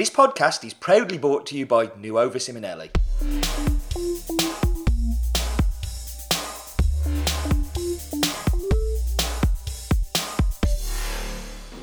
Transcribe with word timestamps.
This 0.00 0.08
podcast 0.08 0.64
is 0.64 0.72
proudly 0.72 1.18
brought 1.18 1.44
to 1.48 1.58
you 1.58 1.66
by 1.66 1.90
Nuova 1.98 2.38
Simonelli. 2.38 2.88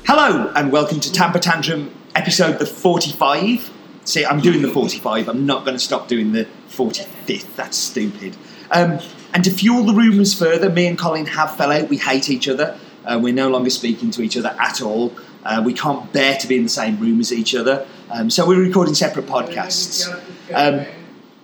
Hello 0.04 0.52
and 0.56 0.72
welcome 0.72 0.98
to 0.98 1.12
Tamper 1.12 1.38
Tantrum 1.38 1.94
episode 2.16 2.58
the 2.58 2.66
45. 2.66 3.70
See, 4.02 4.26
I'm 4.26 4.40
doing 4.40 4.62
the 4.62 4.68
45. 4.68 5.28
I'm 5.28 5.46
not 5.46 5.64
going 5.64 5.76
to 5.76 5.84
stop 5.84 6.08
doing 6.08 6.32
the 6.32 6.48
45th. 6.70 7.54
That's 7.54 7.76
stupid. 7.76 8.36
Um, 8.72 8.98
and 9.32 9.44
to 9.44 9.50
fuel 9.52 9.84
the 9.84 9.94
rumours 9.94 10.36
further, 10.36 10.68
me 10.68 10.88
and 10.88 10.98
Colin 10.98 11.26
have 11.26 11.56
fell 11.56 11.70
out. 11.70 11.88
We 11.88 11.98
hate 11.98 12.28
each 12.30 12.48
other. 12.48 12.76
Uh, 13.04 13.20
we're 13.22 13.32
no 13.32 13.48
longer 13.48 13.70
speaking 13.70 14.10
to 14.10 14.22
each 14.22 14.36
other 14.36 14.56
at 14.58 14.82
all. 14.82 15.12
Uh, 15.48 15.62
we 15.64 15.72
can't 15.72 16.12
bear 16.12 16.36
to 16.36 16.46
be 16.46 16.56
in 16.56 16.62
the 16.62 16.68
same 16.68 17.00
room 17.00 17.20
as 17.20 17.32
each 17.32 17.54
other. 17.54 17.86
Um, 18.10 18.28
so 18.28 18.46
we're 18.46 18.60
recording 18.60 18.94
separate 18.94 19.24
podcasts. 19.24 20.06
Um, 20.54 20.84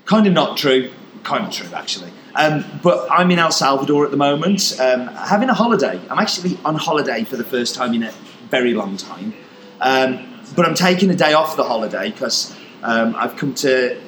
kind 0.05 0.27
of 0.27 0.35
not 0.35 0.59
true. 0.59 0.91
Kind 1.23 1.47
of 1.47 1.51
true, 1.51 1.75
actually. 1.75 2.11
Um, 2.35 2.65
but 2.83 3.11
I'm 3.11 3.31
in 3.31 3.39
El 3.39 3.51
Salvador 3.51 4.05
at 4.05 4.11
the 4.11 4.19
moment, 4.19 4.79
um, 4.79 5.07
having 5.07 5.49
a 5.49 5.55
holiday. 5.55 5.99
I'm 6.11 6.19
actually 6.19 6.59
on 6.67 6.75
holiday 6.75 7.25
for 7.25 7.39
the 7.39 7.45
first 7.45 7.75
time 7.75 7.95
in 7.95 8.03
a 8.03 8.13
very 8.51 8.75
long 8.75 8.99
time. 8.99 9.33
Um, 9.81 10.43
but 10.55 10.67
I'm 10.67 10.75
taking 10.75 11.09
a 11.09 11.17
day 11.17 11.33
off 11.33 11.57
the 11.57 11.65
holiday 11.65 12.11
because 12.11 12.55
um, 12.83 13.15
I've 13.17 13.37
come 13.37 13.55
to 13.55 13.99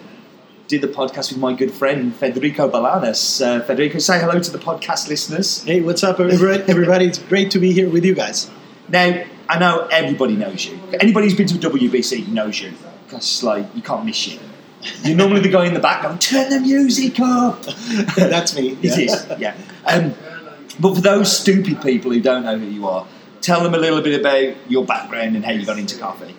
do 0.68 0.78
the 0.78 0.88
podcast 0.88 1.32
with 1.32 1.38
my 1.38 1.54
good 1.54 1.70
friend 1.70 2.15
Federico 2.15 2.68
Bolaños. 2.68 3.40
Uh, 3.40 3.65
Federico, 3.65 3.98
say 3.98 4.20
hello 4.20 4.40
to 4.40 4.51
the 4.51 4.59
podcast 4.59 5.09
listeners. 5.09 5.62
Hey, 5.62 5.80
what's 5.80 6.04
up, 6.04 6.20
everybody? 6.20 6.65
everybody? 6.70 7.06
It's 7.06 7.18
great 7.18 7.51
to 7.52 7.59
be 7.59 7.73
here 7.73 7.88
with 7.88 8.04
you 8.04 8.15
guys. 8.15 8.51
Now, 8.88 9.24
I 9.48 9.59
know 9.59 9.86
everybody 9.91 10.36
knows 10.36 10.66
you. 10.66 10.78
Anybody 11.00 11.27
who's 11.27 11.36
been 11.36 11.46
to 11.48 11.54
a 11.54 11.70
WBC 11.70 12.28
knows 12.28 12.60
you 12.60 12.73
because, 13.06 13.42
like, 13.42 13.66
you 13.74 13.82
can't 13.82 14.04
miss 14.04 14.27
you. 14.27 14.38
You're 15.02 15.16
normally 15.16 15.41
the 15.41 15.48
guy 15.48 15.66
in 15.66 15.74
the 15.74 15.80
back 15.80 16.02
going, 16.02 16.18
"Turn 16.18 16.51
the 16.51 16.60
music 16.60 17.18
up." 17.20 17.62
That's 18.16 18.54
me. 18.54 18.79
It 18.82 18.98
is, 18.98 19.26
yeah. 19.38 19.57
Um, 19.85 20.15
but 20.79 20.95
for 20.95 21.01
those 21.01 21.35
stupid 21.37 21.80
people 21.82 22.12
who 22.12 22.20
don't 22.20 22.45
know 22.45 22.59
who 22.59 22.66
you 22.66 22.87
are, 22.87 23.07
tell 23.40 23.62
them 23.62 23.74
a 23.74 23.79
little 23.79 24.01
bit 24.01 24.20
about 24.20 24.70
your 24.70 24.85
background 24.85 25.35
and 25.35 25.45
how 25.45 25.52
you 25.52 25.65
got 25.65 25.79
into 25.79 25.98
coffee. 25.98 26.37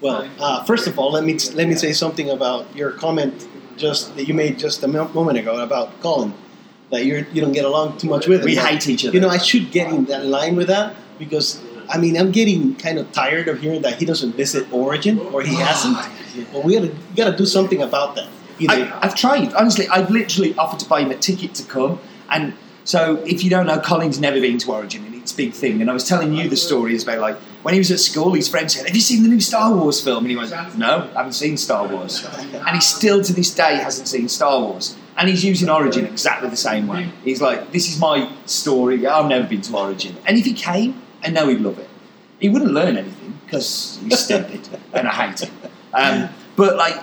Well, 0.00 0.28
uh, 0.38 0.64
first 0.64 0.86
of 0.86 0.98
all, 0.98 1.12
let 1.12 1.24
me 1.24 1.38
let 1.54 1.68
me 1.68 1.74
say 1.74 1.92
something 1.92 2.30
about 2.30 2.74
your 2.74 2.92
comment 2.92 3.46
just 3.76 4.14
that 4.16 4.28
you 4.28 4.34
made 4.34 4.58
just 4.58 4.82
a 4.82 4.88
moment 4.88 5.38
ago 5.38 5.62
about 5.62 6.00
Colin 6.00 6.32
that 6.90 7.04
you 7.04 7.26
you 7.32 7.40
don't 7.40 7.52
get 7.52 7.64
along 7.64 7.98
too 7.98 8.08
much 8.08 8.26
with 8.26 8.40
him. 8.40 8.46
We 8.46 8.56
hate 8.56 8.86
each 8.88 9.04
other. 9.04 9.14
You 9.14 9.20
know, 9.20 9.28
I 9.28 9.38
should 9.38 9.70
get 9.70 9.92
in 9.92 10.04
that 10.06 10.24
line 10.26 10.56
with 10.56 10.68
that 10.68 10.94
because 11.18 11.60
I 11.92 11.98
mean 11.98 12.16
I'm 12.16 12.30
getting 12.32 12.74
kind 12.76 12.98
of 12.98 13.10
tired 13.12 13.48
of 13.48 13.60
hearing 13.60 13.82
that 13.82 13.98
he 13.98 14.04
doesn't 14.04 14.34
visit 14.36 14.62
Origin 14.72 15.18
or 15.32 15.42
he 15.42 15.54
hasn't. 15.56 15.96
Well, 16.52 16.62
we 16.62 16.74
gotta 16.74 16.92
gotta 17.16 17.36
do 17.36 17.46
something 17.46 17.82
about 17.82 18.14
that. 18.16 18.28
Either- 18.58 18.72
I, 18.94 18.98
I've 19.02 19.14
tried. 19.14 19.52
Honestly, 19.54 19.88
I've 19.88 20.10
literally 20.10 20.54
offered 20.56 20.80
to 20.80 20.88
buy 20.88 21.00
him 21.02 21.10
a 21.10 21.16
ticket 21.16 21.54
to 21.56 21.64
come. 21.64 21.98
And 22.30 22.54
so, 22.84 23.16
if 23.26 23.42
you 23.44 23.50
don't 23.50 23.66
know, 23.66 23.78
Colin's 23.78 24.18
never 24.20 24.40
been 24.40 24.58
to 24.58 24.72
Origin, 24.72 25.04
and 25.04 25.14
it's 25.14 25.32
a 25.32 25.36
big 25.36 25.52
thing. 25.52 25.80
And 25.80 25.90
I 25.90 25.92
was 25.92 26.06
telling 26.08 26.32
you 26.34 26.48
the 26.48 26.56
stories 26.56 27.02
about 27.02 27.18
like 27.20 27.36
when 27.62 27.74
he 27.74 27.80
was 27.80 27.90
at 27.90 28.00
school, 28.00 28.32
his 28.34 28.48
friends 28.48 28.74
said, 28.74 28.86
"Have 28.86 28.94
you 28.94 29.02
seen 29.02 29.22
the 29.22 29.28
new 29.28 29.40
Star 29.40 29.74
Wars 29.74 30.00
film?" 30.02 30.24
And 30.24 30.30
he 30.30 30.36
went, 30.36 30.50
"No, 30.78 31.08
I 31.14 31.18
haven't 31.18 31.32
seen 31.34 31.56
Star 31.56 31.86
Wars." 31.86 32.24
And 32.66 32.74
he 32.76 32.80
still 32.80 33.22
to 33.22 33.32
this 33.32 33.52
day 33.54 33.76
hasn't 33.76 34.08
seen 34.08 34.28
Star 34.28 34.60
Wars. 34.60 34.96
And 35.16 35.28
he's 35.28 35.44
using 35.44 35.68
Origin 35.68 36.06
exactly 36.06 36.48
the 36.48 36.56
same 36.56 36.86
way. 36.86 37.10
He's 37.24 37.42
like, 37.42 37.72
"This 37.72 37.88
is 37.90 37.98
my 37.98 38.30
story. 38.46 39.06
I've 39.06 39.26
never 39.26 39.46
been 39.46 39.60
to 39.62 39.76
Origin." 39.76 40.16
And 40.26 40.38
if 40.38 40.44
he 40.46 40.52
came, 40.54 41.02
I 41.22 41.30
know 41.30 41.48
he'd 41.48 41.60
love 41.60 41.78
it. 41.78 41.88
He 42.38 42.48
wouldn't 42.48 42.72
learn 42.72 42.96
anything 42.96 43.38
because 43.44 43.98
he's 44.02 44.18
stupid, 44.18 44.60
and 44.92 45.06
I 45.08 45.12
hate 45.12 45.40
him. 45.40 45.54
Um, 45.92 46.28
but 46.56 46.76
like, 46.76 46.96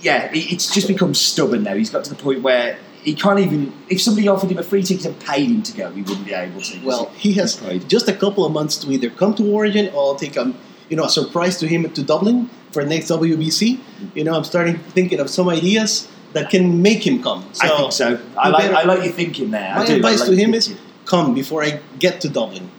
yeah, 0.00 0.30
it's 0.32 0.72
just 0.74 0.88
become 0.88 1.14
stubborn 1.14 1.62
now. 1.62 1.74
He's 1.74 1.90
got 1.90 2.04
to 2.04 2.10
the 2.10 2.20
point 2.22 2.42
where 2.42 2.78
he 3.02 3.14
can't 3.14 3.38
even. 3.38 3.72
If 3.88 4.00
somebody 4.02 4.26
offered 4.28 4.50
him 4.50 4.58
a 4.58 4.62
free 4.62 4.82
ticket 4.82 5.06
and 5.06 5.20
paid 5.20 5.48
him 5.50 5.62
to 5.62 5.76
go, 5.76 5.90
he 5.92 6.02
wouldn't 6.02 6.24
be 6.26 6.32
able 6.32 6.60
to. 6.60 6.80
Well, 6.84 7.10
he 7.16 7.32
has 7.34 7.56
just 7.86 8.08
a 8.08 8.12
couple 8.14 8.44
of 8.44 8.52
months 8.52 8.76
to 8.78 8.90
either 8.90 9.10
come 9.10 9.34
to 9.36 9.52
Origin 9.52 9.90
or 9.94 10.16
take 10.18 10.36
a, 10.36 10.52
you 10.88 10.96
know, 10.96 11.04
a 11.04 11.08
surprise 11.10 11.58
to 11.58 11.68
him 11.68 11.88
to 11.92 12.02
Dublin 12.02 12.50
for 12.72 12.84
next 12.84 13.08
WBC. 13.10 13.78
You 14.14 14.24
know, 14.24 14.34
I'm 14.34 14.44
starting 14.44 14.78
thinking 14.78 15.20
of 15.20 15.30
some 15.30 15.48
ideas 15.48 16.08
that 16.32 16.50
can 16.50 16.82
make 16.82 17.06
him 17.06 17.22
come. 17.22 17.48
So 17.52 17.66
I 17.66 17.76
think 17.76 17.92
so. 17.92 18.20
I 18.36 18.48
like. 18.48 18.62
better- 18.64 18.74
I 18.76 18.82
like 18.82 19.04
your 19.04 19.12
thinking 19.12 19.52
there. 19.52 19.72
My 19.76 19.84
advice 19.84 20.20
like 20.20 20.30
to 20.30 20.36
him 20.36 20.52
is 20.54 20.74
come 21.04 21.34
before 21.34 21.62
I 21.62 21.80
get 22.00 22.20
to 22.22 22.28
Dublin. 22.28 22.70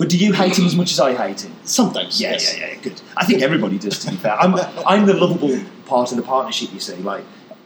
But 0.00 0.08
do 0.08 0.16
you 0.16 0.32
hate 0.32 0.58
him 0.58 0.64
as 0.64 0.74
much 0.74 0.92
as 0.92 0.98
I 0.98 1.12
hate 1.14 1.42
him? 1.42 1.54
Sometimes, 1.64 2.18
Yeah, 2.18 2.30
yes. 2.30 2.56
yeah, 2.56 2.68
yeah. 2.68 2.74
Good. 2.76 3.02
I 3.18 3.26
think 3.26 3.42
everybody 3.42 3.78
does. 3.78 3.98
To 3.98 4.10
be 4.10 4.16
fair, 4.16 4.34
I'm, 4.34 4.54
I'm 4.86 5.04
the 5.04 5.12
lovable 5.12 5.60
part 5.84 6.10
of 6.10 6.16
the 6.16 6.22
partnership. 6.22 6.72
You 6.72 6.80
see, 6.80 6.96
like 6.96 7.22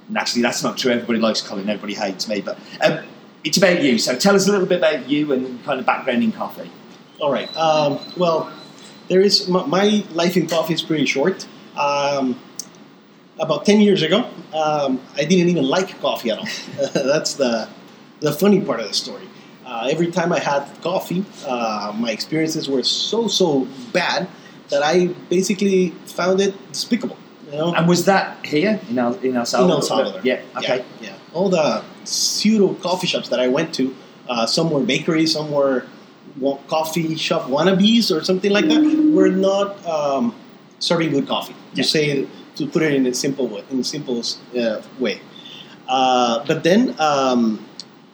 naturally, 0.08 0.42
that's 0.42 0.60
not 0.60 0.76
true. 0.76 0.90
Everybody 0.90 1.20
likes 1.20 1.40
Colin. 1.42 1.68
Everybody 1.68 1.94
hates 1.94 2.26
me. 2.26 2.40
But 2.40 2.58
um, 2.84 3.04
it's 3.44 3.56
about 3.56 3.84
you. 3.84 3.98
So 4.00 4.16
tell 4.16 4.34
us 4.34 4.48
a 4.48 4.50
little 4.50 4.66
bit 4.66 4.78
about 4.78 5.08
you 5.08 5.32
and 5.32 5.62
kind 5.64 5.78
of 5.78 5.86
background 5.86 6.24
in 6.24 6.32
coffee. 6.32 6.68
All 7.20 7.30
right. 7.30 7.48
Um, 7.56 8.00
well, 8.16 8.52
there 9.06 9.20
is 9.20 9.46
my, 9.46 9.64
my 9.66 10.04
life 10.10 10.36
in 10.36 10.48
coffee 10.48 10.74
is 10.74 10.82
pretty 10.82 11.06
short. 11.06 11.46
Um, 11.78 12.36
about 13.38 13.64
ten 13.64 13.80
years 13.80 14.02
ago, 14.02 14.28
um, 14.52 15.00
I 15.14 15.24
didn't 15.24 15.50
even 15.50 15.62
like 15.62 16.00
coffee 16.00 16.30
at 16.32 16.38
all. 16.38 16.48
That's 16.94 17.34
the 17.34 17.68
the 18.18 18.32
funny 18.32 18.60
part 18.60 18.80
of 18.80 18.88
the 18.88 18.94
story. 18.94 19.28
Uh, 19.74 19.88
every 19.90 20.06
time 20.06 20.32
I 20.32 20.38
had 20.38 20.62
coffee, 20.82 21.24
uh, 21.48 21.92
my 21.98 22.12
experiences 22.12 22.68
were 22.68 22.84
so 22.84 23.26
so 23.26 23.66
bad 23.92 24.28
that 24.70 24.82
I 24.84 25.08
basically 25.28 25.90
found 26.06 26.40
it 26.40 26.54
despicable. 26.70 27.18
You 27.50 27.58
know, 27.58 27.74
And 27.74 27.88
was 27.88 28.04
that 28.04 28.46
here 28.46 28.80
in 28.88 28.98
El, 28.98 29.14
in 29.14 29.36
El 29.36 29.44
Salvador? 29.44 29.76
in 29.76 29.80
El 29.80 29.82
Salvador. 29.82 30.20
Yeah. 30.22 30.58
Okay. 30.58 30.78
Yeah, 30.78 31.08
yeah. 31.08 31.34
All 31.36 31.48
the 31.48 31.82
pseudo 32.04 32.74
coffee 32.74 33.08
shops 33.08 33.28
that 33.30 33.40
I 33.40 33.48
went 33.48 33.74
to, 33.74 33.84
uh, 34.28 34.46
some 34.46 34.70
were 34.70 34.84
bakeries, 34.94 35.32
some 35.32 35.50
were 35.50 35.86
coffee 36.68 37.16
shop 37.16 37.42
wannabes 37.50 38.14
or 38.14 38.22
something 38.22 38.52
like 38.52 38.68
that, 38.68 38.80
were 39.12 39.30
not 39.30 39.84
um, 39.86 40.34
serving 40.78 41.10
good 41.10 41.26
coffee. 41.26 41.56
Yeah. 41.74 41.82
To 41.82 41.88
say, 41.88 42.28
to 42.56 42.66
put 42.68 42.82
it 42.82 42.94
in 42.94 43.06
a 43.06 43.14
simple 43.14 43.48
way, 43.48 43.64
in 43.70 43.78
the 43.78 43.84
simplest 43.84 44.38
uh, 44.56 44.82
way. 45.00 45.20
Uh, 45.88 46.44
but 46.46 46.62
then 46.62 46.94
um, 47.00 47.64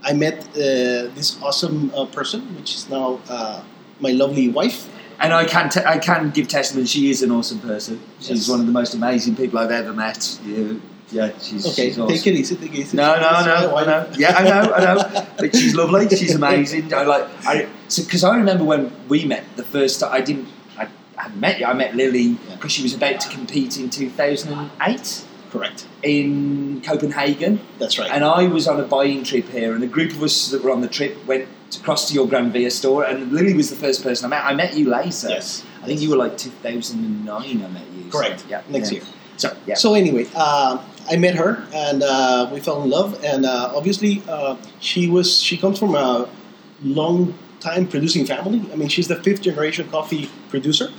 I 0.02 0.12
met 0.14 0.38
uh, 0.56 1.12
this 1.14 1.36
awesome 1.42 1.92
uh, 1.94 2.06
person, 2.06 2.40
which 2.56 2.74
is 2.74 2.88
now 2.88 3.20
uh, 3.28 3.62
my 4.00 4.10
lovely 4.10 4.48
wife. 4.48 4.88
And 5.22 5.34
I 5.34 5.44
can 5.44 5.68
te- 5.68 5.84
I 5.84 5.98
can 5.98 6.30
give 6.30 6.48
testament. 6.48 6.88
She 6.88 7.10
is 7.10 7.22
an 7.22 7.30
awesome 7.30 7.60
person. 7.60 8.00
She's 8.20 8.30
Yes. 8.30 8.48
one 8.48 8.60
of 8.60 8.66
the 8.66 8.72
most 8.72 8.94
amazing 8.94 9.36
people 9.36 9.58
I've 9.58 9.70
ever 9.70 9.92
met. 9.92 10.38
Yeah, 10.46 10.72
yeah 11.12 11.38
she's, 11.38 11.66
Okay, 11.66 11.88
she's 11.88 11.98
awesome. 11.98 12.16
take 12.16 12.26
it 12.26 12.34
easy, 12.40 12.56
take 12.56 12.72
it 12.72 12.78
easy. 12.78 12.96
No, 12.96 13.14
no, 13.20 13.30
no, 13.44 13.76
I 13.76 13.84
know. 13.84 14.10
Yeah, 14.16 14.34
I 14.38 14.42
know, 14.44 14.72
I 14.72 14.80
know. 14.84 15.26
But 15.38 15.54
she's 15.54 15.74
lovely. 15.74 16.08
She's 16.08 16.34
amazing. 16.34 16.94
I 16.94 17.02
like. 17.02 17.28
I 17.46 17.68
because 17.94 18.24
I 18.24 18.34
remember 18.36 18.64
when 18.64 18.90
we 19.08 19.26
met 19.26 19.44
the 19.56 19.64
first 19.64 20.00
time. 20.00 20.10
I 20.12 20.22
didn't. 20.22 20.48
I 20.78 20.88
hadn't 21.16 21.38
met 21.38 21.58
you. 21.60 21.66
I 21.66 21.74
met 21.74 21.94
Lily 21.94 22.38
Yeah. 22.48 22.54
because 22.56 22.72
she 22.72 22.82
was 22.82 22.94
about 22.94 23.20
to 23.20 23.28
compete 23.28 23.76
in 23.78 23.90
2008 23.90 25.24
Correct. 25.50 25.86
in 26.02 26.80
Copenhagen, 26.82 27.60
That's 27.78 27.98
right. 27.98 28.10
and 28.10 28.24
I 28.24 28.46
was 28.46 28.66
on 28.68 28.78
a 28.80 28.84
buying 28.84 29.24
trip 29.24 29.48
here, 29.48 29.74
and 29.74 29.82
a 29.82 29.86
group 29.86 30.12
of 30.12 30.22
us 30.22 30.50
that 30.50 30.62
were 30.62 30.70
on 30.70 30.80
the 30.80 30.88
trip 30.88 31.16
went 31.26 31.48
across 31.76 32.08
to 32.08 32.14
your 32.14 32.26
Gran 32.26 32.50
Via 32.52 32.70
store, 32.70 33.04
and 33.04 33.32
Lily 33.32 33.54
was 33.54 33.70
the 33.70 33.76
first 33.76 34.02
person 34.02 34.26
I 34.26 34.28
met. 34.28 34.44
I 34.44 34.54
met 34.54 34.74
you 34.76 34.88
later. 34.88 35.28
yes. 35.28 35.64
I 35.82 35.86
think 35.86 36.00
you 36.00 36.10
were 36.10 36.16
like 36.16 36.36
2009. 36.36 37.62
I 37.64 37.68
met 37.68 37.82
you. 37.96 38.10
so, 38.10 38.18
Correct. 38.18 38.44
yeah. 38.48 38.62
Next 38.68 38.92
yeah. 38.92 38.98
year. 38.98 39.06
So 39.36 39.56
yeah. 39.66 39.74
So 39.74 39.94
anyway, 39.94 40.26
uh, 40.34 40.84
I 41.10 41.16
met 41.16 41.34
her 41.36 41.66
and 41.72 42.02
uh, 42.02 42.50
we 42.52 42.60
fell 42.60 42.82
in 42.82 42.90
love. 42.90 43.22
And 43.24 43.46
uh, 43.46 43.72
obviously, 43.74 44.22
uh, 44.28 44.56
she 44.80 45.08
was 45.08 45.40
she 45.40 45.56
comes 45.56 45.78
from 45.78 45.94
a 45.94 46.28
long 46.82 47.34
time 47.60 47.86
producing 47.86 48.26
family. 48.26 48.60
I 48.72 48.76
mean, 48.76 48.88
she's 48.88 49.08
the 49.08 49.16
fifth 49.22 49.42
generation 49.42 49.88
coffee 49.90 50.28
producer. 50.50 50.90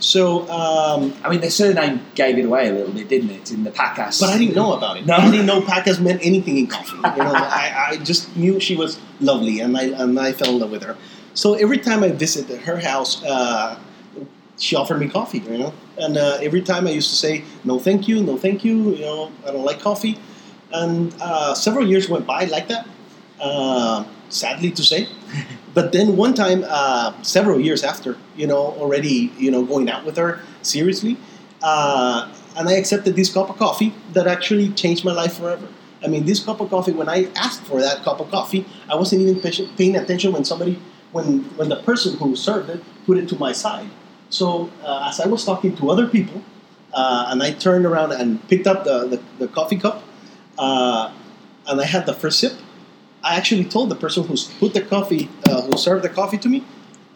So, 0.00 0.48
um, 0.48 1.12
I 1.24 1.28
mean, 1.28 1.40
the 1.40 1.50
surname 1.50 2.00
gave 2.14 2.38
it 2.38 2.44
away 2.44 2.68
a 2.68 2.72
little 2.72 2.92
bit, 2.92 3.08
didn't 3.08 3.30
it? 3.30 3.50
In 3.50 3.64
the 3.64 3.70
Pacas. 3.70 4.20
but 4.20 4.30
I 4.30 4.38
didn't 4.38 4.54
know 4.54 4.74
about 4.74 4.96
it. 4.96 5.06
No? 5.06 5.14
I 5.14 5.30
didn't 5.30 5.46
know 5.46 5.60
Pacas 5.60 6.00
meant 6.00 6.20
anything 6.24 6.56
in 6.56 6.66
coffee. 6.68 6.96
You 6.96 7.02
know, 7.02 7.32
I, 7.34 7.88
I 7.90 7.96
just 7.98 8.34
knew 8.36 8.60
she 8.60 8.76
was 8.76 8.98
lovely, 9.20 9.60
and 9.60 9.76
I 9.76 9.84
and 9.84 10.18
I 10.18 10.32
fell 10.32 10.50
in 10.50 10.60
love 10.60 10.70
with 10.70 10.84
her. 10.84 10.96
So 11.34 11.54
every 11.54 11.78
time 11.78 12.02
I 12.04 12.10
visited 12.10 12.60
her 12.60 12.78
house, 12.78 13.24
uh, 13.24 13.78
she 14.56 14.76
offered 14.76 15.00
me 15.00 15.08
coffee. 15.08 15.38
You 15.40 15.58
know, 15.58 15.74
and 15.98 16.16
uh, 16.16 16.38
every 16.40 16.62
time 16.62 16.86
I 16.86 16.90
used 16.90 17.10
to 17.10 17.16
say 17.16 17.44
no, 17.64 17.78
thank 17.78 18.06
you, 18.06 18.22
no, 18.22 18.36
thank 18.36 18.64
you. 18.64 18.94
You 18.94 19.00
know, 19.00 19.32
I 19.46 19.50
don't 19.50 19.64
like 19.64 19.80
coffee. 19.80 20.18
And 20.72 21.14
uh, 21.20 21.54
several 21.54 21.88
years 21.88 22.08
went 22.08 22.26
by 22.26 22.44
like 22.44 22.68
that. 22.68 22.86
Sadly 24.28 24.70
to 24.72 24.82
say, 24.82 25.08
but 25.74 25.92
then 25.92 26.16
one 26.16 26.34
time, 26.34 26.64
uh, 26.68 27.14
several 27.22 27.60
years 27.60 27.82
after, 27.82 28.16
you 28.36 28.46
know, 28.46 28.58
already, 28.58 29.32
you 29.38 29.50
know, 29.50 29.64
going 29.64 29.88
out 29.88 30.04
with 30.04 30.16
her 30.16 30.40
seriously, 30.62 31.16
uh, 31.62 32.30
and 32.56 32.68
I 32.68 32.72
accepted 32.72 33.16
this 33.16 33.32
cup 33.32 33.48
of 33.48 33.56
coffee 33.56 33.94
that 34.12 34.26
actually 34.26 34.70
changed 34.70 35.04
my 35.04 35.12
life 35.12 35.38
forever. 35.38 35.68
I 36.02 36.08
mean, 36.08 36.26
this 36.26 36.44
cup 36.44 36.60
of 36.60 36.70
coffee. 36.70 36.92
When 36.92 37.08
I 37.08 37.28
asked 37.36 37.62
for 37.62 37.80
that 37.80 38.02
cup 38.02 38.20
of 38.20 38.30
coffee, 38.30 38.66
I 38.88 38.96
wasn't 38.96 39.22
even 39.22 39.40
paying 39.76 39.96
attention 39.96 40.32
when 40.32 40.44
somebody, 40.44 40.78
when 41.12 41.44
when 41.56 41.68
the 41.68 41.82
person 41.82 42.16
who 42.18 42.36
served 42.36 42.70
it 42.70 42.82
put 43.06 43.18
it 43.18 43.28
to 43.30 43.36
my 43.36 43.52
side. 43.52 43.88
So 44.30 44.70
uh, 44.84 45.08
as 45.08 45.20
I 45.20 45.26
was 45.26 45.44
talking 45.44 45.74
to 45.76 45.90
other 45.90 46.06
people, 46.06 46.42
uh, 46.92 47.26
and 47.28 47.42
I 47.42 47.52
turned 47.52 47.86
around 47.86 48.12
and 48.12 48.46
picked 48.48 48.66
up 48.66 48.84
the, 48.84 49.06
the, 49.06 49.22
the 49.38 49.48
coffee 49.48 49.78
cup, 49.78 50.04
uh, 50.58 51.12
and 51.66 51.80
I 51.80 51.84
had 51.84 52.06
the 52.06 52.14
first 52.14 52.40
sip. 52.40 52.52
I 53.22 53.36
actually 53.36 53.64
told 53.64 53.88
the 53.90 53.96
person 53.96 54.24
who 54.24 54.36
put 54.60 54.74
the 54.74 54.82
coffee, 54.82 55.28
uh, 55.46 55.62
who 55.62 55.76
served 55.76 56.04
the 56.04 56.08
coffee 56.08 56.38
to 56.38 56.48
me, 56.48 56.64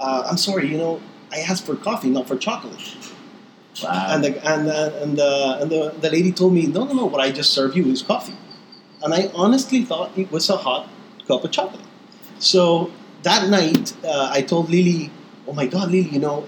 uh, 0.00 0.26
I'm 0.28 0.37
sorry, 0.37 0.69
you 0.69 0.78
know, 0.78 1.00
I 1.31 1.38
asked 1.38 1.64
for 1.64 1.76
coffee, 1.76 2.10
not 2.10 2.26
for 2.26 2.37
chocolate. 2.37 2.81
Wow. 3.82 4.06
And 4.10 4.25
the 4.25 4.46
and 4.46 4.69
uh, 4.69 4.90
and 5.00 5.16
the 5.16 5.58
and 5.60 5.70
the, 5.70 5.94
the 6.00 6.10
lady 6.10 6.32
told 6.32 6.52
me, 6.52 6.66
no, 6.66 6.84
no, 6.84 6.93
no, 6.93 7.06
what 7.06 7.20
I 7.20 7.31
just 7.31 7.52
served 7.52 7.76
you 7.76 7.87
is 7.87 8.02
coffee, 8.02 8.37
and 9.02 9.14
I 9.14 9.31
honestly 9.34 9.84
thought 9.84 10.16
it 10.16 10.31
was 10.31 10.50
a 10.50 10.56
hot 10.56 10.88
cup 11.26 11.44
of 11.44 11.50
chocolate. 11.50 11.87
So 12.38 12.90
that 13.22 13.48
night, 13.48 13.94
uh, 14.05 14.31
I 14.31 14.43
told 14.43 14.69
Lily, 14.69 15.10
oh 15.46 15.52
my 15.52 15.66
God, 15.66 15.90
Lily, 15.90 16.08
you 16.10 16.19
know, 16.19 16.46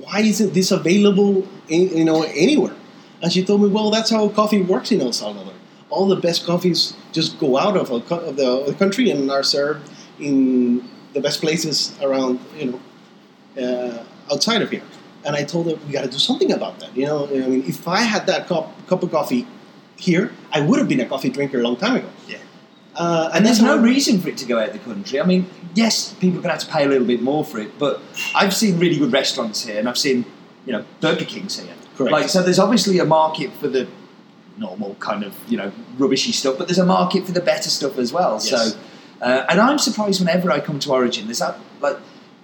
why 0.00 0.20
isn't 0.20 0.54
this 0.54 0.72
available, 0.72 1.46
in, 1.68 1.96
you 1.96 2.04
know, 2.04 2.22
anywhere? 2.22 2.74
And 3.22 3.32
she 3.32 3.44
told 3.44 3.62
me, 3.62 3.68
well, 3.68 3.90
that's 3.90 4.10
how 4.10 4.28
coffee 4.28 4.62
works 4.62 4.90
in 4.90 5.00
El 5.00 5.12
Salvador. 5.12 5.52
All 5.94 6.06
the 6.16 6.20
best 6.28 6.40
coffees 6.50 6.80
just 7.12 7.38
go 7.38 7.50
out 7.64 7.76
of, 7.76 7.90
a, 7.90 7.98
of 8.30 8.36
the, 8.36 8.48
of 8.60 8.66
the 8.66 8.74
country 8.82 9.10
and 9.12 9.30
are 9.30 9.42
served 9.42 9.82
in 10.18 10.88
the 11.14 11.20
best 11.20 11.40
places 11.40 11.76
around, 12.06 12.40
you 12.58 12.66
know, 12.70 12.80
uh, 13.64 14.32
outside 14.32 14.60
of 14.62 14.70
here. 14.70 14.82
And 15.24 15.36
I 15.40 15.44
told 15.44 15.64
her 15.68 15.76
we 15.86 15.92
got 15.92 16.04
to 16.04 16.10
do 16.10 16.18
something 16.18 16.52
about 16.52 16.80
that. 16.80 16.94
You 16.96 17.06
know, 17.06 17.26
I 17.26 17.48
mean, 17.52 17.64
if 17.66 17.86
I 17.88 18.00
had 18.00 18.26
that 18.26 18.46
cup, 18.46 18.66
cup 18.86 19.02
of 19.02 19.10
coffee 19.10 19.46
here, 19.96 20.32
I 20.52 20.60
would 20.60 20.78
have 20.80 20.88
been 20.88 21.00
a 21.00 21.06
coffee 21.06 21.30
drinker 21.30 21.58
a 21.60 21.62
long 21.62 21.76
time 21.76 21.96
ago. 21.96 22.10
Yeah. 22.28 22.38
Uh, 22.96 23.30
and 23.34 23.44
there's 23.44 23.62
no 23.62 23.80
reason 23.80 24.20
for 24.20 24.28
it 24.28 24.36
to 24.38 24.46
go 24.46 24.58
out 24.60 24.68
of 24.68 24.72
the 24.74 24.80
country. 24.80 25.20
I 25.20 25.26
mean, 25.26 25.46
yes, 25.74 26.12
people 26.14 26.38
are 26.38 26.42
going 26.42 26.56
to 26.56 26.58
have 26.58 26.66
to 26.66 26.72
pay 26.72 26.84
a 26.84 26.88
little 26.88 27.06
bit 27.06 27.22
more 27.22 27.44
for 27.44 27.58
it, 27.58 27.78
but 27.78 28.00
I've 28.34 28.54
seen 28.54 28.78
really 28.78 28.98
good 28.98 29.12
restaurants 29.12 29.64
here, 29.64 29.78
and 29.78 29.88
I've 29.88 29.98
seen, 29.98 30.24
you 30.66 30.72
know, 30.72 30.84
Burger 31.00 31.24
Kings 31.24 31.58
here. 31.58 31.74
Correct. 31.96 32.12
Like, 32.12 32.28
so 32.28 32.42
there's 32.42 32.58
obviously 32.58 32.98
a 32.98 33.04
market 33.04 33.52
for 33.60 33.68
the 33.68 33.88
normal 34.58 34.94
kind 35.00 35.24
of, 35.24 35.34
you 35.48 35.56
know, 35.56 35.72
rubbishy 35.98 36.32
stuff, 36.32 36.56
but 36.58 36.68
there's 36.68 36.78
a 36.78 36.86
market 36.86 37.26
for 37.26 37.32
the 37.32 37.40
better 37.40 37.68
stuff 37.70 37.98
as 37.98 38.12
well. 38.12 38.34
Yes. 38.34 38.48
So, 38.74 38.78
uh, 39.20 39.46
and 39.48 39.60
I'm 39.60 39.78
surprised 39.78 40.20
whenever 40.20 40.50
I 40.50 40.60
come 40.60 40.78
to 40.80 40.90
Origin, 40.92 41.26
there's 41.26 41.38
that, 41.40 41.56
like, 41.80 41.96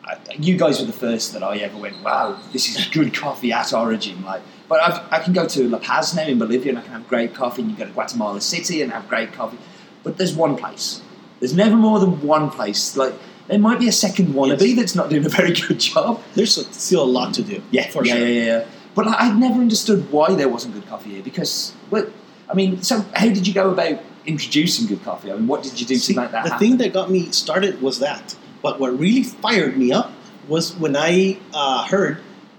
I- 0.04 0.16
you 0.38 0.56
guys 0.56 0.80
were 0.80 0.86
the 0.86 0.92
first 0.92 1.32
that 1.34 1.42
I 1.42 1.58
ever 1.58 1.76
went, 1.78 2.02
wow, 2.02 2.36
this 2.52 2.68
is 2.74 2.86
good 2.88 3.14
coffee 3.14 3.52
at 3.52 3.72
Origin. 3.72 4.24
Like, 4.24 4.42
but 4.68 4.80
I've, 4.82 5.00
I 5.12 5.18
can 5.22 5.32
go 5.32 5.46
to 5.46 5.68
La 5.68 5.78
Paz 5.78 6.14
now 6.14 6.22
in 6.26 6.38
Bolivia 6.38 6.70
and 6.70 6.78
I 6.78 6.82
can 6.82 6.92
have 6.92 7.08
great 7.08 7.34
coffee, 7.34 7.62
and 7.62 7.70
you 7.70 7.76
go 7.76 7.84
to 7.84 7.92
Guatemala 7.92 8.40
City 8.40 8.82
and 8.82 8.92
have 8.92 9.08
great 9.08 9.32
coffee. 9.32 9.58
But 10.02 10.16
there's 10.16 10.34
one 10.34 10.56
place. 10.56 11.02
There's 11.38 11.54
never 11.54 11.76
more 11.76 11.98
than 12.00 12.22
one 12.22 12.50
place. 12.50 12.96
Like, 12.96 13.14
there 13.48 13.58
might 13.58 13.78
be 13.78 13.88
a 13.88 13.92
second 13.92 14.28
wannabe 14.34 14.60
Yes. 14.68 14.76
that's 14.76 14.94
not 14.94 15.10
doing 15.10 15.26
a 15.26 15.28
very 15.28 15.52
good 15.52 15.80
job. 15.80 16.22
There's 16.34 16.54
still 16.76 17.02
a 17.02 17.12
lot 17.18 17.34
to 17.34 17.42
do. 17.42 17.62
Yeah, 17.70 17.88
for 17.90 18.04
yeah, 18.04 18.14
sure. 18.14 18.26
yeah, 18.26 18.32
yeah, 18.42 18.44
yeah. 18.58 18.64
But 18.94 19.06
like, 19.06 19.20
I've 19.20 19.38
never 19.38 19.60
understood 19.60 20.10
why 20.10 20.34
there 20.34 20.48
wasn't 20.48 20.74
good 20.74 20.86
coffee 20.88 21.10
here 21.10 21.22
because, 21.22 21.74
well, 21.90 22.06
I 22.48 22.54
mean, 22.54 22.82
so 22.82 23.04
how 23.14 23.26
did 23.28 23.46
you 23.46 23.54
go 23.54 23.70
about 23.70 24.00
introducing 24.26 24.86
good 24.86 25.02
coffee? 25.04 25.30
I 25.30 25.36
mean, 25.36 25.46
what 25.46 25.62
did 25.62 25.80
you 25.80 25.86
do 25.86 25.96
See, 25.96 26.14
to 26.14 26.20
make 26.20 26.30
that 26.32 26.36
happen? 26.38 26.48
the 26.48 26.54
happen? 26.54 26.68
thing 26.68 26.76
that 26.78 26.92
got 26.92 27.10
me 27.10 27.30
started 27.30 27.80
was 27.80 28.00
that. 28.00 28.36
But 28.62 28.80
what 28.80 28.98
really 28.98 29.22
fired 29.22 29.76
me 29.76 29.92
up 29.92 30.12
was 30.48 30.74
when 30.76 30.96
I 30.96 31.38
uh, 31.54 31.84
heard 31.86 32.18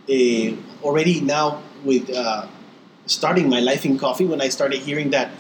uh, 0.10 0.84
already 0.84 1.20
now 1.22 1.62
with 1.84 2.10
uh, 2.10 2.48
starting 3.06 3.50
my 3.50 3.60
life 3.60 3.86
in 3.86 3.98
coffee, 4.00 4.26
when 4.26 4.42
I 4.42 4.50
started 4.50 4.80
hearing 4.80 5.12
that 5.12 5.32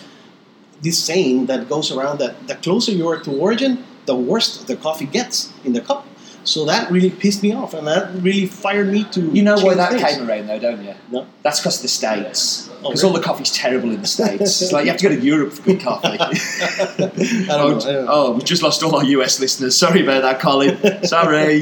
this 0.81 0.97
saying 0.99 1.45
that 1.45 1.69
goes 1.69 1.91
around 1.91 2.19
that 2.19 2.47
the 2.47 2.55
closer 2.55 2.91
you 2.91 3.07
are 3.07 3.19
to 3.19 3.31
origin, 3.31 3.83
the 4.05 4.15
worse 4.15 4.63
the 4.63 4.75
coffee 4.75 5.05
gets 5.05 5.53
in 5.63 5.73
the 5.73 5.81
cup. 5.81 6.05
So 6.43 6.65
that 6.65 6.89
really 6.89 7.11
pissed 7.11 7.43
me 7.43 7.53
off, 7.53 7.73
and 7.75 7.85
that 7.88 8.11
really 8.15 8.47
fired 8.47 8.88
me 8.91 9.03
to. 9.11 9.21
you 9.31 9.43
know 9.43 9.55
why 9.63 9.75
that 9.75 9.91
things. 9.91 10.03
came 10.03 10.27
around, 10.27 10.47
though, 10.47 10.57
don't 10.59 10.83
you? 10.83 10.95
No. 11.11 11.27
That's 11.43 11.59
because 11.59 11.77
of 11.77 11.81
the 11.83 11.88
States. 11.88 12.67
Oh, 12.69 12.89
Because 12.89 13.03
really? 13.03 13.13
all 13.13 13.19
the 13.19 13.23
coffee's 13.23 13.51
terrible 13.51 13.91
in 13.91 14.01
the 14.01 14.07
States. 14.07 14.59
it's 14.61 14.71
like 14.71 14.85
you 14.85 14.91
have 14.91 14.99
to 14.99 15.09
go 15.09 15.15
to 15.15 15.21
Europe 15.21 15.53
for 15.53 15.61
good 15.61 15.81
coffee. 15.89 16.17
I 16.17 16.17
don't 16.17 16.97
know, 17.47 17.55
I 17.55 17.57
don't. 17.57 18.07
Oh, 18.09 18.31
we've 18.31 18.43
just 18.43 18.63
lost 18.63 18.81
all 18.81 18.95
our 18.95 19.03
US 19.03 19.39
listeners. 19.39 19.77
Sorry 19.77 20.01
about 20.01 20.23
that, 20.23 20.39
Colin. 20.39 20.77
Sorry. 21.05 21.61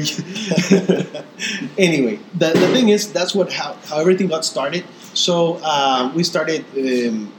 anyway, 1.78 2.18
the, 2.34 2.48
the 2.54 2.68
thing 2.72 2.88
is, 2.88 3.12
that's 3.12 3.34
what 3.34 3.52
how, 3.52 3.74
how 3.86 3.98
everything 4.00 4.28
got 4.28 4.44
started. 4.44 4.84
So 5.14 5.62
um, 5.64 6.14
we 6.14 6.22
started 6.24 6.64
um, 6.76 7.32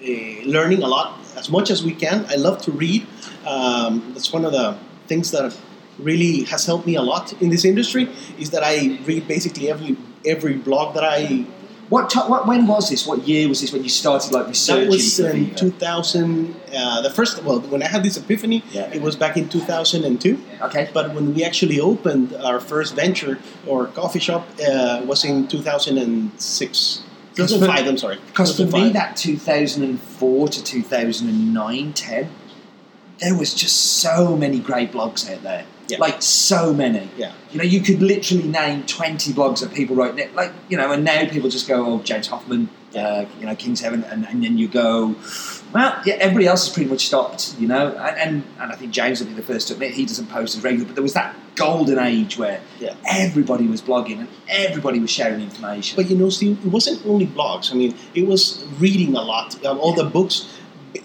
uh, 0.00 0.06
learning 0.46 0.82
a 0.82 0.88
lot, 0.88 1.18
as 1.36 1.50
much 1.50 1.70
as 1.70 1.84
we 1.84 1.94
can. 1.94 2.24
I 2.28 2.34
love 2.36 2.60
to 2.62 2.72
read. 2.72 3.06
Um, 3.46 4.12
that's 4.14 4.32
one 4.32 4.44
of 4.44 4.52
the 4.52 4.76
things 5.06 5.30
that 5.32 5.56
really 5.98 6.44
has 6.44 6.66
helped 6.66 6.86
me 6.86 6.96
a 6.96 7.02
lot 7.02 7.32
in 7.42 7.50
this 7.50 7.64
industry. 7.64 8.08
Is 8.38 8.50
that 8.50 8.62
I 8.64 8.98
read 9.06 9.26
basically 9.28 9.70
every 9.70 9.96
every 10.26 10.54
blog 10.54 10.94
that 10.94 11.04
I. 11.04 11.46
What, 11.88 12.08
ti 12.08 12.20
what? 12.20 12.46
When 12.46 12.66
was 12.66 12.88
this? 12.88 13.06
What 13.06 13.28
year 13.28 13.48
was 13.48 13.60
this 13.60 13.70
when 13.70 13.82
you 13.82 13.90
started 13.90 14.32
like 14.32 14.46
researching? 14.48 14.84
That 14.84 14.90
was 14.90 15.20
in 15.20 15.32
Viva? 15.32 15.54
2000. 15.56 16.54
Uh, 16.74 17.02
the 17.02 17.10
first, 17.10 17.42
well, 17.42 17.60
when 17.60 17.82
I 17.82 17.86
had 17.86 18.02
this 18.02 18.16
epiphany, 18.16 18.64
Yeah. 18.72 18.90
it 18.94 19.02
was 19.02 19.14
back 19.14 19.36
in 19.36 19.46
2002. 19.50 20.38
Okay. 20.62 20.88
But 20.94 21.12
when 21.14 21.34
we 21.34 21.44
actually 21.44 21.80
opened 21.80 22.34
our 22.36 22.60
first 22.60 22.94
venture 22.94 23.38
or 23.66 23.88
coffee 23.88 24.20
shop 24.20 24.48
uh, 24.66 25.02
was 25.04 25.22
in 25.24 25.48
2006. 25.48 27.02
2005, 27.34 27.86
I'm 27.86 27.98
sorry. 27.98 28.18
Because 28.26 28.56
for 28.56 28.64
me, 28.66 28.90
that 28.90 29.16
2004 29.16 30.48
to 30.48 30.64
2009, 30.64 31.92
10, 31.92 32.30
there 33.20 33.34
was 33.36 33.54
just 33.54 33.76
so 34.00 34.34
many 34.36 34.58
great 34.60 34.92
blogs 34.92 35.30
out 35.30 35.42
there. 35.42 35.64
Yeah. 35.88 35.98
Like, 35.98 36.22
so 36.22 36.72
many. 36.72 37.10
Yeah. 37.16 37.32
You 37.50 37.58
know, 37.58 37.64
you 37.64 37.80
could 37.80 38.00
literally 38.00 38.44
name 38.48 38.84
20 38.86 39.32
blogs 39.32 39.60
that 39.60 39.74
people 39.74 39.96
write. 39.96 40.14
ne- 40.14 40.30
Like, 40.34 40.52
you 40.68 40.76
know, 40.76 40.90
and 40.92 41.04
now 41.04 41.26
people 41.28 41.50
just 41.50 41.68
go, 41.68 41.84
oh, 41.86 42.02
James 42.02 42.28
Hoffmann, 42.28 42.68
uh, 42.96 43.24
you 43.40 43.46
know, 43.46 43.54
King's 43.56 43.80
Heaven, 43.80 44.04
and, 44.04 44.26
and 44.26 44.42
then 44.44 44.56
you 44.58 44.68
go, 44.68 45.14
well, 45.72 46.00
yeah, 46.06 46.14
everybody 46.14 46.46
else 46.46 46.66
has 46.66 46.74
pretty 46.74 46.88
much 46.88 47.06
stopped, 47.06 47.56
you 47.58 47.66
know, 47.66 47.88
and, 47.88 48.16
and, 48.18 48.44
and 48.60 48.72
I 48.72 48.76
think 48.76 48.92
James 48.92 49.20
will 49.20 49.28
be 49.28 49.34
the 49.34 49.42
first 49.42 49.68
to 49.68 49.74
admit 49.74 49.92
he 49.92 50.04
doesn't 50.06 50.28
post 50.28 50.56
as 50.56 50.62
regular, 50.62 50.86
but 50.86 50.94
there 50.94 51.02
was 51.02 51.14
that 51.14 51.34
golden 51.56 51.98
age 51.98 52.38
where 52.38 52.60
Yeah. 52.80 52.94
everybody 53.10 53.66
was 53.66 53.82
blogging 53.82 54.18
and 54.20 54.28
everybody 54.48 54.98
was 55.00 55.10
sharing 55.10 55.40
information. 55.42 55.96
But 55.96 56.08
you 56.10 56.16
know, 56.16 56.30
Steve, 56.30 56.64
it 56.64 56.68
wasn't 56.70 57.04
only 57.06 57.26
blogs. 57.26 57.72
I 57.72 57.74
mean, 57.76 57.94
it 58.14 58.26
was 58.26 58.64
reading 58.78 59.14
a 59.16 59.22
lot. 59.22 59.62
Um, 59.64 59.78
all 59.78 59.94
the 59.94 60.04
books, 60.04 60.48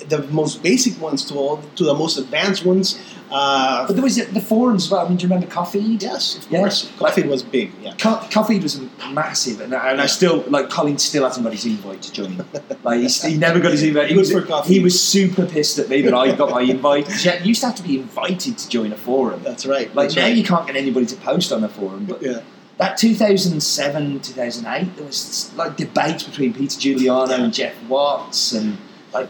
the 0.10 0.20
most 0.32 0.62
basic 0.64 1.00
ones 1.02 1.24
to 1.26 1.36
all 1.36 1.62
to 1.76 1.84
the 1.84 1.94
most 1.94 2.18
advanced 2.18 2.66
ones. 2.66 3.00
Uh, 3.30 3.86
But 3.86 3.94
there 3.98 4.04
was 4.04 4.16
the 4.16 4.40
forums 4.40 4.90
well. 4.90 5.06
I 5.06 5.10
mean, 5.10 5.18
do 5.18 5.24
you 5.24 5.30
remember 5.30 5.48
Coffed? 5.54 5.76
yes, 5.76 6.38
of 6.38 6.48
Yeah. 6.50 6.60
course. 6.60 6.90
Coffed 6.98 7.26
was 7.26 7.44
big. 7.44 7.72
Yeah. 7.84 7.92
Co- 7.98 8.22
Coffed 8.32 8.64
was 8.64 8.80
massive, 9.12 9.60
and, 9.60 9.74
I- 9.76 9.92
and 9.92 10.00
I 10.00 10.06
still 10.06 10.46
like 10.48 10.70
Colin 10.70 10.98
still 10.98 11.26
hasn't 11.26 11.44
got 11.44 11.52
his 11.54 11.66
invite 11.66 12.02
to 12.04 12.12
join. 12.14 12.42
like 12.84 13.02
he's, 13.02 13.22
he 13.22 13.36
never 13.36 13.60
got 13.60 13.72
his 13.72 13.84
invite. 13.84 14.10
He 14.12 14.18
was, 14.18 14.30
he 14.66 14.80
was 14.80 14.96
super 15.02 15.46
pissed 15.46 15.78
at 15.80 15.90
me 15.90 16.02
that 16.04 16.14
I 16.14 16.32
got 16.36 16.52
my 16.52 16.62
invite. 16.62 17.06
You 17.26 17.32
used 17.44 17.62
to 17.62 17.68
have 17.68 17.76
to 17.76 17.84
be 17.84 18.00
invited 18.00 18.58
to 18.60 18.70
join 18.70 18.94
a 18.94 18.98
forum. 18.98 19.42
That's 19.44 19.66
right. 19.66 19.94
Like 19.94 20.08
that's 20.08 20.16
now, 20.16 20.24
right. 20.24 20.36
you 20.38 20.44
can't 20.46 20.66
get 20.66 20.76
anybody 20.78 21.06
to 21.08 21.16
post 21.18 21.52
on 21.52 21.64
a 21.66 21.70
forum. 21.70 22.06
But 22.10 22.22
Yeah. 22.22 22.40
that 22.78 22.98
2007, 22.98 24.20
2008, 24.22 24.96
there 24.96 25.06
was 25.06 25.52
like 25.58 25.76
debates 25.78 26.24
between 26.24 26.54
Peter 26.54 26.80
Giuliano 26.80 27.30
Yeah. 27.32 27.44
and 27.44 27.54
Jeff 27.54 27.74
Watts, 27.90 28.54
and 28.54 28.78
like 29.14 29.28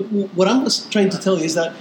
But 0.00 0.28
what 0.34 0.48
I'm 0.48 0.66
trying 0.90 1.10
to 1.10 1.18
tell 1.18 1.38
you 1.38 1.44
is 1.44 1.54
that 1.54 1.74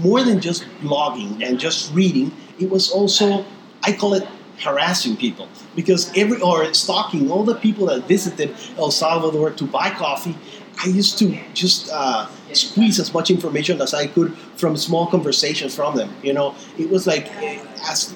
more 0.00 0.22
than 0.22 0.40
just 0.40 0.64
blogging 0.82 1.42
and 1.46 1.58
just 1.58 1.92
reading, 1.94 2.32
it 2.58 2.70
was 2.70 2.90
also 2.90 3.44
I 3.82 3.92
call 3.92 4.14
it 4.14 4.26
harassing 4.58 5.16
people 5.16 5.48
because 5.74 6.10
every 6.16 6.40
or 6.40 6.72
stalking 6.74 7.30
all 7.30 7.44
the 7.44 7.54
people 7.54 7.86
that 7.86 8.06
visited 8.06 8.54
El 8.78 8.90
Salvador 8.90 9.50
to 9.50 9.64
buy 9.64 9.90
coffee. 9.90 10.36
I 10.84 10.88
used 10.88 11.18
to 11.18 11.38
just 11.54 11.88
uh, 11.92 12.26
squeeze 12.52 12.98
as 12.98 13.14
much 13.14 13.30
information 13.30 13.80
as 13.80 13.94
I 13.94 14.08
could 14.08 14.36
from 14.56 14.76
small 14.76 15.06
conversations 15.06 15.74
from 15.74 15.96
them. 15.96 16.12
You 16.22 16.32
know, 16.32 16.56
it 16.76 16.90
was 16.90 17.06
like 17.06 17.30
eh, 17.40 17.64
as 17.88 18.12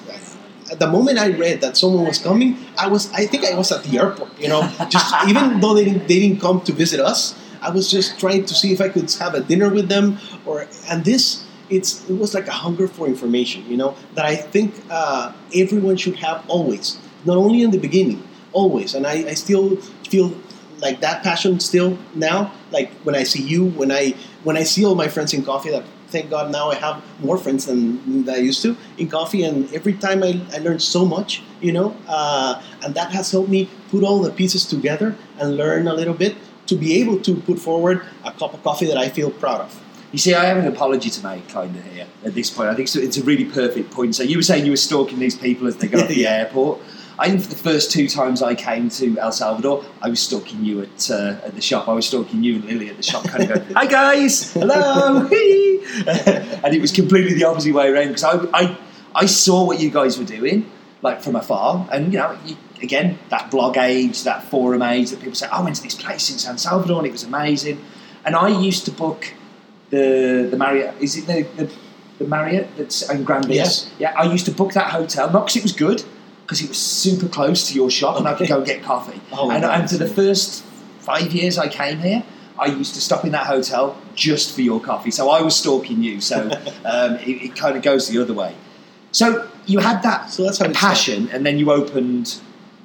the 0.77 0.87
moment 0.87 1.17
I 1.19 1.29
read 1.29 1.61
that 1.61 1.77
someone 1.77 2.05
was 2.05 2.17
coming, 2.19 2.57
I 2.77 2.87
was 2.87 3.11
I 3.13 3.25
think 3.25 3.45
I 3.45 3.55
was 3.55 3.71
at 3.71 3.83
the 3.83 3.97
airport. 3.97 4.37
You 4.39 4.49
know, 4.49 4.61
just 4.89 5.13
even 5.27 5.59
though 5.61 5.73
they 5.73 5.85
didn't, 5.85 6.07
they 6.07 6.19
didn't 6.19 6.41
come 6.41 6.61
to 6.61 6.73
visit 6.73 6.99
us, 6.99 7.35
I 7.61 7.69
was 7.69 7.89
just 7.89 8.19
trying 8.19 8.45
to 8.45 8.53
see 8.53 8.71
if 8.71 8.81
I 8.81 8.89
could 8.89 9.11
have 9.13 9.33
a 9.33 9.41
dinner 9.41 9.69
with 9.69 9.89
them. 9.89 10.17
Or 10.45 10.67
and 10.89 11.05
this 11.05 11.45
it's 11.69 12.09
it 12.09 12.17
was 12.17 12.33
like 12.33 12.47
a 12.47 12.51
hunger 12.51 12.87
for 12.87 13.07
information. 13.07 13.65
You 13.69 13.77
know 13.77 13.95
that 14.15 14.25
I 14.25 14.35
think 14.35 14.73
uh, 14.89 15.33
everyone 15.53 15.97
should 15.97 16.17
have 16.17 16.43
always, 16.49 16.97
not 17.25 17.37
only 17.37 17.61
in 17.61 17.71
the 17.71 17.77
beginning, 17.77 18.23
always. 18.51 18.95
And 18.95 19.05
I, 19.05 19.29
I 19.29 19.33
still 19.33 19.77
feel 20.09 20.35
like 20.81 21.01
that 21.01 21.23
passion 21.23 21.59
still 21.59 21.97
now. 22.15 22.51
Like 22.71 22.91
when 23.03 23.15
I 23.15 23.23
see 23.23 23.43
you, 23.43 23.67
when 23.71 23.91
I 23.91 24.15
when 24.43 24.57
I 24.57 24.63
see 24.63 24.85
all 24.85 24.95
my 24.95 25.07
friends 25.07 25.33
in 25.33 25.43
coffee 25.43 25.69
that 25.71 25.83
thank 26.07 26.29
God 26.29 26.51
now 26.51 26.71
I 26.71 26.75
have 26.75 27.03
more 27.19 27.37
friends 27.37 27.67
than, 27.67 28.25
than 28.25 28.35
I 28.35 28.39
used 28.39 28.61
to 28.63 28.75
in 28.97 29.09
coffee, 29.09 29.43
and 29.43 29.71
every 29.73 29.93
time 29.93 30.23
I, 30.23 30.41
I 30.51 30.57
learn 30.57 30.79
so 30.79 31.05
much, 31.05 31.43
you 31.61 31.71
know, 31.71 31.95
uh, 32.07 32.61
and 32.83 32.95
that 32.95 33.11
has 33.11 33.31
helped 33.31 33.49
me 33.49 33.69
put 33.91 34.03
all 34.03 34.19
the 34.19 34.31
pieces 34.31 34.65
together 34.65 35.15
and 35.39 35.55
learn 35.55 35.87
a 35.87 35.93
little 35.93 36.13
bit 36.15 36.35
to 36.69 36.75
be 36.75 37.01
able 37.01 37.19
to 37.21 37.35
put 37.35 37.59
forward 37.59 38.01
a 38.23 38.31
cup 38.31 38.53
of 38.53 38.63
coffee 38.63 38.85
that 38.85 38.97
I 38.97 39.09
feel 39.09 39.31
proud 39.31 39.61
of. 39.61 39.83
You 40.11 40.17
see, 40.17 40.33
I 40.33 40.45
have 40.45 40.57
an 40.57 40.67
apology 40.67 41.09
to 41.11 41.23
make, 41.23 41.47
kind 41.49 41.75
of 41.75 41.83
here 41.83 42.07
at 42.25 42.33
this 42.33 42.49
point. 42.49 42.69
I 42.69 42.75
think 42.75 42.93
it's 42.95 43.17
a 43.17 43.23
really 43.23 43.45
perfect 43.45 43.91
point. 43.91 44.15
So 44.15 44.23
you 44.23 44.37
were 44.37 44.43
saying 44.43 44.65
you 44.65 44.71
were 44.71 44.77
stalking 44.77 45.19
these 45.19 45.35
people 45.35 45.67
as 45.67 45.77
they 45.77 45.87
got 45.87 46.03
off 46.03 46.07
the 46.07 46.25
airport. 46.25 46.79
I 47.19 47.29
think 47.29 47.41
for 47.41 47.49
the 47.49 47.55
first 47.55 47.91
two 47.91 48.07
times 48.07 48.41
I 48.41 48.55
came 48.55 48.89
to 48.91 49.19
El 49.19 49.33
Salvador, 49.33 49.83
I 50.01 50.09
was 50.09 50.21
stalking 50.21 50.63
you 50.63 50.81
at 50.81 51.11
uh, 51.11 51.35
at 51.43 51.53
the 51.53 51.61
shop. 51.61 51.89
I 51.89 51.93
was 51.93 52.07
stalking 52.07 52.43
you 52.43 52.55
and 52.55 52.63
Lily 52.63 52.89
at 52.89 52.95
the 52.95 53.03
shop, 53.03 53.25
kind 53.25 53.43
of 53.43 53.49
going, 53.49 53.73
"Hi 53.75 53.85
guys, 53.87 54.53
hello," 54.53 55.27
and 56.63 56.73
it 56.73 56.79
was 56.79 56.93
completely 56.93 57.33
the 57.33 57.43
opposite 57.43 57.73
way 57.73 57.89
around 57.89 58.07
because 58.07 58.23
I, 58.23 58.37
I 58.53 58.77
I 59.13 59.25
saw 59.25 59.65
what 59.65 59.81
you 59.81 59.89
guys 59.89 60.17
were 60.17 60.23
doing 60.23 60.71
like 61.01 61.21
from 61.21 61.35
afar, 61.35 61.89
and 61.91 62.13
you 62.13 62.19
know, 62.19 62.37
you, 62.45 62.55
again 62.81 63.19
that 63.29 63.51
blog 63.51 63.77
age, 63.77 64.23
that 64.23 64.43
forum 64.45 64.81
age 64.81 65.09
that 65.11 65.19
people 65.19 65.35
say, 65.35 65.47
oh, 65.51 65.57
"I 65.57 65.63
went 65.63 65.75
to 65.77 65.83
this 65.83 65.95
place 65.95 66.29
in 66.31 66.37
San 66.37 66.57
Salvador 66.57 66.99
and 66.99 67.07
it 67.07 67.11
was 67.11 67.23
amazing," 67.23 67.79
and 68.25 68.35
I 68.35 68.49
used 68.49 68.85
to 68.85 68.91
book 68.91 69.33
the 69.89 70.47
the 70.49 70.57
Marriott. 70.57 70.95
Is 70.99 71.17
it 71.17 71.25
the, 71.27 71.43
the 71.63 71.71
the 72.19 72.25
Marriott 72.25 72.67
that's 72.77 73.09
in 73.09 73.23
Gran 73.23 73.43
Via? 73.43 73.55
Yes. 73.55 73.91
Yeah, 73.99 74.13
I 74.17 74.31
used 74.31 74.45
to 74.45 74.51
book 74.51 74.73
that 74.73 74.91
hotel 74.91 75.31
not 75.31 75.45
because 75.45 75.55
it 75.55 75.63
was 75.63 75.73
good, 75.73 76.03
because 76.43 76.61
it 76.61 76.69
was 76.69 76.77
super 76.77 77.27
close 77.27 77.67
to 77.69 77.75
your 77.75 77.89
shop 77.89 78.17
and 78.17 78.27
I 78.27 78.33
could 78.33 78.47
go 78.47 78.57
and 78.57 78.65
get 78.65 78.83
coffee. 78.83 79.21
Oh, 79.31 79.51
and, 79.51 79.63
and 79.63 79.89
for 79.89 79.97
the 79.97 80.07
first 80.07 80.63
five 80.99 81.31
years 81.31 81.57
I 81.57 81.67
came 81.67 81.99
here, 81.99 82.23
I 82.57 82.65
used 82.65 82.93
to 82.95 83.01
stop 83.01 83.23
in 83.23 83.31
that 83.31 83.45
hotel 83.45 83.99
just 84.15 84.53
for 84.53 84.61
your 84.61 84.81
coffee. 84.81 85.11
So 85.11 85.29
I 85.29 85.41
was 85.41 85.55
stalking 85.55 86.03
you. 86.03 86.19
So 86.21 86.49
um, 86.85 87.15
it, 87.17 87.43
it 87.43 87.55
kind 87.55 87.77
of 87.77 87.83
goes 87.83 88.07
the 88.09 88.21
other 88.21 88.33
way. 88.33 88.55
So 89.11 89.49
you 89.65 89.79
had 89.79 90.03
that 90.03 90.31
So 90.31 90.43
that's 90.43 90.59
passion, 90.73 91.29
and 91.31 91.45
then 91.45 91.57
you 91.57 91.71
opened 91.71 92.39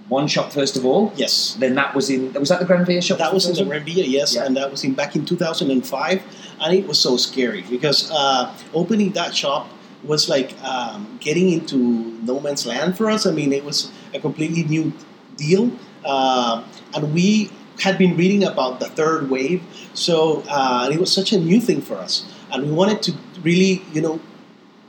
one 0.08 0.28
shop 0.28 0.52
first 0.52 0.76
of 0.76 0.84
all. 0.84 1.12
Yes. 1.16 1.56
Then 1.58 1.74
that 1.76 1.94
was 1.94 2.10
in 2.10 2.32
was 2.34 2.48
that 2.50 2.60
the 2.60 2.66
Gran 2.66 2.84
Via 2.84 3.00
shop? 3.02 3.18
That 3.18 3.32
was 3.32 3.46
in 3.46 3.54
the? 3.54 3.64
Gran 3.64 3.84
Via, 3.84 4.04
yes, 4.04 4.34
Yeah. 4.34 4.44
and 4.44 4.56
that 4.56 4.70
was 4.70 4.84
in 4.84 4.94
back 4.94 5.16
in 5.16 5.24
2005, 5.24 6.22
and 6.60 6.74
it 6.74 6.86
was 6.86 6.98
so 6.98 7.16
scary 7.16 7.62
because 7.70 8.10
uh, 8.10 8.52
opening 8.74 9.12
that 9.12 9.34
shop 9.34 9.68
was 10.04 10.28
like 10.28 10.52
um, 10.62 11.16
getting 11.20 11.50
into 11.50 11.76
no 12.22 12.38
man's 12.40 12.66
land 12.66 12.96
for 12.96 13.08
us. 13.10 13.24
I 13.26 13.30
mean, 13.32 13.52
it 13.52 13.64
was 13.64 13.90
a 14.12 14.20
completely 14.20 14.64
new 14.64 14.92
deal, 15.36 15.70
uh, 16.04 16.62
and 16.94 17.14
we 17.14 17.50
had 17.80 17.96
been 17.98 18.16
reading 18.16 18.44
about 18.44 18.78
the 18.80 18.86
third 18.86 19.30
wave, 19.30 19.62
so 19.94 20.44
uh, 20.48 20.88
it 20.92 21.00
was 21.00 21.10
such 21.12 21.32
a 21.32 21.38
new 21.38 21.60
thing 21.60 21.80
for 21.80 21.96
us, 21.96 22.24
and 22.52 22.66
we 22.66 22.72
wanted 22.72 23.02
to 23.02 23.12
really, 23.42 23.82
you 23.92 24.02
know, 24.02 24.20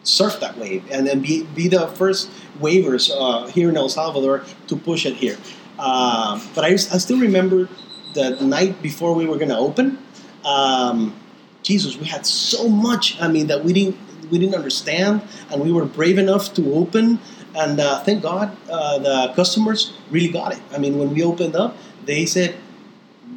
surf 0.06 0.40
that 0.40 0.58
wave 0.58 0.84
and 0.92 1.06
then 1.06 1.20
be, 1.20 1.44
be 1.56 1.68
the 1.68 1.88
first 1.88 2.30
waivers 2.60 3.12
uh, 3.14 3.48
here 3.48 3.70
in 3.70 3.78
El 3.78 3.90
Salvador 3.90 4.44
to 4.68 4.76
push 4.76 5.06
it 5.06 5.16
here. 5.16 5.38
Um, 5.78 6.42
but 6.56 6.64
I, 6.64 6.70
I 6.70 6.78
still 6.78 7.20
remember 7.20 7.68
the 8.14 8.38
night 8.42 8.82
before 8.82 9.14
we 9.14 9.26
were 9.26 9.36
going 9.36 9.50
to 9.50 9.58
open. 9.58 9.98
Um, 10.46 11.16
Jesus, 11.64 11.98
we 11.98 12.06
had 12.06 12.26
so 12.26 12.70
much. 12.70 13.22
I 13.22 13.28
mean, 13.28 13.48
that 13.48 13.64
we 13.64 13.74
didn't 13.74 13.98
we 14.32 14.40
didn't 14.40 14.56
understand, 14.56 15.22
and 15.52 15.62
we 15.62 15.72
were 15.72 15.86
brave 15.86 16.18
enough 16.18 16.54
to 16.56 16.74
open. 16.74 17.20
And 17.56 17.80
uh, 17.80 18.00
thank 18.04 18.24
God, 18.24 18.56
uh, 18.70 19.00
the 19.00 19.34
customers 19.36 19.94
really 20.10 20.30
got 20.30 20.54
it. 20.54 20.62
I 20.72 20.78
mean, 20.78 20.98
when 20.98 21.14
we 21.14 21.24
opened 21.24 21.56
up, 21.56 21.76
they 22.06 22.26
said, 22.26 22.56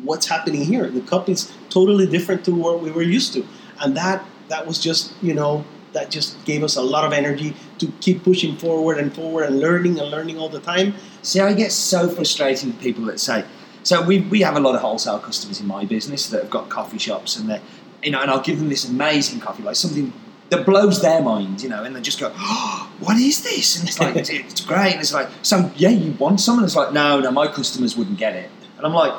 "What's 0.02 0.26
happening 0.26 0.64
here? 0.64 0.88
The 0.88 1.00
cup 1.00 1.28
is 1.28 1.52
totally 1.70 2.06
different 2.06 2.44
to 2.44 2.54
what 2.54 2.80
we 2.80 2.90
were 2.90 3.02
used 3.02 3.32
to." 3.34 3.46
And 3.80 3.96
that 3.96 4.24
that 4.48 4.66
was 4.66 4.78
just 4.78 5.12
you 5.22 5.34
know 5.34 5.64
that 5.92 6.10
just 6.10 6.44
gave 6.44 6.62
us 6.62 6.76
a 6.76 6.82
lot 6.82 7.04
of 7.04 7.12
energy 7.12 7.54
to 7.78 7.92
keep 8.00 8.22
pushing 8.22 8.56
forward 8.56 8.98
and 8.98 9.14
forward 9.14 9.44
and 9.44 9.60
learning 9.60 9.98
and 9.98 10.10
learning 10.10 10.38
all 10.38 10.48
the 10.48 10.60
time. 10.60 10.94
See, 11.22 11.40
I 11.40 11.52
get 11.52 11.72
so 11.72 12.08
frustrated 12.08 12.68
with 12.68 12.80
people 12.80 13.04
that 13.06 13.20
say. 13.20 13.44
So 13.82 14.02
we, 14.02 14.20
we 14.20 14.40
have 14.42 14.56
a 14.56 14.60
lot 14.60 14.74
of 14.74 14.80
wholesale 14.80 15.18
customers 15.18 15.60
in 15.60 15.66
my 15.66 15.84
business 15.84 16.28
that 16.30 16.42
have 16.42 16.50
got 16.50 16.68
coffee 16.68 16.98
shops, 16.98 17.36
and 17.36 17.48
they're, 17.48 17.62
you 18.02 18.10
know, 18.10 18.20
and 18.20 18.30
I'll 18.30 18.42
give 18.42 18.58
them 18.58 18.68
this 18.68 18.88
amazing 18.88 19.40
coffee, 19.40 19.62
like 19.62 19.76
something 19.76 20.12
that 20.50 20.64
blows 20.64 21.00
their 21.02 21.22
mind, 21.22 21.62
you 21.62 21.68
know, 21.68 21.84
and 21.84 21.94
they 21.94 22.00
just 22.00 22.20
go, 22.20 22.32
oh, 22.36 22.90
"What 23.00 23.16
is 23.16 23.42
this?" 23.42 23.78
And 23.78 23.88
it's 23.88 24.00
like, 24.00 24.16
it's, 24.16 24.30
it's 24.30 24.60
great, 24.60 24.92
and 24.92 25.00
it's 25.00 25.14
like, 25.14 25.28
so 25.42 25.70
yeah, 25.76 25.90
you 25.90 26.12
want 26.12 26.40
some, 26.40 26.58
and 26.58 26.66
it's 26.66 26.76
like, 26.76 26.92
no, 26.92 27.20
no, 27.20 27.30
my 27.30 27.48
customers 27.48 27.96
wouldn't 27.96 28.18
get 28.18 28.34
it, 28.34 28.50
and 28.76 28.86
I'm 28.86 28.94
like, 28.94 29.14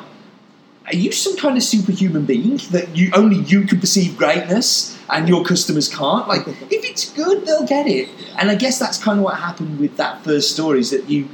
are 0.92 0.96
you 0.96 1.12
some 1.12 1.36
kind 1.36 1.56
of 1.56 1.62
superhuman 1.62 2.24
being 2.24 2.56
that 2.70 2.96
you 2.96 3.10
only 3.14 3.38
you 3.38 3.62
can 3.62 3.80
perceive 3.80 4.16
greatness 4.16 4.98
and 5.08 5.28
your 5.28 5.44
customers 5.44 5.88
can't? 5.88 6.26
Like, 6.26 6.46
if 6.46 6.66
it's 6.70 7.10
good, 7.10 7.46
they'll 7.46 7.66
get 7.66 7.86
it. 7.86 8.08
And 8.38 8.50
I 8.50 8.54
guess 8.54 8.78
that's 8.78 9.02
kind 9.02 9.18
of 9.18 9.24
what 9.24 9.36
happened 9.36 9.78
with 9.78 9.96
that 9.96 10.24
first 10.24 10.50
story 10.50 10.80
is 10.80 10.90
that 10.90 11.08
you 11.08 11.28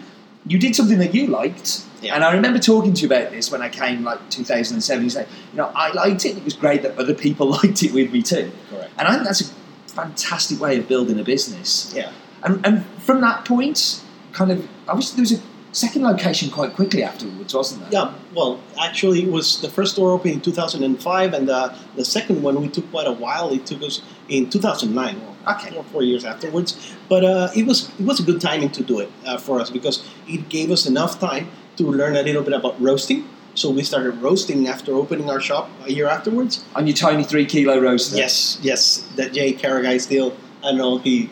you 0.47 0.59
did 0.59 0.77
something 0.77 0.99
that 0.99 1.15
you 1.15 1.27
liked. 1.27 1.85
Yeah. 2.03 2.15
And 2.15 2.23
I 2.23 2.33
remember 2.33 2.59
talking 2.59 2.93
to 2.95 3.01
you 3.01 3.07
about 3.07 3.33
this 3.33 3.51
when 3.51 3.63
I 3.63 3.69
came 3.69 4.05
like 4.05 4.31
2007. 4.31 5.05
You 5.05 5.11
say, 5.11 5.27
you 5.53 5.57
know, 5.57 5.73
I 5.75 5.93
liked 5.93 6.25
it. 6.25 6.37
It 6.37 6.45
was 6.45 6.55
great 6.55 6.83
that 6.83 6.97
other 6.99 7.15
people 7.15 7.49
liked 7.63 7.83
it 7.83 7.93
with 7.93 8.13
me 8.13 8.23
too. 8.23 8.53
Correct. 8.71 8.93
And 8.99 9.09
I 9.09 9.13
think 9.15 9.25
that's 9.25 9.41
a 9.41 9.55
fantastic 9.89 10.61
way 10.61 10.79
of 10.79 10.87
building 10.87 11.19
a 11.19 11.25
business. 11.25 11.93
Yeah. 11.97 12.13
And, 12.43 12.65
and 12.65 12.87
from 13.01 13.23
that 13.23 13.45
point, 13.45 14.03
kind 14.33 14.53
of, 14.53 14.69
obviously 14.87 15.17
there 15.17 15.23
was 15.23 15.33
a 15.33 15.43
second 15.77 16.03
location 16.03 16.51
quite 16.51 16.73
quickly 16.75 17.03
afterwards, 17.03 17.53
wasn't 17.55 17.81
there? 17.83 17.91
Yeah, 17.93 18.15
well, 18.35 18.59
actually, 18.81 19.23
it 19.25 19.31
was 19.31 19.61
the 19.61 19.69
first 19.69 19.93
store 19.93 20.11
opened 20.13 20.35
in 20.35 20.41
2005, 20.41 21.35
and 21.35 21.49
the, 21.49 21.77
the 21.97 22.05
second 22.05 22.43
one 22.43 22.61
we 22.61 22.69
took 22.69 22.91
quite 22.91 23.07
a 23.07 23.13
while. 23.13 23.53
It 23.53 23.67
took 23.67 23.83
us 23.83 24.01
in 24.29 24.49
2009, 24.51 25.21
well, 25.21 25.33
Okay. 25.49 25.71
four, 25.71 25.85
four 25.85 26.03
years 26.03 26.25
afterwards. 26.25 26.93
But 27.09 27.25
uh, 27.25 27.49
it 27.55 27.67
was 27.67 27.89
it 28.01 28.05
was 28.05 28.19
a 28.19 28.25
good 28.25 28.41
timing 28.41 28.71
to 28.71 28.83
do 28.83 28.99
it 28.99 29.11
uh, 29.25 29.39
for 29.39 29.61
us 29.61 29.71
because 29.71 30.03
it 30.27 30.49
gave 30.49 30.73
us 30.73 30.87
enough 30.87 31.21
time 31.21 31.47
to 31.77 31.85
learn 31.85 32.17
a 32.17 32.23
little 32.23 32.43
bit 32.43 32.53
about 32.53 32.81
roasting. 32.81 33.29
So 33.55 33.71
we 33.71 33.85
started 33.85 34.21
roasting 34.21 34.67
after 34.67 34.93
opening 34.95 35.31
our 35.31 35.41
shop 35.41 35.71
a 35.87 35.93
year 35.93 36.09
afterwards. 36.09 36.65
On 36.75 36.85
your 36.87 36.97
tiny 36.97 37.23
three 37.23 37.47
kilo 37.47 37.79
roaster. 37.81 38.17
Yes, 38.17 38.59
yes, 38.61 39.07
that 39.17 39.33
Jay 39.35 39.53
Caragay 39.53 40.01
still. 40.01 40.35
I 40.65 40.73
know 40.73 40.99
he 40.99 41.31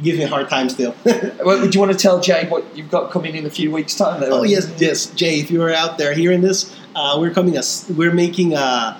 he 0.00 0.04
gives 0.04 0.18
me 0.18 0.24
a 0.24 0.28
hard 0.28 0.48
time 0.48 0.68
still. 0.70 0.94
Well, 1.44 1.60
would 1.60 1.74
you 1.74 1.80
want 1.80 1.92
to 1.92 1.98
tell 1.98 2.20
Jay 2.20 2.46
what 2.48 2.64
you've 2.76 2.90
got 2.90 3.10
coming 3.10 3.34
in 3.34 3.46
a 3.46 3.50
few 3.50 3.70
weeks' 3.70 3.94
time? 3.94 4.22
Oh 4.26 4.42
yes, 4.42 4.72
yes, 4.78 5.06
Jay. 5.14 5.40
If 5.40 5.50
you 5.50 5.62
are 5.62 5.72
out 5.72 5.98
there 5.98 6.12
hearing 6.14 6.40
this, 6.40 6.74
uh, 6.94 7.16
we're 7.20 7.32
coming. 7.32 7.56
A, 7.56 7.62
we're 7.96 8.12
making 8.12 8.54
a, 8.54 8.98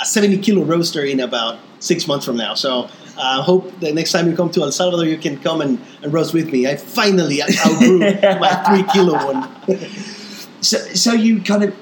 a 0.00 0.04
seventy 0.04 0.38
kilo 0.38 0.64
roaster 0.64 1.04
in 1.04 1.20
about 1.20 1.58
six 1.78 2.06
months 2.06 2.24
from 2.26 2.36
now. 2.36 2.54
So 2.54 2.88
I 3.18 3.38
uh, 3.38 3.42
hope 3.42 3.80
the 3.80 3.92
next 3.92 4.12
time 4.12 4.28
you 4.28 4.36
come 4.36 4.50
to 4.50 4.62
El 4.62 4.72
Salvador, 4.72 5.06
you 5.06 5.18
can 5.18 5.38
come 5.40 5.60
and, 5.60 5.78
and 6.02 6.12
roast 6.12 6.32
with 6.34 6.50
me. 6.52 6.66
I 6.66 6.76
finally 6.76 7.42
outgrew 7.42 7.98
my 8.40 8.52
three 8.66 8.84
kilo 8.92 9.14
one. 9.14 9.48
So, 10.60 10.78
so 10.94 11.12
you 11.12 11.42
kind 11.42 11.62
of 11.62 11.76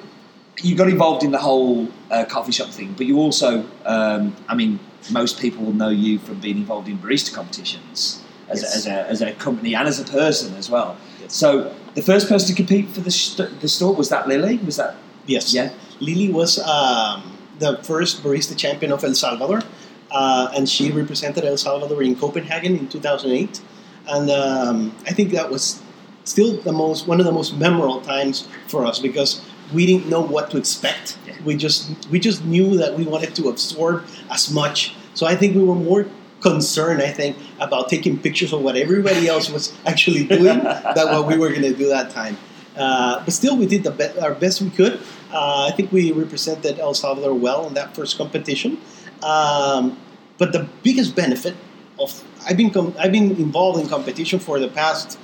you 0.60 0.74
got 0.74 0.88
involved 0.88 1.22
in 1.22 1.30
the 1.30 1.38
whole 1.38 1.86
uh, 2.10 2.24
coffee 2.24 2.50
shop 2.50 2.70
thing, 2.70 2.94
but 2.96 3.06
you 3.06 3.16
also, 3.18 3.64
um, 3.84 4.34
I 4.48 4.56
mean, 4.56 4.80
most 5.08 5.38
people 5.38 5.64
will 5.64 5.72
know 5.72 5.90
you 5.90 6.18
from 6.18 6.40
being 6.40 6.56
involved 6.56 6.88
in 6.88 6.98
barista 6.98 7.32
competitions 7.32 8.21
as, 8.52 8.62
Yes. 8.62 8.72
a, 8.74 8.76
as, 8.78 8.86
a, 8.86 9.08
as 9.10 9.20
a 9.22 9.32
company 9.32 9.74
and 9.74 9.86
as 9.88 9.98
a 10.00 10.04
person 10.04 10.54
as 10.56 10.68
well. 10.70 10.96
Yes. 11.20 11.34
So 11.34 11.74
the 11.94 12.02
first 12.02 12.28
person 12.28 12.48
to 12.50 12.54
compete 12.54 12.88
for 12.94 13.00
the, 13.00 13.10
st- 13.10 13.60
the 13.60 13.68
store 13.68 13.94
was 13.94 14.08
that 14.10 14.28
Lily. 14.28 14.58
Was 14.58 14.76
that 14.76 14.94
Yes. 15.26 15.52
yeah? 15.54 15.70
Lily 16.00 16.30
was 16.32 16.58
um, 16.60 17.22
the 17.58 17.78
first 17.82 18.22
barista 18.22 18.56
champion 18.56 18.90
of 18.92 19.04
El 19.04 19.14
Salvador, 19.14 19.62
uh, 20.10 20.50
and 20.56 20.68
she 20.68 20.90
represented 20.90 21.44
El 21.44 21.56
Salvador 21.56 22.02
in 22.02 22.16
Copenhagen 22.16 22.76
in 22.76 22.88
2008. 22.88 23.60
And 24.08 24.30
um, 24.30 24.94
I 25.06 25.12
think 25.12 25.30
that 25.32 25.48
was 25.50 25.80
still 26.24 26.56
the 26.62 26.72
most 26.72 27.06
one 27.06 27.20
of 27.20 27.26
the 27.26 27.32
most 27.32 27.56
memorable 27.56 28.00
times 28.00 28.48
for 28.68 28.84
us 28.84 28.98
because 28.98 29.40
we 29.72 29.86
didn't 29.86 30.08
know 30.08 30.20
what 30.20 30.50
to 30.50 30.56
expect. 30.58 31.18
Yeah. 31.26 31.34
We 31.44 31.56
just 31.56 31.80
we 32.10 32.18
just 32.18 32.44
knew 32.44 32.76
that 32.78 32.96
we 32.98 33.04
wanted 33.04 33.34
to 33.36 33.48
absorb 33.48 34.04
as 34.30 34.50
much. 34.50 34.94
So 35.14 35.24
I 35.26 35.36
think 35.36 35.54
we 35.54 35.62
were 35.62 35.74
more 35.76 36.06
concerned, 36.42 37.00
I 37.00 37.10
think, 37.10 37.36
about 37.60 37.88
taking 37.88 38.18
pictures 38.18 38.52
of 38.52 38.62
what 38.62 38.76
everybody 38.76 39.28
else 39.28 39.48
was 39.50 39.72
actually 39.86 40.24
doing 40.24 40.58
than 40.58 41.06
what 41.12 41.26
we 41.26 41.38
were 41.38 41.48
going 41.48 41.62
to 41.62 41.74
do 41.74 41.88
that 41.88 42.10
time. 42.10 42.36
Uh, 42.76 43.22
but 43.24 43.32
still, 43.32 43.56
we 43.56 43.66
did 43.66 43.84
the 43.84 43.90
be- 43.90 44.18
our 44.20 44.34
best 44.34 44.60
we 44.60 44.70
could. 44.70 45.00
Uh, 45.32 45.68
I 45.70 45.72
think 45.72 45.92
we 45.92 46.12
represented 46.12 46.78
El 46.78 46.94
Salvador 46.94 47.34
well 47.34 47.66
in 47.66 47.74
that 47.74 47.94
first 47.94 48.16
competition. 48.16 48.78
Um, 49.22 49.98
but 50.38 50.52
the 50.52 50.68
biggest 50.82 51.14
benefit 51.14 51.54
of 51.98 52.24
I've 52.48 52.56
been 52.56 52.70
com- 52.70 52.94
I've 52.98 53.12
been 53.12 53.30
involved 53.36 53.78
in 53.80 53.88
competition 53.88 54.38
for 54.38 54.58
the 54.58 54.68
past 54.68 55.18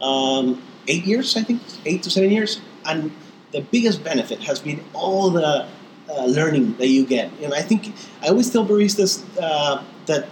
um, 0.00 0.62
eight 0.88 1.04
years, 1.04 1.36
I 1.36 1.42
think, 1.42 1.62
eight 1.84 2.02
to 2.04 2.10
seven 2.10 2.30
years, 2.30 2.60
and 2.84 3.12
the 3.52 3.60
biggest 3.60 4.02
benefit 4.02 4.42
has 4.42 4.58
been 4.58 4.82
all 4.92 5.30
the 5.30 5.66
uh, 6.08 6.24
learning 6.26 6.76
that 6.78 6.88
you 6.88 7.06
get. 7.06 7.30
And 7.42 7.54
I 7.54 7.62
think 7.62 7.92
I 8.22 8.28
always 8.28 8.50
tell 8.50 8.66
baristas 8.66 9.22
uh, 9.40 9.82
that 10.06 10.28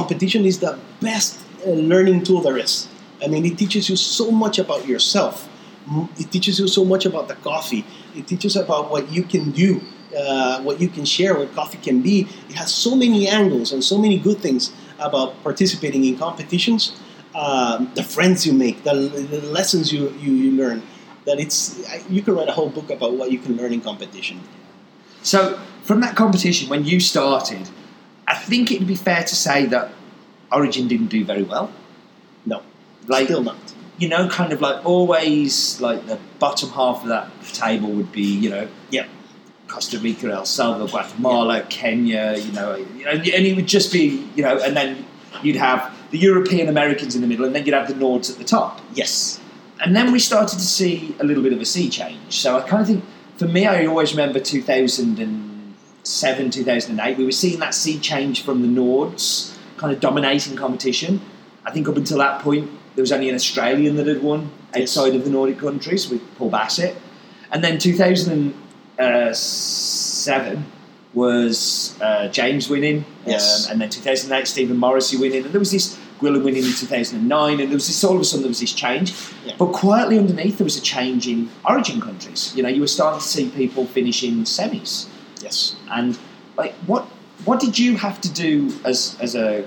competition 0.00 0.44
is 0.50 0.56
the 0.66 0.72
best 1.00 1.30
uh, 1.66 1.70
learning 1.92 2.18
tool 2.26 2.40
there 2.46 2.58
is. 2.66 2.74
I 3.24 3.26
mean, 3.32 3.44
it 3.50 3.56
teaches 3.62 3.88
you 3.90 3.96
so 3.96 4.26
much 4.42 4.56
about 4.64 4.82
yourself. 4.92 5.34
Mm, 5.88 6.08
It 6.22 6.28
teaches 6.34 6.54
you 6.60 6.68
so 6.78 6.84
much 6.92 7.04
about 7.10 7.26
the 7.32 7.36
coffee. 7.50 7.82
It 8.18 8.24
teaches 8.30 8.54
about 8.64 8.84
what 8.92 9.04
you 9.16 9.22
can 9.32 9.44
do, 9.64 9.70
uh, 10.12 10.60
what 10.66 10.76
you 10.82 10.88
can 10.96 11.04
share, 11.16 11.32
what 11.40 11.48
coffee 11.60 11.80
can 11.88 11.98
be. 12.08 12.16
It 12.50 12.56
has 12.62 12.68
so 12.86 12.92
many 13.04 13.20
angles 13.40 13.72
and 13.72 13.80
so 13.92 13.96
many 14.04 14.16
good 14.28 14.38
things 14.46 14.62
about 15.08 15.28
participating 15.48 16.02
in 16.04 16.14
competitions. 16.26 16.82
Um, 17.34 17.90
the 17.94 18.02
friends 18.14 18.46
you 18.46 18.54
make, 18.64 18.76
the, 18.88 18.94
the 19.32 19.40
lessons 19.58 19.84
you, 19.92 20.00
you, 20.24 20.32
you 20.42 20.50
learn. 20.62 20.78
That 21.26 21.38
it's 21.44 21.58
you 22.14 22.22
can 22.24 22.32
write 22.36 22.50
a 22.54 22.56
whole 22.58 22.70
book 22.78 22.88
about 22.96 23.12
what 23.18 23.28
you 23.34 23.40
can 23.44 23.52
learn 23.60 23.72
in 23.72 23.80
competition. 23.90 24.36
So 25.22 25.38
from 25.88 25.98
that 26.04 26.14
competition, 26.22 26.64
when 26.72 26.82
you 26.90 26.98
started, 27.00 27.64
I 28.28 28.34
think 28.34 28.72
it'd 28.72 28.86
be 28.86 28.96
fair 28.96 29.22
to 29.22 29.34
say 29.36 29.66
that 29.66 29.90
Origin 30.52 30.88
didn't 30.88 31.08
do 31.08 31.24
very 31.24 31.42
well. 31.42 31.70
No, 32.44 32.62
Like 33.06 33.26
still 33.26 33.42
not. 33.42 33.56
you 33.98 34.08
know, 34.08 34.28
kind 34.28 34.52
of 34.52 34.60
like 34.60 34.84
always, 34.84 35.80
like 35.80 36.06
the 36.06 36.18
bottom 36.38 36.70
half 36.70 37.02
of 37.02 37.08
that 37.08 37.28
table 37.52 37.90
would 37.90 38.12
be, 38.12 38.22
you 38.22 38.50
know, 38.50 38.68
Yeah. 38.90 39.06
Costa 39.68 39.98
Rica, 39.98 40.30
El 40.30 40.44
Salvador, 40.46 40.88
Guatemala, 40.88 41.62
Kenya, 41.68 42.34
you 42.38 42.52
know, 42.52 42.76
you 42.76 43.04
know, 43.04 43.10
and 43.10 43.26
it 43.26 43.56
would 43.56 43.66
just 43.66 43.92
be, 43.92 44.24
you 44.36 44.42
know, 44.44 44.58
and 44.58 44.76
then 44.76 45.04
you'd 45.42 45.56
have 45.56 45.92
the 46.12 46.18
European 46.18 46.68
Americans 46.68 47.16
in 47.16 47.20
the 47.20 47.26
middle, 47.26 47.44
and 47.44 47.54
then 47.54 47.66
you'd 47.66 47.74
have 47.74 47.88
the 47.88 47.94
Nords 47.94 48.30
at 48.30 48.38
the 48.38 48.44
top. 48.44 48.80
Yes. 48.94 49.40
And 49.84 49.94
then 49.96 50.12
we 50.12 50.20
started 50.20 50.54
to 50.58 50.64
see 50.64 51.14
a 51.18 51.24
little 51.24 51.42
bit 51.42 51.52
of 51.52 51.60
a 51.60 51.64
sea 51.64 51.90
change. 51.90 52.18
So 52.40 52.56
I 52.56 52.60
kind 52.62 52.80
of 52.80 52.86
think, 52.86 53.04
for 53.38 53.46
me, 53.48 53.66
I 53.66 53.86
always 53.86 54.12
remember 54.12 54.38
2007, 56.06 56.50
2008, 56.52 57.18
we 57.18 57.24
were 57.24 57.32
seeing 57.32 57.58
that 57.58 57.74
sea 57.74 57.98
change 57.98 58.44
from 58.44 58.62
the 58.62 58.68
Nords 58.68 59.56
kind 59.76 59.92
of 59.92 59.98
dominating 60.00 60.54
competition. 60.56 61.20
I 61.64 61.72
think 61.72 61.88
up 61.88 61.96
until 61.96 62.18
that 62.18 62.40
point, 62.42 62.70
there 62.94 63.02
was 63.02 63.10
only 63.10 63.28
an 63.28 63.34
Australian 63.34 63.96
that 63.96 64.06
had 64.06 64.22
won 64.22 64.52
outside 64.78 65.16
of 65.16 65.24
the 65.24 65.30
Nordic 65.30 65.58
countries 65.58 66.08
with 66.08 66.22
Paul 66.36 66.50
Bassett. 66.50 66.96
And 67.50 67.64
then 67.64 67.78
2007 67.78 70.64
was 71.12 71.98
uh, 72.00 72.28
James 72.28 72.70
winning, 72.70 73.04
Yes. 73.26 73.66
um, 73.66 73.72
and 73.72 73.80
then 73.80 73.90
2008 73.90 74.46
Stephen 74.46 74.76
Morrissey 74.76 75.16
winning, 75.16 75.42
and 75.44 75.52
there 75.52 75.58
was 75.58 75.72
this 75.72 75.98
Gwilym 76.20 76.44
winning 76.44 76.62
in 76.64 76.72
2009, 76.72 77.60
and 77.60 77.68
there 77.68 77.74
was 77.76 77.88
this 77.88 78.04
all 78.04 78.14
of 78.14 78.20
a 78.20 78.24
sudden 78.24 78.42
there 78.42 78.48
was 78.48 78.60
this 78.60 78.72
change. 78.72 79.12
Yeah. 79.44 79.54
But 79.58 79.72
quietly 79.72 80.18
underneath 80.18 80.58
there 80.58 80.64
was 80.64 80.76
a 80.78 80.82
change 80.82 81.26
in 81.26 81.50
origin 81.68 82.00
countries. 82.00 82.54
You 82.56 82.62
know, 82.62 82.68
you 82.68 82.80
were 82.80 82.86
starting 82.86 83.18
to 83.20 83.26
see 83.26 83.50
people 83.50 83.86
finishing 83.86 84.44
semis, 84.44 85.08
Yes. 85.42 85.76
and 85.90 86.18
like 86.56 86.72
what 86.86 87.04
what 87.44 87.60
did 87.60 87.78
you 87.78 87.96
have 87.96 88.20
to 88.22 88.32
do 88.32 88.72
as 88.84 89.16
as 89.20 89.34
a 89.34 89.66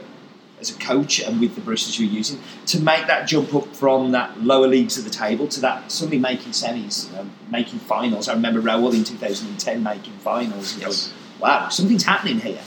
as 0.59 0.75
a 0.75 0.79
coach 0.79 1.19
and 1.21 1.39
with 1.39 1.55
the 1.55 1.61
baristas 1.61 1.97
you 1.99 2.07
were 2.07 2.13
using 2.13 2.38
to 2.65 2.79
make 2.81 3.07
that 3.07 3.27
jump 3.27 3.53
up 3.55 3.67
from 3.75 4.11
that 4.11 4.41
lower 4.43 4.67
leagues 4.67 4.97
of 4.97 5.03
the 5.05 5.09
table 5.09 5.47
to 5.47 5.61
that 5.61 5.89
suddenly 5.89 6.19
making 6.19 6.51
semis, 6.51 7.17
um, 7.17 7.31
making 7.49 7.79
finals. 7.79 8.27
I 8.27 8.33
remember 8.33 8.61
Raúl 8.61 8.93
in 8.93 9.05
2010 9.05 9.81
making 9.83 10.13
finals. 10.17 10.73
And 10.73 10.81
Yes. 10.81 11.07
going, 11.07 11.15
wow, 11.39 11.69
something's 11.69 12.03
happening 12.03 12.39
here. 12.41 12.59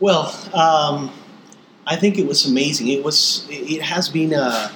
Well, 0.00 0.34
um, 0.52 1.12
I 1.86 1.94
think 1.96 2.18
it 2.18 2.26
was 2.26 2.46
amazing. 2.46 2.88
It 2.88 3.04
was. 3.04 3.46
It 3.48 3.82
has 3.82 4.08
been 4.08 4.32
a, 4.32 4.72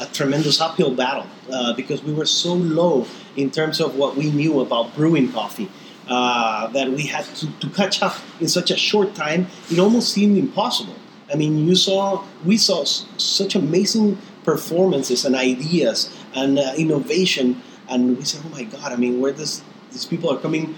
a 0.00 0.06
tremendous 0.12 0.60
uphill 0.60 0.94
battle 0.94 1.26
uh, 1.50 1.72
because 1.74 2.02
we 2.02 2.12
were 2.12 2.26
so 2.26 2.52
low 2.54 3.06
in 3.36 3.50
terms 3.50 3.80
of 3.80 3.94
what 3.96 4.16
we 4.16 4.30
knew 4.30 4.60
about 4.60 4.94
brewing 4.94 5.32
coffee 5.32 5.70
uh, 6.08 6.68
that 6.68 6.90
we 6.90 7.02
had 7.02 7.24
to, 7.36 7.50
to 7.60 7.68
catch 7.70 8.02
up 8.02 8.16
in 8.40 8.48
such 8.48 8.70
a 8.70 8.76
short 8.76 9.14
time. 9.14 9.46
It 9.70 9.78
almost 9.78 10.12
seemed 10.12 10.38
impossible. 10.38 10.94
I 11.32 11.36
mean, 11.36 11.66
you 11.66 11.74
saw 11.74 12.24
we 12.44 12.56
saw 12.56 12.82
s- 12.82 13.06
such 13.18 13.54
amazing 13.56 14.18
performances 14.44 15.24
and 15.24 15.34
ideas 15.34 16.14
and 16.34 16.58
uh, 16.58 16.72
innovation, 16.76 17.60
and 17.88 18.16
we 18.16 18.24
said, 18.24 18.42
"Oh 18.46 18.50
my 18.50 18.64
God! 18.64 18.92
I 18.92 18.96
mean, 18.96 19.20
where 19.20 19.32
does 19.32 19.62
these 19.90 20.04
people 20.04 20.30
are 20.30 20.38
coming?" 20.38 20.74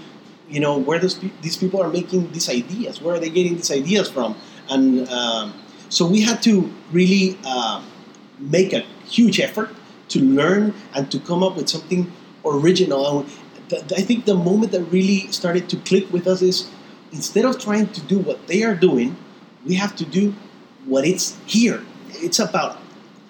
you 0.50 0.60
know 0.60 0.78
where 0.78 0.98
does 0.98 1.12
pe- 1.12 1.30
these 1.42 1.58
people 1.58 1.78
are 1.78 1.90
making 1.90 2.32
these 2.32 2.48
ideas 2.48 3.02
where 3.02 3.14
are 3.14 3.18
they 3.20 3.28
getting 3.28 3.54
these 3.56 3.70
ideas 3.70 4.08
from 4.08 4.34
and 4.70 5.06
um, 5.10 5.52
so 5.90 6.06
we 6.06 6.22
had 6.22 6.40
to 6.42 6.72
really 6.90 7.36
uh, 7.44 7.82
make 8.38 8.72
a 8.72 8.80
huge 9.04 9.40
effort 9.40 9.68
to 10.08 10.20
learn 10.20 10.72
and 10.94 11.10
to 11.12 11.18
come 11.20 11.42
up 11.42 11.54
with 11.54 11.68
something 11.68 12.10
original 12.46 13.26
i 13.72 14.02
think 14.02 14.24
the 14.24 14.34
moment 14.34 14.72
that 14.72 14.82
really 14.84 15.30
started 15.32 15.68
to 15.68 15.76
click 15.78 16.10
with 16.12 16.26
us 16.26 16.42
is 16.42 16.68
instead 17.12 17.44
of 17.44 17.58
trying 17.58 17.86
to 17.88 18.00
do 18.02 18.18
what 18.18 18.46
they 18.46 18.62
are 18.62 18.74
doing 18.74 19.16
we 19.66 19.74
have 19.74 19.94
to 19.96 20.04
do 20.04 20.34
what 20.84 21.04
it's 21.04 21.36
here 21.46 21.82
it's 22.10 22.38
about 22.38 22.78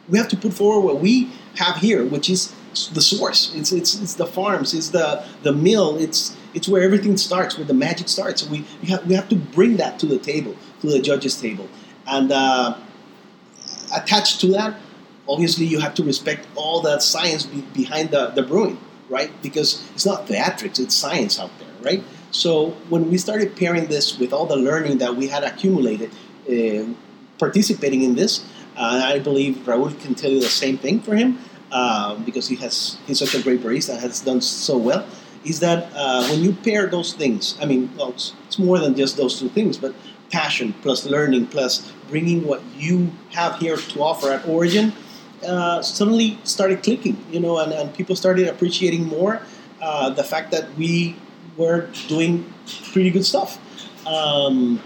we 0.09 0.19
have 0.19 0.29
to 0.29 0.37
put 0.37 0.55
forward 0.55 0.81
what 0.85 1.01
we 1.01 1.31
have 1.57 1.77
here, 1.77 2.05
which 2.05 2.31
is 2.31 2.55
the 2.93 3.01
source. 3.01 3.55
It's, 3.55 3.73
it's, 3.73 4.01
it's 4.01 4.15
the 4.15 4.27
farms, 4.27 4.75
it's 4.75 4.91
the, 4.91 5.25
the 5.43 5.53
mill, 5.53 5.99
it's, 5.99 6.37
it's 6.55 6.69
where 6.69 6.83
everything 6.83 7.17
starts, 7.17 7.57
where 7.57 7.67
the 7.67 7.75
magic 7.75 8.09
starts. 8.09 8.47
We, 8.47 8.65
we, 8.81 8.89
have, 8.89 9.07
we 9.07 9.15
have 9.15 9.29
to 9.29 9.37
bring 9.37 9.77
that 9.77 9.99
to 10.01 10.07
the 10.07 10.19
table, 10.19 10.57
to 10.81 10.87
the 10.87 11.01
judges' 11.01 11.41
table. 11.41 11.69
And 12.07 12.33
uh, 12.33 12.79
attached 13.95 14.41
to 14.43 14.47
that, 14.53 14.79
obviously, 15.29 15.67
you 15.67 15.81
have 15.81 15.95
to 15.95 16.05
respect 16.05 16.47
all 16.55 16.81
that 16.83 17.03
science 17.03 17.45
be, 17.45 17.63
behind 17.75 18.11
the, 18.11 18.29
the 18.29 18.43
brewing, 18.43 18.79
right? 19.09 19.31
Because 19.43 19.89
it's 19.95 20.07
not 20.07 20.27
theatrics, 20.27 20.79
it's 20.79 20.95
science 20.95 21.39
out 21.39 21.51
there, 21.59 21.69
right? 21.83 22.03
So 22.31 22.71
when 22.89 23.11
we 23.11 23.19
started 23.19 23.57
pairing 23.57 23.87
this 23.87 24.19
with 24.19 24.33
all 24.33 24.47
the 24.47 24.57
learning 24.57 24.99
that 24.99 25.17
we 25.17 25.29
had 25.29 25.45
accumulated, 25.45 26.11
uh, 26.49 26.93
participating 27.39 28.03
in 28.03 28.15
this, 28.15 28.45
uh, 28.77 29.03
I 29.05 29.19
believe 29.19 29.57
Raul 29.65 29.99
can 30.01 30.15
tell 30.15 30.31
you 30.31 30.41
the 30.41 30.49
same 30.49 30.79
thing 30.79 31.01
for 31.01 31.15
him 31.15 31.39
uh, 31.73 32.17
because 32.17 32.49
he 32.49 32.57
has 32.57 32.99
he's 33.07 33.19
such 33.19 33.35
a 33.35 33.43
great 33.43 33.61
barista 33.61 33.91
and 33.91 34.01
has 34.01 34.21
done 34.21 34.41
so 34.41 34.77
well. 34.77 35.07
Is 35.45 35.61
that 35.61 35.91
uh, 35.95 36.27
when 36.29 36.43
you 36.43 36.53
pair 36.53 36.87
those 36.87 37.15
things? 37.15 37.57
I 37.61 37.65
mean, 37.65 37.91
well, 37.97 38.11
it's, 38.11 38.35
it's 38.47 38.59
more 38.59 38.79
than 38.79 38.95
just 38.95 39.17
those 39.17 39.39
two 39.39 39.49
things, 39.49 39.79
but 39.79 39.95
passion 40.31 40.75
plus 40.83 41.07
learning 41.07 41.47
plus 41.47 41.91
bringing 42.09 42.47
what 42.47 42.63
you 42.77 43.11
have 43.31 43.59
here 43.59 43.77
to 43.77 44.03
offer 44.03 44.31
at 44.31 44.47
Origin 44.47 44.93
uh, 45.47 45.83
suddenly 45.83 46.39
started 46.45 46.83
clicking, 46.83 47.17
you 47.31 47.41
know, 47.41 47.59
and, 47.59 47.73
and 47.73 47.95
people 47.95 48.17
started 48.17 48.49
appreciating 48.49 49.05
more 49.07 49.41
uh, 49.81 50.11
the 50.11 50.25
fact 50.25 50.51
that 50.51 50.75
we 50.77 51.17
were 51.57 51.89
doing 52.09 52.53
pretty 52.93 53.11
good 53.11 53.25
stuff. 53.25 53.59
Um, 54.07 54.81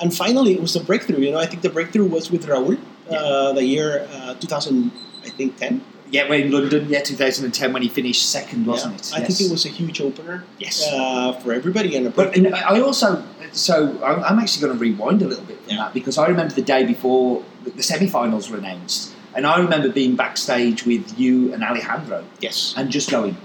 and 0.00 0.14
finally, 0.14 0.52
it 0.54 0.60
was 0.60 0.76
a 0.76 0.80
breakthrough. 0.84 1.18
You 1.20 1.32
know, 1.32 1.38
I 1.38 1.46
think 1.46 1.62
the 1.62 1.70
breakthrough 1.70 2.06
was 2.06 2.30
with 2.30 2.46
Raul, 2.46 2.78
uh, 3.10 3.52
the 3.52 3.64
year 3.64 4.06
uh, 4.12 4.34
2000, 4.34 4.90
I 5.24 5.28
think 5.30 5.56
10. 5.56 5.82
Yeah, 6.10 6.26
we're 6.28 6.46
in 6.46 6.50
London, 6.52 6.86
yeah, 6.88 7.02
2010 7.02 7.72
when 7.72 7.82
he 7.82 7.88
finished 7.88 8.30
second, 8.30 8.64
wasn't 8.66 8.94
Yeah. 9.12 9.18
it? 9.18 9.22
I 9.22 9.26
think 9.26 9.40
it 9.42 9.50
was 9.50 9.66
a 9.66 9.68
huge 9.68 10.00
opener 10.00 10.44
Yes. 10.58 10.82
uh, 10.90 11.32
for 11.34 11.52
everybody 11.52 11.96
and 11.96 12.14
But 12.14 12.34
and 12.34 12.54
I 12.54 12.80
also, 12.80 13.22
so 13.52 14.02
I'm 14.02 14.38
actually 14.38 14.62
going 14.66 14.72
to 14.72 14.78
rewind 14.82 15.20
a 15.20 15.26
little 15.26 15.44
bit 15.44 15.60
from 15.64 15.70
Yeah. 15.74 15.84
that 15.84 15.92
because 15.92 16.16
I 16.16 16.26
remember 16.28 16.54
the 16.54 16.62
day 16.62 16.84
before 16.86 17.42
the 17.64 17.70
the 17.72 17.82
semi-finals 17.82 18.48
were 18.48 18.56
announced, 18.56 19.10
and 19.38 19.46
I 19.46 19.58
remember 19.60 19.88
being 19.88 20.16
backstage 20.16 20.84
with 20.84 21.16
you 21.16 21.52
and 21.54 21.62
Alejandro 21.62 22.24
yes. 22.40 22.74
and 22.76 22.90
just 22.90 23.08
going, 23.08 23.36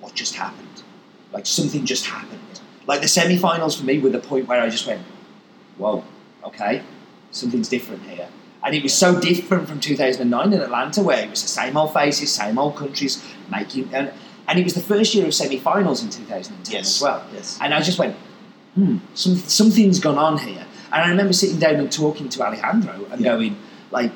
"What 0.00 0.14
just 0.14 0.34
happened? 0.34 0.76
Like 1.30 1.44
something 1.46 1.84
just 1.84 2.06
happened." 2.06 2.40
Like 2.86 3.02
the 3.02 3.08
semi-finals 3.08 3.76
for 3.78 3.84
me 3.84 3.98
were 3.98 4.08
the 4.08 4.18
point 4.32 4.48
where 4.48 4.60
I 4.62 4.70
just 4.70 4.86
went, 4.86 5.02
"Whoa, 5.76 6.04
okay, 6.42 6.82
something's 7.32 7.68
different 7.68 8.02
here." 8.04 8.28
And 8.64 8.74
it 8.74 8.82
was 8.82 8.94
so 8.94 9.20
different 9.20 9.68
from 9.68 9.78
2009 9.80 10.52
in 10.54 10.60
Atlanta, 10.62 11.02
where 11.02 11.22
it 11.24 11.28
was 11.30 11.42
the 11.42 11.48
same 11.48 11.76
old 11.76 11.92
faces, 11.92 12.32
same 12.32 12.56
old 12.58 12.74
countries 12.76 13.22
making, 13.50 13.90
and 13.94 14.10
and 14.48 14.58
it 14.58 14.64
was 14.64 14.72
the 14.74 14.80
first 14.80 15.14
year 15.14 15.26
of 15.26 15.34
semi-finals 15.34 16.02
in 16.02 16.08
2010 16.08 16.72
Yes. 16.74 16.96
as 16.96 17.02
well. 17.02 17.22
Yes. 17.34 17.58
And 17.60 17.74
I 17.74 17.80
just 17.82 17.98
went, 17.98 18.16
hmm, 18.74 18.96
some, 19.14 19.36
something's 19.36 20.00
gone 20.00 20.18
on 20.18 20.38
here. 20.38 20.64
And 20.92 21.02
I 21.04 21.08
remember 21.10 21.32
sitting 21.32 21.58
down 21.58 21.76
and 21.76 21.92
talking 21.92 22.28
to 22.30 22.42
Alejandro 22.42 23.06
and 23.10 23.20
Yeah. 23.20 23.32
going, 23.32 23.56
like, 23.92 24.10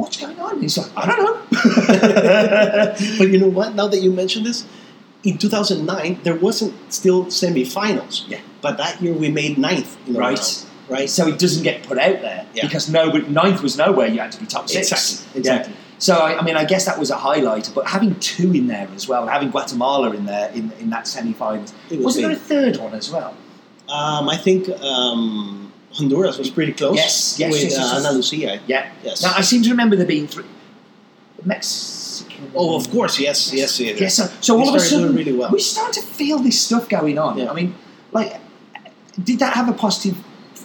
what's 0.00 0.16
going 0.16 0.38
on? 0.40 0.52
And 0.52 0.62
he's 0.62 0.76
like, 0.78 0.90
I 0.96 1.06
don't 1.06 1.24
know. 1.24 2.94
but 3.18 3.28
you 3.28 3.38
know 3.38 3.48
what? 3.48 3.74
Now 3.74 3.88
that 3.88 4.00
you 4.00 4.10
mention 4.12 4.42
this, 4.44 4.66
in 5.22 5.36
2009 5.38 6.20
there 6.22 6.34
wasn't 6.36 6.74
still 6.92 7.26
semifinals. 7.26 8.28
Yeah. 8.28 8.40
But 8.62 8.76
that 8.78 9.00
year 9.00 9.12
we 9.12 9.30
made 9.30 9.58
ninth. 9.58 9.96
In 10.06 10.14
the 10.14 10.18
Right. 10.20 10.38
round, 10.38 10.66
right. 10.88 11.10
so 11.10 11.28
it 11.28 11.38
doesn't 11.38 11.62
get 11.62 11.82
put 11.82 11.98
out 11.98 12.20
there 12.20 12.46
Yeah. 12.54 12.66
because 12.66 12.88
nobody, 12.90 13.26
ninth 13.28 13.62
was 13.62 13.76
nowhere. 13.76 14.06
You 14.08 14.20
had 14.20 14.32
to 14.32 14.40
be 14.40 14.46
top 14.46 14.68
six. 14.68 14.90
Exactly. 14.90 15.40
Exactly. 15.40 15.72
Yeah. 15.74 15.78
So 15.98 16.14
I, 16.16 16.38
I 16.38 16.42
mean, 16.42 16.56
I 16.56 16.64
guess 16.64 16.86
that 16.86 16.98
was 16.98 17.10
a 17.10 17.16
highlight. 17.16 17.70
But 17.74 17.86
having 17.86 18.18
two 18.20 18.52
in 18.54 18.66
there 18.68 18.88
as 18.94 19.06
well, 19.06 19.26
having 19.26 19.50
Guatemala 19.50 20.10
in 20.12 20.24
there 20.24 20.50
in, 20.52 20.72
in 20.80 20.88
that 20.90 21.06
semi-finals, 21.06 21.74
was 21.90 21.98
wasn't 22.00 22.24
there 22.24 22.32
a 22.32 22.36
third 22.36 22.76
one 22.78 22.94
as 22.94 23.10
well? 23.10 23.36
Um, 23.90 24.28
I 24.28 24.36
think 24.36 24.68
um, 24.80 25.69
Honduras 25.92 26.38
was 26.38 26.50
pretty 26.50 26.72
close. 26.72 26.96
Yes, 26.96 27.38
yes, 27.38 27.52
with 27.52 27.62
yes, 27.62 27.72
yes, 27.72 27.92
uh. 27.92 27.96
Ana 27.96 28.12
Lucia. 28.12 28.60
Yeah. 28.66 28.92
Yes. 29.02 29.22
Now 29.22 29.32
I 29.36 29.40
seem 29.40 29.62
to 29.62 29.70
remember 29.70 29.96
there 29.96 30.06
being 30.06 30.26
three. 30.26 30.44
Mexican. 31.44 32.50
oh, 32.54 32.76
of 32.76 32.90
course. 32.90 33.18
Yes. 33.18 33.52
Yes. 33.52 33.80
Yes. 33.80 34.00
Yes, 34.00 34.14
so, 34.16 34.26
so 34.40 34.58
all 34.58 34.68
of 34.68 34.74
a 34.74 34.80
sudden, 34.80 35.14
really 35.14 35.32
well. 35.32 35.50
we 35.50 35.60
started 35.60 36.00
to 36.00 36.06
feel 36.06 36.38
this 36.38 36.60
stuff 36.60 36.88
going 36.88 37.18
on. 37.18 37.38
Yeah. 37.38 37.50
I 37.50 37.54
mean, 37.54 37.74
like, 38.12 38.38
did 39.22 39.38
that 39.38 39.54
have 39.54 39.68
a 39.68 39.72
positive 39.72 40.18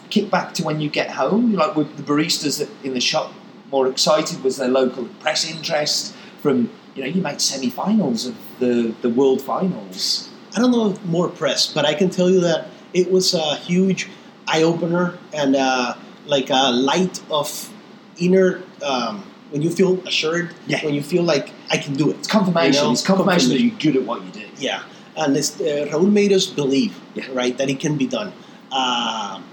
kickback 0.10 0.54
to 0.56 0.64
when 0.64 0.82
you 0.82 0.90
get 0.90 1.10
home? 1.12 1.54
Like, 1.54 1.76
were 1.76 1.86
the 1.86 2.04
baristas 2.04 2.68
in 2.84 2.94
the 2.94 3.02
shop 3.02 3.34
more 3.72 3.88
excited? 3.88 4.44
Was 4.44 4.58
there 4.58 4.68
local 4.68 5.06
press 5.20 5.50
interest 5.50 6.14
from, 6.42 6.70
you 6.96 7.04
know, 7.04 7.10
you 7.10 7.22
made 7.22 7.42
semi-finals 7.42 8.26
of 8.26 8.36
the, 8.60 8.94
the 9.02 9.10
world 9.10 9.42
finals? 9.42 10.30
I 10.56 10.60
don't 10.60 10.72
know 10.72 10.96
more 11.06 11.30
press, 11.30 11.72
but 11.72 11.86
I 11.86 11.94
can 11.94 12.10
tell 12.10 12.30
you 12.30 12.40
that 12.42 12.68
it 12.94 13.12
was 13.12 13.34
a 13.34 13.56
huge 13.56 14.10
eye 14.48 14.64
opener 14.64 15.18
and 15.34 15.56
uh, 15.56 15.96
like 16.26 16.50
a 16.50 16.72
light 16.72 17.22
of 17.30 17.70
inner. 18.18 18.62
Um, 18.84 19.24
when 19.52 19.62
you 19.62 19.70
feel 19.70 20.00
assured, 20.08 20.50
Yeah. 20.68 20.84
when 20.84 20.96
you 20.96 21.04
feel 21.04 21.24
like 21.24 21.52
I 21.70 21.78
can 21.78 21.94
do 21.94 22.10
it. 22.10 22.18
It's 22.18 22.28
confirmation. 22.28 22.74
You 22.74 22.82
know, 22.82 22.92
it's 22.92 23.02
confirmation, 23.06 23.52
confirmation. 23.52 23.72
that 23.72 23.84
you're 23.86 23.94
good 23.94 24.02
at 24.02 24.08
what 24.08 24.24
you 24.26 24.32
do. 24.32 24.48
Yeah, 24.58 24.82
and 25.16 25.38
it's, 25.38 25.62
uh, 25.62 25.88
Raúl 25.92 26.12
made 26.12 26.34
us 26.34 26.46
believe, 26.48 26.94
Yeah. 27.14 27.26
right, 27.32 27.56
that 27.60 27.70
it 27.70 27.80
can 27.80 27.96
be 27.96 28.08
done. 28.08 28.34
Um, 28.72 29.44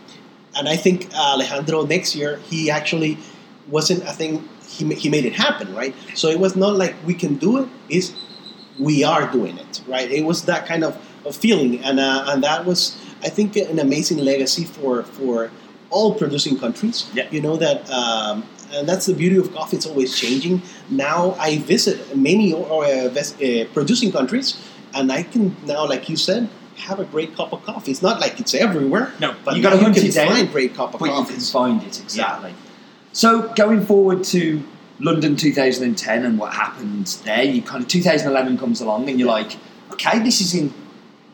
and 0.57 0.69
I 0.69 0.77
think 0.77 1.09
Alejandro 1.15 1.85
next 1.87 2.17
year 2.17 2.41
he 2.51 2.71
actually 2.71 3.19
wasn't. 3.69 4.03
I 4.05 4.13
think 4.13 4.43
he, 4.67 4.83
he 4.95 5.09
made 5.11 5.25
it 5.27 5.35
happen, 5.35 5.73
right? 5.75 5.95
So 6.15 6.29
it 6.29 6.41
was 6.41 6.57
not 6.57 6.75
like 6.77 6.95
we 7.07 7.15
can 7.15 7.37
do 7.37 7.59
it; 7.59 7.69
is 7.89 8.13
we 8.81 9.05
are 9.05 9.31
doing 9.31 9.59
it, 9.59 9.83
right? 9.87 10.11
It 10.11 10.25
was 10.25 10.47
that 10.47 10.67
kind 10.67 10.83
of, 10.85 10.97
of 11.27 11.37
feeling, 11.37 11.85
and 11.85 12.01
uh, 12.01 12.25
and 12.29 12.43
that 12.43 12.65
was, 12.65 12.97
I 13.23 13.29
think, 13.29 13.57
an 13.57 13.79
amazing 13.79 14.19
legacy 14.19 14.65
for 14.65 15.03
for 15.03 15.51
all 15.91 16.15
producing 16.15 16.59
countries. 16.59 17.07
Yeah. 17.15 17.27
You 17.31 17.41
know 17.43 17.57
that, 17.57 17.79
um, 17.91 18.45
and 18.75 18.89
that's 18.89 19.07
the 19.07 19.15
beauty 19.15 19.37
of 19.37 19.53
coffee; 19.55 19.77
it's 19.77 19.87
always 19.87 20.17
changing. 20.19 20.63
Now 20.91 21.37
I 21.39 21.59
visit 21.59 22.17
many 22.17 22.55
uh, 22.55 23.09
ves- 23.11 23.35
uh, 23.41 23.67
producing 23.75 24.11
countries, 24.13 24.57
and 24.95 25.13
I 25.13 25.23
can 25.23 25.55
now, 25.67 25.87
like 25.89 26.09
you 26.09 26.17
said. 26.17 26.49
Have 26.89 26.99
a 26.99 27.05
great 27.05 27.37
cup 27.37 27.53
of 27.53 27.63
coffee. 27.65 27.91
It's 27.93 28.03
not 28.03 28.19
like 28.19 28.41
it's 28.41 28.55
everywhere, 28.55 29.13
No, 29.21 29.37
but 29.45 29.55
you 29.55 29.63
got 29.63 29.71
to 29.71 29.79
hunt 29.79 29.95
you 29.95 30.03
it 30.03 30.07
can 30.07 30.15
down. 30.15 30.29
find 30.35 30.51
great 30.51 30.75
cup 30.75 30.95
of 30.95 31.01
but 31.01 31.11
you 31.17 31.25
can 31.27 31.39
find 31.39 31.81
it 31.83 32.01
exactly. 32.01 32.55
So 33.13 33.29
going 33.55 33.85
forward 33.87 34.25
to 34.35 34.61
London 34.99 35.37
2010 35.37 36.25
and 36.25 36.39
what 36.39 36.55
happened 36.55 37.07
there, 37.25 37.45
you 37.45 37.63
kind 37.63 37.83
of 37.85 37.89
2011 37.89 38.59
comes 38.59 38.81
along 38.81 39.09
and 39.11 39.19
you're 39.21 39.29
like, 39.29 39.53
okay, 39.93 40.19
this 40.21 40.41
is 40.41 40.55
in 40.55 40.73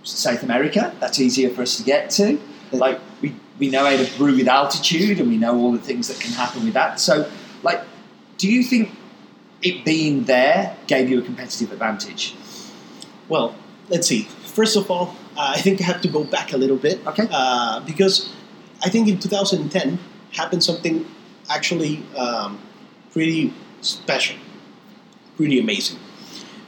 South 0.02 0.42
America. 0.42 0.94
That's 1.00 1.20
easier 1.20 1.50
for 1.50 1.62
us 1.62 1.76
to 1.76 1.82
get 1.82 2.10
to. 2.10 2.40
Like 2.72 3.00
we 3.20 3.34
we 3.58 3.70
know 3.70 3.84
how 3.84 3.96
to 3.96 4.18
brew 4.18 4.36
with 4.36 4.48
altitude 4.48 5.18
and 5.20 5.28
we 5.28 5.36
know 5.36 5.56
all 5.56 5.72
the 5.72 5.78
things 5.78 6.08
that 6.08 6.20
can 6.20 6.32
happen 6.32 6.64
with 6.64 6.74
that. 6.74 7.00
So 7.00 7.30
like, 7.62 7.82
do 8.36 8.50
you 8.50 8.62
think 8.62 8.90
it 9.62 9.84
being 9.84 10.24
there 10.24 10.76
gave 10.86 11.08
you 11.08 11.18
a 11.18 11.22
competitive 11.22 11.72
advantage? 11.72 12.34
Well, 13.28 13.54
let's 13.88 14.06
see. 14.06 14.22
First 14.22 14.76
of 14.76 14.90
all, 14.90 15.16
uh, 15.36 15.52
I 15.56 15.60
think 15.60 15.80
I 15.80 15.84
have 15.84 16.00
to 16.02 16.08
go 16.08 16.24
back 16.24 16.52
a 16.52 16.56
little 16.56 16.76
bit. 16.76 17.04
Okay. 17.06 17.26
Uh, 17.30 17.80
because 17.80 18.32
I 18.82 18.88
think 18.88 19.08
in 19.08 19.18
2010 19.18 19.98
happened 20.32 20.62
something 20.62 21.06
actually 21.50 22.04
um, 22.16 22.60
pretty 23.12 23.52
special, 23.80 24.36
pretty 25.36 25.58
amazing. 25.58 25.98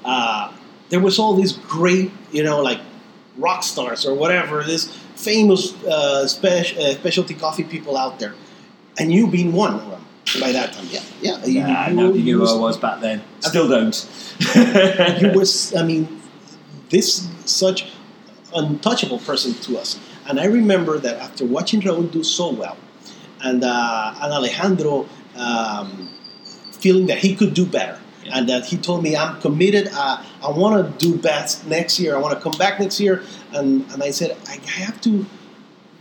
Uh, 0.04 0.52
there 0.88 1.00
was 1.00 1.18
all 1.18 1.34
these 1.34 1.52
great, 1.52 2.10
you 2.32 2.42
know, 2.42 2.60
like 2.60 2.80
rock 3.40 3.62
stars 3.62 4.06
or 4.06 4.14
whatever, 4.14 4.62
this 4.62 4.88
famous 5.16 5.74
uh, 5.84 6.26
spec- 6.26 6.76
uh, 6.78 6.92
specialty 6.92 7.34
coffee 7.34 7.64
people 7.64 7.96
out 7.96 8.18
there, 8.18 8.34
and 8.98 9.12
you 9.12 9.26
being 9.26 9.52
one 9.52 9.74
of 9.74 9.90
them 9.90 10.02
by 10.40 10.52
that 10.52 10.72
time. 10.72 10.86
Yeah, 10.90 11.02
yeah. 11.22 11.44
you- 11.46 11.62
I 11.62 11.88
you- 11.88 11.96
nobody 11.96 12.22
knew 12.22 12.30
you 12.30 12.46
who 12.46 12.56
I 12.56 12.60
was- 12.60 12.76
back 12.78 13.00
then. 13.00 13.22
Still 13.40 13.68
don't. 13.68 13.96
you 15.20 15.32
was 15.40 15.74
I 15.74 15.82
mean 15.82 16.20
this 16.90 17.28
such 17.44 17.86
untouchable 18.54 19.18
person 19.18 19.54
to 19.54 19.78
us. 19.78 19.98
And 20.28 20.38
I 20.40 20.44
remember 20.46 20.98
that 20.98 21.16
after 21.18 21.44
watching 21.46 21.80
Raúl 21.80 22.10
do 22.10 22.22
so 22.22 22.50
well, 22.52 22.76
and 23.42 23.64
uh, 23.64 24.14
and 24.22 24.32
Alejandro 24.32 25.06
um, 25.36 26.10
feeling 26.72 27.06
that 27.06 27.18
he 27.18 27.34
could 27.34 27.52
do 27.54 27.64
better, 27.66 27.98
Yeah. 28.24 28.38
and 28.38 28.48
that 28.50 28.66
he 28.66 28.76
told 28.76 29.02
me 29.02 29.16
I'm 29.16 29.40
committed. 29.40 29.88
Uh, 29.92 30.22
I 30.42 30.50
want 30.50 30.98
to 30.98 31.06
do 31.06 31.16
best 31.16 31.66
next 31.66 31.98
year. 31.98 32.14
I 32.14 32.18
want 32.18 32.36
to 32.36 32.40
come 32.42 32.56
back 32.58 32.78
next 32.78 33.00
year, 33.00 33.22
and 33.52 33.90
and 33.92 34.02
I 34.02 34.10
said 34.10 34.36
I, 34.46 34.54
I 34.54 34.70
have 34.84 35.00
to 35.02 35.24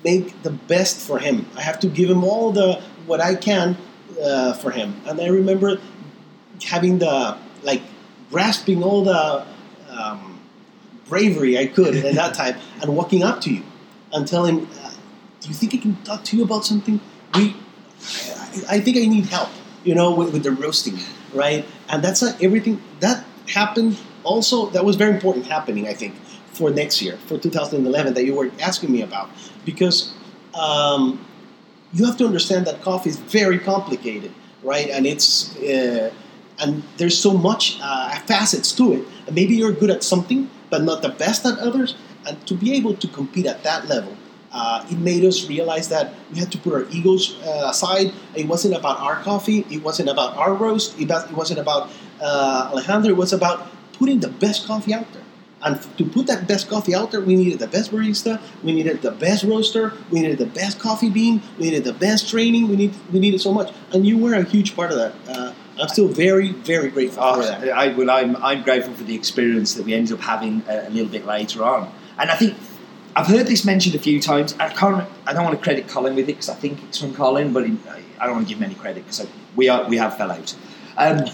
make 0.04 0.42
the 0.44 0.52
best 0.52 1.00
for 1.00 1.20
him. 1.20 1.46
I 1.56 1.62
have 1.62 1.80
to 1.82 1.88
give 1.88 2.10
him 2.10 2.24
all 2.24 2.52
the 2.52 2.82
what 3.06 3.22
I 3.22 3.36
can 3.36 3.78
uh, 4.22 4.54
for 4.54 4.72
him. 4.72 4.96
And 5.06 5.20
I 5.20 5.28
remember 5.28 5.80
having 6.66 7.00
the 7.00 7.38
like 7.64 7.82
grasping 8.30 8.84
all 8.84 9.04
the 9.04 9.46
um, 9.90 10.40
bravery 11.08 11.58
I 11.58 11.68
could 11.68 11.96
at 11.96 12.16
that 12.16 12.34
time 12.42 12.56
and 12.82 12.96
walking 12.96 13.24
up 13.24 13.42
to 13.42 13.54
you 13.54 13.64
and 14.14 14.28
telling, 14.28 14.68
uh, 14.68 14.92
"Do 15.42 15.50
you 15.50 15.54
think 15.56 15.74
I 15.74 15.78
can 15.78 15.96
talk 16.04 16.24
to 16.26 16.38
you 16.38 16.44
about 16.44 16.66
something? 16.66 17.00
We, 17.36 17.56
I, 18.02 18.76
I 18.76 18.80
think 18.80 18.98
I 18.98 19.06
need 19.06 19.26
help. 19.26 19.50
You 19.84 19.96
know, 19.96 20.14
with, 20.14 20.34
with 20.34 20.44
the 20.44 20.52
roasting, 20.52 21.00
right? 21.34 21.66
And 21.90 22.04
that's 22.04 22.22
not 22.22 22.42
everything 22.42 22.82
that 23.00 23.26
happened. 23.48 23.98
Also, 24.24 24.70
that 24.70 24.86
was 24.86 24.96
very 24.96 25.14
important 25.14 25.46
happening. 25.46 25.88
I 25.88 25.94
think 25.94 26.16
for 26.54 26.70
next 26.70 27.02
year, 27.02 27.18
for 27.28 27.38
2011, 27.38 28.14
that 28.14 28.26
you 28.26 28.36
were 28.36 28.52
asking 28.62 28.92
me 28.92 29.02
about, 29.02 29.30
because 29.66 30.14
um, 30.54 31.26
you 31.94 32.06
have 32.06 32.18
to 32.18 32.26
understand 32.26 32.68
that 32.68 32.82
coffee 32.82 33.10
is 33.10 33.18
very 33.18 33.58
complicated, 33.58 34.32
right? 34.64 34.90
And 34.90 35.06
it's 35.06 35.56
uh, 35.58 36.12
and 36.62 36.84
there's 36.98 37.18
so 37.18 37.34
much 37.34 37.80
uh, 37.82 38.20
facets 38.22 38.72
to 38.74 38.94
it. 38.94 39.08
And 39.26 39.36
maybe 39.36 39.56
you're 39.56 39.72
good 39.72 39.90
at 39.90 40.04
something, 40.04 40.50
but 40.70 40.84
not 40.84 41.02
the 41.02 41.10
best 41.10 41.46
at 41.46 41.58
others. 41.60 41.96
And 42.28 42.46
to 42.48 42.54
be 42.54 42.74
able 42.74 42.96
to 42.96 43.08
compete 43.08 43.46
at 43.46 43.64
that 43.64 43.88
level, 43.88 44.16
uh, 44.52 44.86
it 44.90 44.98
made 44.98 45.24
us 45.26 45.48
realize 45.48 45.90
that 45.90 46.14
we 46.32 46.40
had 46.40 46.52
to 46.52 46.58
put 46.58 46.74
our 46.74 46.86
egos 46.90 47.38
uh, 47.44 47.68
aside. 47.70 48.12
It 48.36 48.48
wasn't 48.48 48.76
about 48.76 49.00
our 49.00 49.22
coffee. 49.22 49.66
It 49.70 49.84
wasn't 49.84 50.10
about 50.10 50.36
our 50.38 50.54
roast. 50.54 51.00
It, 51.00 51.10
was, 51.10 51.26
it 51.26 51.34
wasn't 51.36 51.60
about 51.60 51.90
uh, 52.22 52.70
Alejandro. 52.72 53.10
It 53.10 53.18
was 53.18 53.34
about 53.34 53.68
putting 53.94 54.20
the 54.20 54.30
best 54.30 54.66
coffee 54.66 54.94
out 54.94 55.12
there. 55.14 55.24
And 55.62 55.78
to 55.98 56.06
put 56.06 56.28
that 56.28 56.48
best 56.48 56.70
coffee 56.70 56.96
out 56.96 57.12
there, 57.12 57.20
we 57.20 57.36
needed 57.36 57.60
the 57.60 57.68
best 57.68 57.92
barista, 57.92 58.40
we 58.64 58.72
needed 58.72 59.02
the 59.02 59.12
best 59.12 59.44
roaster, 59.44 59.92
we 60.10 60.22
needed 60.22 60.38
the 60.38 60.46
best 60.46 60.80
coffee 60.80 61.10
bean, 61.10 61.42
we 61.58 61.66
needed 61.66 61.84
the 61.84 61.92
best 61.92 62.30
training. 62.30 62.70
We 62.70 62.78
need 62.78 62.94
we 63.12 63.20
needed 63.20 63.42
so 63.42 63.52
much, 63.54 63.74
and 63.92 64.08
you 64.08 64.18
were 64.18 64.36
a 64.36 64.44
huge 64.44 64.74
part 64.74 64.92
of 64.92 64.98
that. 64.98 65.14
Uh, 65.28 65.54
I'm 65.78 65.90
still 65.90 66.08
very 66.08 66.54
very 66.54 66.90
grateful 66.90 67.22
Oh, 67.24 67.42
for 67.42 67.48
that. 67.48 67.70
I, 67.70 67.90
well, 67.90 68.10
I'm, 68.10 68.38
I'm 68.38 68.64
grateful 68.64 68.94
for 68.94 69.04
the 69.04 69.16
experience 69.16 69.74
that 69.74 69.86
we 69.86 69.94
ended 69.94 70.14
up 70.14 70.22
having 70.22 70.64
a, 70.70 70.88
a 70.88 70.90
little 70.92 71.10
bit 71.12 71.26
later 71.26 71.66
on. 71.66 71.92
And 72.18 72.32
I 72.32 72.36
think 72.36 72.56
I've 73.20 73.28
heard 73.28 73.48
this 73.48 73.66
mentioned 73.66 73.96
a 73.96 74.00
few 74.00 74.22
times. 74.22 74.56
I 74.62 74.70
can't. 74.70 75.06
I 75.28 75.34
don't 75.34 75.44
want 75.44 75.58
to 75.58 75.62
credit 75.62 75.90
Colin 75.90 76.16
with 76.16 76.30
it 76.30 76.36
because 76.36 76.48
I 76.48 76.56
think 76.56 76.82
it's 76.84 76.98
from 76.98 77.14
Colin, 77.14 77.52
but 77.52 77.66
I 77.66 78.26
don't 78.26 78.36
want 78.36 78.48
to 78.48 78.50
give 78.50 78.60
him 78.60 78.64
any 78.64 78.76
credit 78.76 79.04
because 79.04 79.28
we 79.58 79.68
are 79.68 79.86
we 79.90 79.98
have 79.98 80.16
fell 80.16 80.32
out. 80.32 80.56
Um, 80.96 81.26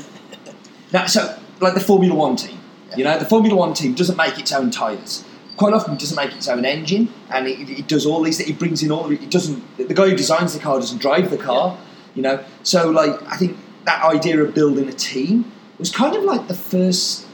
now, 0.92 1.06
so 1.06 1.38
like 1.60 1.76
the 1.76 1.80
Formula 1.80 2.16
One 2.16 2.38
team, 2.38 2.58
you 2.98 3.04
know, 3.04 3.20
the 3.20 3.26
Formula 3.26 3.56
One 3.56 3.76
team 3.76 3.94
doesn't 3.94 4.18
make 4.18 4.40
its 4.40 4.52
own 4.52 4.72
tyres. 4.72 5.24
Quite 5.58 5.76
often, 5.76 5.94
it 5.94 6.00
doesn't 6.00 6.16
make 6.16 6.36
its 6.36 6.48
own 6.48 6.66
engine, 6.66 7.14
and 7.30 7.46
it, 7.46 7.70
it 7.70 7.88
does 7.88 8.08
all 8.08 8.24
these. 8.24 8.40
It 8.40 8.58
brings 8.58 8.82
in 8.82 8.92
all. 8.92 9.12
It 9.12 9.30
doesn't. 9.30 9.78
The 9.78 9.94
guy 9.94 10.10
who 10.10 10.16
designs 10.16 10.56
the 10.56 10.60
car 10.60 10.80
doesn't 10.80 11.00
drive 11.00 11.30
the 11.30 11.38
car. 11.38 11.78
You 12.16 12.24
know, 12.24 12.44
so 12.64 12.90
like 12.90 13.22
I 13.32 13.38
think 13.38 13.58
that 13.84 14.04
idea 14.04 14.42
of 14.42 14.56
building 14.56 14.90
a 14.90 14.94
team 14.94 15.52
was 15.78 15.92
kind 15.92 16.16
of 16.16 16.24
like 16.24 16.48
the 16.48 16.56
first. 16.56 17.25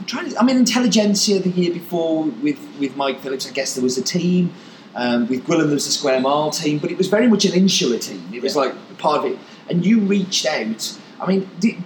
I'm 0.00 0.06
trying 0.06 0.30
to. 0.30 0.38
I 0.40 0.42
mean, 0.42 0.56
Intelligentsia 0.56 1.40
the 1.40 1.50
year 1.50 1.72
before 1.72 2.24
with 2.24 2.58
with 2.80 2.96
Mike 2.96 3.20
Phillips. 3.20 3.46
I 3.46 3.52
guess 3.52 3.74
there 3.74 3.84
was 3.84 3.98
a 3.98 4.02
team. 4.02 4.52
Um, 4.94 5.28
with 5.28 5.44
Gwilym, 5.46 5.66
there 5.66 5.74
was 5.74 5.86
a 5.86 5.92
Square 5.92 6.20
Mile 6.22 6.50
team, 6.50 6.78
but 6.78 6.90
it 6.90 6.98
was 6.98 7.06
very 7.08 7.28
much 7.28 7.44
an 7.44 7.52
insular 7.52 7.98
team. 7.98 8.28
It 8.32 8.42
was 8.42 8.56
Yeah. 8.56 8.62
like 8.62 8.98
part 8.98 9.18
of 9.24 9.30
it. 9.30 9.38
And 9.68 9.84
you 9.86 10.00
reached 10.00 10.46
out. 10.46 10.98
I 11.20 11.26
mean, 11.28 11.48
did, 11.60 11.76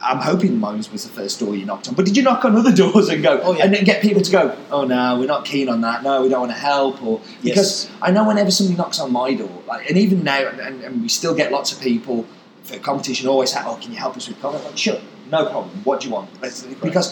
I'm 0.00 0.18
hoping 0.18 0.58
Moans 0.60 0.92
was 0.92 1.04
the 1.04 1.10
first 1.10 1.40
door 1.40 1.56
you 1.56 1.64
knocked 1.64 1.88
on, 1.88 1.94
but 1.94 2.04
did 2.04 2.16
you 2.16 2.22
knock 2.22 2.44
on 2.44 2.54
other 2.56 2.72
doors 2.82 3.08
and 3.08 3.22
go 3.22 3.40
Oh, 3.42 3.52
yeah. 3.54 3.64
and 3.64 3.74
then 3.74 3.84
get 3.84 4.02
people 4.02 4.20
to 4.22 4.30
go? 4.30 4.56
Oh 4.70 4.84
no, 4.84 5.18
we're 5.18 5.26
not 5.26 5.44
keen 5.44 5.68
on 5.68 5.80
that. 5.80 6.02
No, 6.04 6.22
we 6.22 6.28
don't 6.28 6.40
want 6.40 6.52
to 6.52 6.58
help. 6.58 7.02
Or 7.02 7.20
because 7.42 7.86
Yes. 7.86 7.90
I 8.02 8.10
know 8.12 8.24
whenever 8.28 8.50
somebody 8.50 8.76
knocks 8.76 9.00
on 9.00 9.10
my 9.12 9.34
door, 9.34 9.62
like, 9.66 9.88
and 9.88 9.96
even 9.98 10.22
now, 10.22 10.46
and, 10.48 10.60
and, 10.60 10.82
and 10.84 11.02
we 11.02 11.08
still 11.08 11.34
get 11.34 11.50
lots 11.50 11.72
of 11.72 11.80
people 11.80 12.26
for 12.62 12.78
competition 12.78 13.26
always 13.28 13.52
say, 13.52 13.60
"Oh, 13.64 13.76
can 13.82 13.90
you 13.92 13.98
help 13.98 14.16
us 14.16 14.28
with 14.28 14.40
comment?" 14.40 14.64
Like, 14.64 14.78
sure, 14.78 15.00
no 15.32 15.40
problem. 15.52 15.70
What 15.84 16.00
do 16.00 16.08
you 16.08 16.12
want? 16.14 16.28
Because 16.40 17.08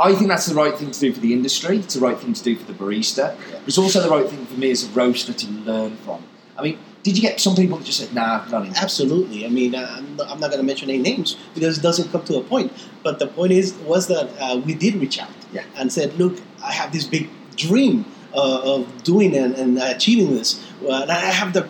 I 0.00 0.14
think 0.14 0.28
that's 0.28 0.46
the 0.46 0.54
right 0.54 0.74
thing 0.78 0.90
to 0.90 1.00
do 1.00 1.12
for 1.12 1.20
the 1.20 1.32
industry. 1.38 1.78
It's 1.78 1.94
the 1.94 2.00
right 2.08 2.18
thing 2.18 2.32
to 2.32 2.42
do 2.42 2.56
for 2.56 2.66
the 2.72 2.78
barista. 2.80 3.36
Yeah. 3.50 3.58
It's 3.66 3.78
also 3.78 4.00
the 4.00 4.08
right 4.16 4.26
thing 4.30 4.46
for 4.46 4.58
me 4.58 4.70
as 4.70 4.84
a 4.84 4.88
roaster 4.90 5.32
to 5.32 5.46
learn 5.70 5.96
from. 5.98 6.22
I 6.58 6.62
mean, 6.62 6.78
did 7.02 7.16
you 7.16 7.22
get 7.22 7.40
some 7.40 7.54
people 7.60 7.76
that 7.78 7.84
just 7.84 7.98
said, 8.00 8.14
"Nah, 8.14 8.44
not 8.48 8.62
interested"? 8.62 8.82
Absolutely. 8.84 9.44
I 9.44 9.50
mean, 9.58 9.74
uh, 9.74 9.94
I'm 9.98 10.16
not, 10.16 10.26
I'm 10.30 10.40
not 10.40 10.48
going 10.50 10.62
to 10.64 10.68
mention 10.72 10.88
any 10.88 11.02
names 11.10 11.36
because 11.54 11.76
it 11.78 11.82
doesn't 11.82 12.10
come 12.12 12.24
to 12.30 12.36
a 12.38 12.42
point. 12.42 12.72
But 13.02 13.18
the 13.18 13.26
point 13.26 13.52
is 13.52 13.74
was 13.92 14.06
that 14.08 14.26
uh, 14.40 14.56
we 14.66 14.74
did 14.74 14.94
reach 14.96 15.18
out 15.24 15.30
Yeah. 15.52 15.64
and 15.76 15.92
said, 15.92 16.08
"Look, 16.18 16.34
I 16.62 16.72
have 16.72 16.92
this 16.92 17.04
big 17.16 17.28
dream 17.56 18.04
uh, 18.34 18.72
of 18.74 19.02
doing 19.04 19.36
and, 19.36 19.54
and 19.54 19.78
achieving 19.78 20.34
this, 20.34 20.50
uh, 20.82 21.02
and 21.02 21.10
I 21.10 21.30
have 21.40 21.52
the 21.52 21.68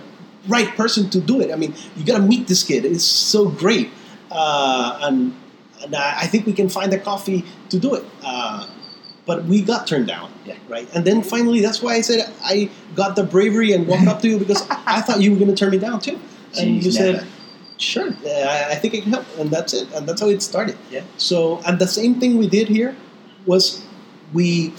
right 0.49 0.69
person 0.77 1.11
to 1.11 1.21
do 1.21 1.41
it. 1.41 1.51
I 1.53 1.57
mean, 1.57 1.75
you 1.97 2.05
got 2.05 2.19
to 2.19 2.23
meet 2.23 2.47
this 2.47 2.63
kid. 2.63 2.85
It's 2.85 3.05
so 3.05 3.49
great, 3.49 3.91
uh, 4.31 4.99
and 5.03 5.35
and 5.85 5.95
I 5.95 6.21
I 6.23 6.27
think 6.27 6.47
we 6.47 6.53
can 6.53 6.69
find 6.69 6.93
the 6.93 6.99
coffee 6.99 7.45
to 7.71 7.79
do 7.79 7.95
it." 7.95 8.05
Uh, 8.25 8.67
but 9.27 9.45
we 9.45 9.63
got 9.63 9.87
turned 9.87 10.07
down, 10.07 10.31
Yeah. 10.45 10.57
right? 10.69 10.87
And 10.95 11.05
then 11.05 11.23
finally, 11.23 11.61
that's 11.61 11.81
why 11.83 11.95
I 11.95 12.03
said 12.03 12.31
I 12.45 12.69
got 12.95 13.17
the 13.17 13.25
bravery 13.25 13.73
and 13.73 13.87
walked 13.87 14.07
up 14.07 14.21
to 14.23 14.29
you 14.29 14.39
because 14.39 14.63
I 14.87 15.01
thought 15.01 15.21
you 15.23 15.31
were 15.33 15.39
going 15.39 15.51
to 15.51 15.57
turn 15.57 15.71
me 15.71 15.79
down 15.79 16.01
too. 16.01 16.19
And 16.59 16.81
Jeez, 16.81 16.85
you 16.85 16.93
said, 16.93 17.27
sure, 17.79 18.09
uh, 18.09 18.69
I, 18.71 18.77
think 18.77 18.95
I 18.95 19.01
can 19.01 19.13
help, 19.13 19.27
and 19.39 19.51
that's 19.51 19.73
it, 19.75 19.89
and 19.95 20.07
that's 20.07 20.21
how 20.21 20.29
it 20.29 20.43
started. 20.43 20.77
Yeah. 20.91 21.03
So, 21.17 21.61
and 21.67 21.79
the 21.79 21.89
same 21.89 22.21
thing 22.21 22.37
we 22.37 22.49
did 22.49 22.69
here 22.69 22.95
was 23.47 23.83
we 24.33 24.73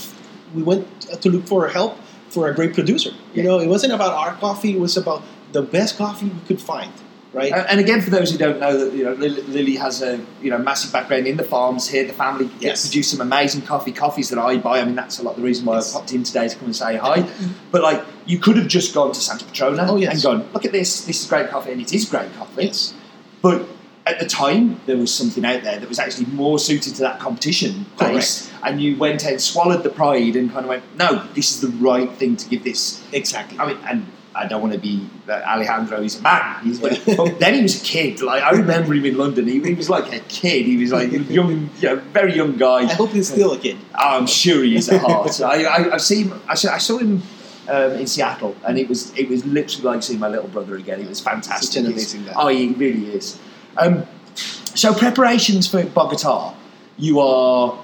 we 0.53 0.61
went 0.63 0.85
to 1.21 1.29
look 1.29 1.45
for 1.47 1.67
help 1.67 1.97
for 2.29 2.47
a 2.47 2.53
great 2.53 2.73
producer. 2.73 3.11
You 3.33 3.43
know, 3.43 3.59
it 3.59 3.67
wasn't 3.67 3.93
about 3.93 4.13
our 4.13 4.33
coffee; 4.35 4.71
it 4.77 4.79
was 4.79 4.95
about 4.95 5.23
the 5.53 5.61
best 5.63 5.97
coffee 5.97 6.27
we 6.27 6.39
could 6.47 6.61
find, 6.61 6.91
right? 7.35 7.51
And 7.69 7.79
again, 7.79 8.01
for 8.01 8.09
those 8.09 8.31
who 8.31 8.37
don't 8.37 8.59
know, 8.59 8.77
that 8.77 8.93
you 8.93 9.03
know, 9.03 9.13
Lily, 9.13 9.75
has 9.75 10.01
a 10.01 10.19
you 10.41 10.49
know 10.49 10.57
massive 10.57 10.91
background 10.91 11.27
in 11.27 11.37
the 11.37 11.43
farms 11.43 11.87
here. 11.89 12.05
The 12.05 12.13
family 12.13 12.49
Yes. 12.59 12.85
produce 12.87 13.11
some 13.11 13.21
amazing 13.21 13.63
coffee, 13.63 13.91
coffees 13.91 14.29
that 14.29 14.39
I 14.39 14.57
buy. 14.57 14.79
I 14.79 14.85
mean, 14.85 14.95
that's 14.95 15.19
a 15.19 15.23
lot 15.23 15.31
of 15.31 15.37
the 15.37 15.43
reason 15.43 15.65
why 15.65 15.75
Yes. 15.75 15.93
I 15.93 15.99
popped 15.99 16.13
in 16.13 16.23
today 16.23 16.47
to 16.47 16.55
come 16.55 16.65
and 16.65 16.75
say 16.75 16.95
hi. 16.97 17.27
But 17.71 17.81
like, 17.83 18.03
you 18.25 18.39
could 18.39 18.57
have 18.57 18.67
just 18.67 18.93
gone 18.93 19.11
to 19.11 19.19
Santa 19.19 19.45
Petrona 19.45 19.85
Oh, 19.87 19.97
yes. 19.97 20.13
and 20.13 20.23
gone, 20.23 20.49
look 20.53 20.65
at 20.65 20.71
this. 20.71 21.05
This 21.05 21.21
is 21.21 21.27
great 21.27 21.49
coffee, 21.49 21.71
and 21.73 21.81
it 21.81 21.93
is 21.93 22.05
great 22.05 22.33
coffee. 22.37 22.65
yes, 22.65 22.93
But 23.41 23.67
at 24.07 24.19
the 24.19 24.25
time, 24.27 24.79
there 24.85 24.97
was 24.97 25.11
something 25.11 25.43
out 25.45 25.63
there 25.63 25.79
that 25.79 25.89
was 25.89 25.97
actually 25.97 26.27
more 26.27 26.59
suited 26.59 26.93
to 26.95 27.01
that 27.01 27.19
competition 27.19 27.85
pace, 27.99 28.51
and 28.63 28.79
you 28.79 28.95
went 28.97 29.25
and 29.25 29.41
swallowed 29.41 29.81
the 29.83 29.89
pride 29.89 30.35
and 30.35 30.51
kind 30.51 30.63
of 30.65 30.69
went, 30.69 30.83
no, 30.95 31.23
this 31.33 31.51
is 31.51 31.61
the 31.61 31.69
right 31.83 32.11
thing 32.13 32.35
to 32.37 32.47
give 32.47 32.63
this. 32.63 33.03
Exactly. 33.11 33.57
I 33.59 33.65
mean, 33.67 33.77
and 33.89 34.05
I 34.35 34.47
don't 34.47 34.61
want 34.61 34.73
to 34.73 34.79
be 34.79 35.07
Alejandro. 35.29 36.01
He's 36.01 36.19
a 36.19 36.21
man. 36.21 36.63
He's 36.63 36.79
but, 36.79 37.01
but 37.05 37.39
then 37.39 37.53
he 37.53 37.61
was 37.61 37.81
a 37.81 37.85
kid. 37.85 38.21
Like 38.21 38.43
I 38.43 38.51
remember 38.51 38.93
him 38.93 39.05
in 39.05 39.17
London. 39.17 39.47
He, 39.47 39.61
he 39.61 39.73
was 39.73 39.89
like 39.89 40.11
a 40.11 40.19
kid. 40.19 40.65
He 40.65 40.75
was 40.77 40.91
like 40.91 41.11
a 41.13 41.19
young, 41.19 41.69
you 41.79 41.89
know, 41.89 41.95
very 41.95 42.35
young 42.35 42.57
guy. 42.57 42.79
I 42.79 42.93
hope 42.93 43.11
he's 43.11 43.29
still 43.29 43.53
a 43.53 43.57
kid. 43.57 43.77
Oh, 43.93 44.17
I'm 44.17 44.27
sure 44.27 44.63
he 44.63 44.75
is 44.75 44.89
at 44.89 45.01
heart. 45.01 45.39
I, 45.41 45.63
I, 45.63 45.93
I've 45.93 46.01
seen. 46.01 46.33
I 46.49 46.55
saw, 46.55 46.73
I 46.73 46.79
saw 46.79 46.97
him 46.97 47.23
um, 47.69 47.91
in 47.93 48.07
Seattle, 48.07 48.55
and 48.67 48.77
it 48.77 48.89
was 48.89 49.17
it 49.17 49.29
was 49.29 49.45
literally 49.45 49.85
like 49.85 50.03
seeing 50.03 50.19
my 50.19 50.27
little 50.27 50.49
brother 50.49 50.75
again. 50.75 50.99
It 50.99 51.07
was 51.07 51.21
fantastic. 51.21 51.71
Such 51.71 51.83
an 51.83 51.91
amazing 51.91 52.25
guy. 52.25 52.33
Oh, 52.35 52.47
he 52.49 52.73
really 52.73 53.11
is. 53.11 53.39
Um, 53.77 54.05
so 54.35 54.93
preparations 54.93 55.67
for 55.67 55.83
Bogota. 55.85 56.53
You 56.97 57.19
are 57.21 57.77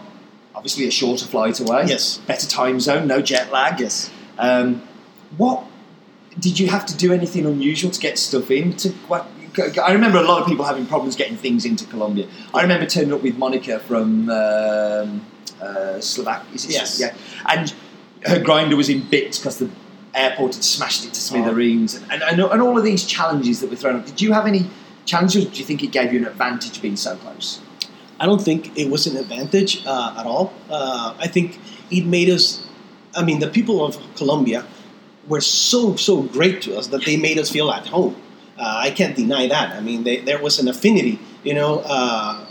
obviously 0.54 0.86
a 0.88 0.92
shorter 0.92 1.26
flight 1.26 1.60
away. 1.60 1.86
Yes. 1.88 2.18
Better 2.20 2.48
time 2.48 2.80
zone, 2.80 3.08
no 3.08 3.22
jet 3.22 3.52
lag. 3.52 3.80
Yes. 3.80 4.12
Um, 4.38 4.82
what 5.38 5.66
did 6.40 6.60
you 6.60 6.68
have 6.68 6.86
to 6.88 6.98
do 6.98 7.14
anything 7.14 7.46
unusual 7.46 7.92
to 7.92 8.00
get 8.00 8.18
stuff 8.18 8.52
into? 8.52 8.90
What, 9.08 9.28
I 9.84 9.92
remember 9.92 10.18
a 10.18 10.24
lot 10.24 10.42
of 10.42 10.48
people 10.48 10.66
having 10.66 10.86
problems 10.86 11.16
getting 11.16 11.38
things 11.38 11.66
into 11.66 11.86
Colombia. 11.86 12.28
I 12.54 12.62
remember 12.62 12.86
turning 12.86 13.14
up 13.14 13.22
with 13.22 13.38
Monica 13.38 13.80
from 13.80 14.30
um, 14.30 15.26
uh, 15.62 16.00
Slovak. 16.00 16.46
Yes. 16.54 17.00
Yeah. 17.00 17.14
And 17.48 17.74
her 18.26 18.40
grinder 18.40 18.76
was 18.76 18.90
in 18.90 19.02
bits 19.10 19.40
because 19.40 19.58
the 19.58 19.70
airport 20.14 20.56
had 20.56 20.64
smashed 20.64 21.06
it 21.06 21.14
to 21.14 21.22
smithereens, 21.22 21.96
and, 21.96 22.22
and, 22.24 22.40
and 22.40 22.62
all 22.62 22.78
of 22.78 22.84
these 22.84 23.06
challenges 23.06 23.62
that 23.62 23.70
were 23.70 23.76
thrown 23.76 23.96
up. 23.98 24.06
Did 24.06 24.22
you 24.22 24.34
have 24.34 24.46
any 24.46 24.70
challenges? 25.06 25.46
Or 25.46 25.50
do 25.50 25.58
you 25.58 25.66
think 25.66 25.84
it 25.84 25.92
gave 25.92 26.14
you 26.14 26.20
an 26.20 26.28
advantage 26.28 26.82
being 26.82 26.96
so 26.96 27.16
close? 27.16 27.62
I 28.20 28.26
don't 28.26 28.42
think 28.42 28.78
it 28.78 28.90
was 28.90 29.08
an 29.08 29.18
advantage 29.18 29.86
uh, 29.86 30.16
at 30.20 30.26
all. 30.26 30.54
Uh, 30.70 31.16
I 31.18 31.28
think 31.28 31.60
it 31.90 32.06
made 32.06 32.30
us. 32.30 32.68
I 33.16 33.24
mean, 33.24 33.40
the 33.40 33.48
people 33.48 33.84
of 33.84 33.98
Colombia 34.16 34.66
were 35.28 35.42
so 35.42 35.96
so 35.96 36.22
great 36.24 36.62
to 36.64 36.76
us 36.78 36.88
that 36.88 37.06
they 37.06 37.18
made 37.18 37.38
us 37.38 37.50
feel 37.50 37.70
at 37.72 37.88
home. 37.88 38.16
Uh, 38.58 38.64
I 38.88 38.92
can't 38.92 39.16
deny 39.16 39.48
that. 39.48 39.76
I 39.76 39.80
mean, 39.82 40.04
they, 40.04 40.18
there 40.18 40.42
was 40.42 40.60
an 40.60 40.68
affinity, 40.68 41.20
you 41.44 41.54
know, 41.54 41.80
uh, 41.86 42.46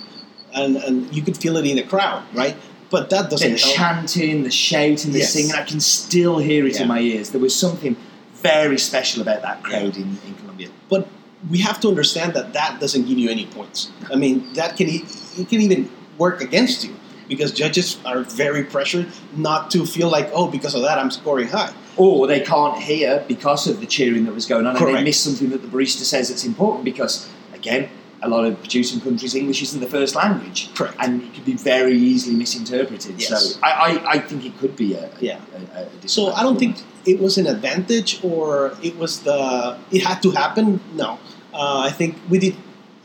and 0.54 0.76
and 0.76 1.14
you 1.14 1.22
could 1.22 1.36
feel 1.36 1.56
it 1.56 1.66
in 1.66 1.76
the 1.76 1.82
crowd, 1.84 2.22
right? 2.34 2.56
But 2.90 3.10
that 3.10 3.30
doesn't 3.30 3.60
help. 3.60 3.74
chanting, 3.74 4.42
the 4.42 4.50
shouting, 4.50 5.12
the 5.12 5.20
Yes. 5.20 5.32
singing, 5.32 5.52
I 5.52 5.62
can 5.62 5.78
still 5.80 6.38
hear 6.38 6.66
it 6.66 6.74
Yeah. 6.74 6.82
in 6.82 6.88
my 6.88 6.98
ears. 7.00 7.30
There 7.30 7.40
was 7.40 7.54
something 7.54 7.94
very 8.42 8.78
special 8.78 9.22
about 9.22 9.42
that 9.42 9.62
crowd 9.62 9.96
in, 9.96 10.18
in 10.26 10.34
Colombia. 10.40 10.68
But 10.88 11.06
we 11.48 11.58
have 11.58 11.78
to 11.80 11.88
understand 11.88 12.34
that 12.34 12.52
that 12.54 12.80
doesn't 12.80 13.06
give 13.06 13.18
you 13.18 13.30
any 13.30 13.46
points. 13.46 13.90
I 14.12 14.16
mean, 14.16 14.52
that 14.54 14.76
can 14.76 14.88
it 14.88 15.48
can 15.48 15.60
even 15.60 15.88
work 16.18 16.40
against 16.40 16.84
you 16.84 16.94
because 17.30 17.52
judges 17.52 17.96
are 18.04 18.20
very 18.24 18.64
pressured 18.64 19.06
not 19.36 19.70
to 19.70 19.86
feel 19.86 20.10
like, 20.10 20.28
oh, 20.34 20.46
because 20.50 20.74
of 20.74 20.82
that, 20.82 20.98
I'm 20.98 21.10
scoring 21.10 21.48
high. 21.48 21.72
Or 21.96 22.26
they 22.26 22.40
can't 22.40 22.76
hear 22.82 23.24
because 23.28 23.66
of 23.66 23.80
the 23.80 23.86
cheering 23.86 24.24
that 24.26 24.34
was 24.34 24.46
going 24.46 24.66
on, 24.66 24.76
and 24.76 24.86
they 24.96 25.02
miss 25.02 25.18
something 25.20 25.48
that 25.50 25.62
the 25.62 25.68
barista 25.68 26.02
says 26.02 26.28
that's 26.28 26.44
important 26.44 26.84
because, 26.84 27.30
again, 27.54 27.88
a 28.22 28.28
lot 28.28 28.44
of 28.44 28.58
producing 28.58 29.00
countries, 29.00 29.34
English 29.34 29.62
isn't 29.62 29.80
the 29.80 29.86
first 29.86 30.14
language. 30.14 30.74
Correct. 30.74 30.94
And 30.98 31.22
it 31.22 31.32
could 31.34 31.44
be 31.44 31.54
very 31.54 31.96
easily 31.96 32.36
misinterpreted. 32.36 33.14
Yes. 33.18 33.54
So 33.54 33.60
I, 33.62 33.70
I, 33.70 34.10
I 34.14 34.18
think 34.18 34.44
it 34.44 34.58
could 34.58 34.76
be 34.76 34.94
a, 34.94 35.10
Yeah. 35.20 35.40
a, 35.74 35.86
a 36.04 36.08
So 36.08 36.32
I 36.32 36.42
don't 36.42 36.58
think 36.58 36.76
it 37.06 37.18
was 37.20 37.38
an 37.38 37.46
advantage 37.46 38.22
or 38.22 38.76
it 38.82 38.96
was 38.98 39.20
the 39.20 39.78
it 39.90 40.02
had 40.02 40.20
to 40.22 40.30
happen. 40.32 40.80
No, 40.94 41.18
uh, 41.54 41.78
I 41.88 41.90
think 41.90 42.16
we 42.28 42.38
did, 42.38 42.56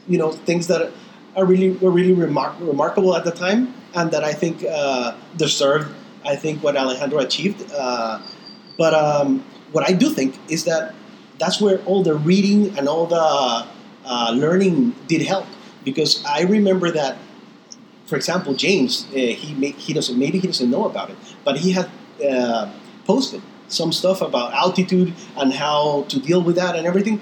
you 0.09 0.17
know, 0.17 0.31
things 0.49 0.67
that 0.67 0.91
are 1.38 1.45
really 1.45 1.69
were 1.71 1.91
really 1.91 2.13
remark- 2.13 2.59
remarkable 2.59 3.15
at 3.15 3.23
the 3.23 3.31
time, 3.31 3.73
and 3.95 4.12
that 4.12 4.23
I 4.23 4.34
think 4.34 4.63
uh, 4.63 5.15
deserved. 5.38 5.93
I 6.25 6.36
think 6.36 6.63
what 6.63 6.75
Alejandro 6.75 7.19
achieved. 7.19 7.71
Uh, 7.71 8.21
but 8.77 8.93
um, 8.93 9.43
what 9.71 9.88
I 9.88 9.93
do 9.93 10.10
think 10.10 10.38
is 10.49 10.65
that 10.65 10.93
that's 11.38 11.62
where 11.62 11.79
all 11.86 12.03
the 12.03 12.15
reading 12.15 12.77
and 12.77 12.88
all 12.88 13.05
the 13.05 13.67
uh, 14.05 14.31
learning 14.36 14.95
did 15.08 15.21
help 15.21 15.45
because 15.84 16.23
I 16.25 16.41
remember 16.41 16.91
that 16.91 17.17
for 18.05 18.15
example, 18.15 18.53
James, 18.53 19.08
uh, 19.12 19.17
he 19.17 19.53
may, 19.55 19.71
he 19.71 19.93
doesn't 19.93 20.17
maybe 20.17 20.39
he 20.39 20.47
doesn't 20.47 20.69
know 20.69 20.86
about 20.86 21.10
it, 21.10 21.17
but 21.43 21.58
he 21.58 21.71
had 21.71 21.89
uh, 22.29 22.71
posted 23.05 23.41
some 23.67 23.91
stuff 23.91 24.21
about 24.21 24.53
altitude 24.53 25.13
and 25.38 25.53
how 25.53 26.03
to 26.10 26.19
deal 26.19 26.41
with 26.41 26.55
that 26.55 26.75
and 26.75 26.86
everything. 26.86 27.19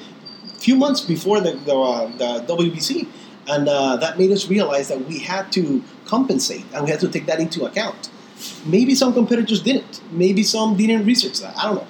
Few 0.58 0.76
months 0.76 1.02
before 1.02 1.40
the 1.40 1.54
the, 1.54 1.76
uh, 1.76 2.08
the 2.18 2.54
WBC, 2.54 3.08
and 3.48 3.68
uh, 3.68 3.98
that 3.98 4.18
made 4.18 4.32
us 4.32 4.48
realize 4.50 4.88
that 4.88 5.06
we 5.06 5.20
had 5.20 5.52
to 5.54 5.84
compensate 6.06 6.66
and 6.74 6.84
we 6.86 6.92
had 6.92 7.00
to 7.02 7.10
take 7.10 7.26
that 7.26 7.40
into 7.40 7.66
account. 7.66 8.10
Maybe 8.66 8.96
some 8.96 9.14
competitors 9.14 9.62
didn't. 9.62 10.02
Maybe 10.12 10.44
some 10.44 10.76
didn't 10.76 11.06
research 11.06 11.40
that. 11.40 11.58
I 11.58 11.64
don't 11.64 11.76
know. 11.76 11.88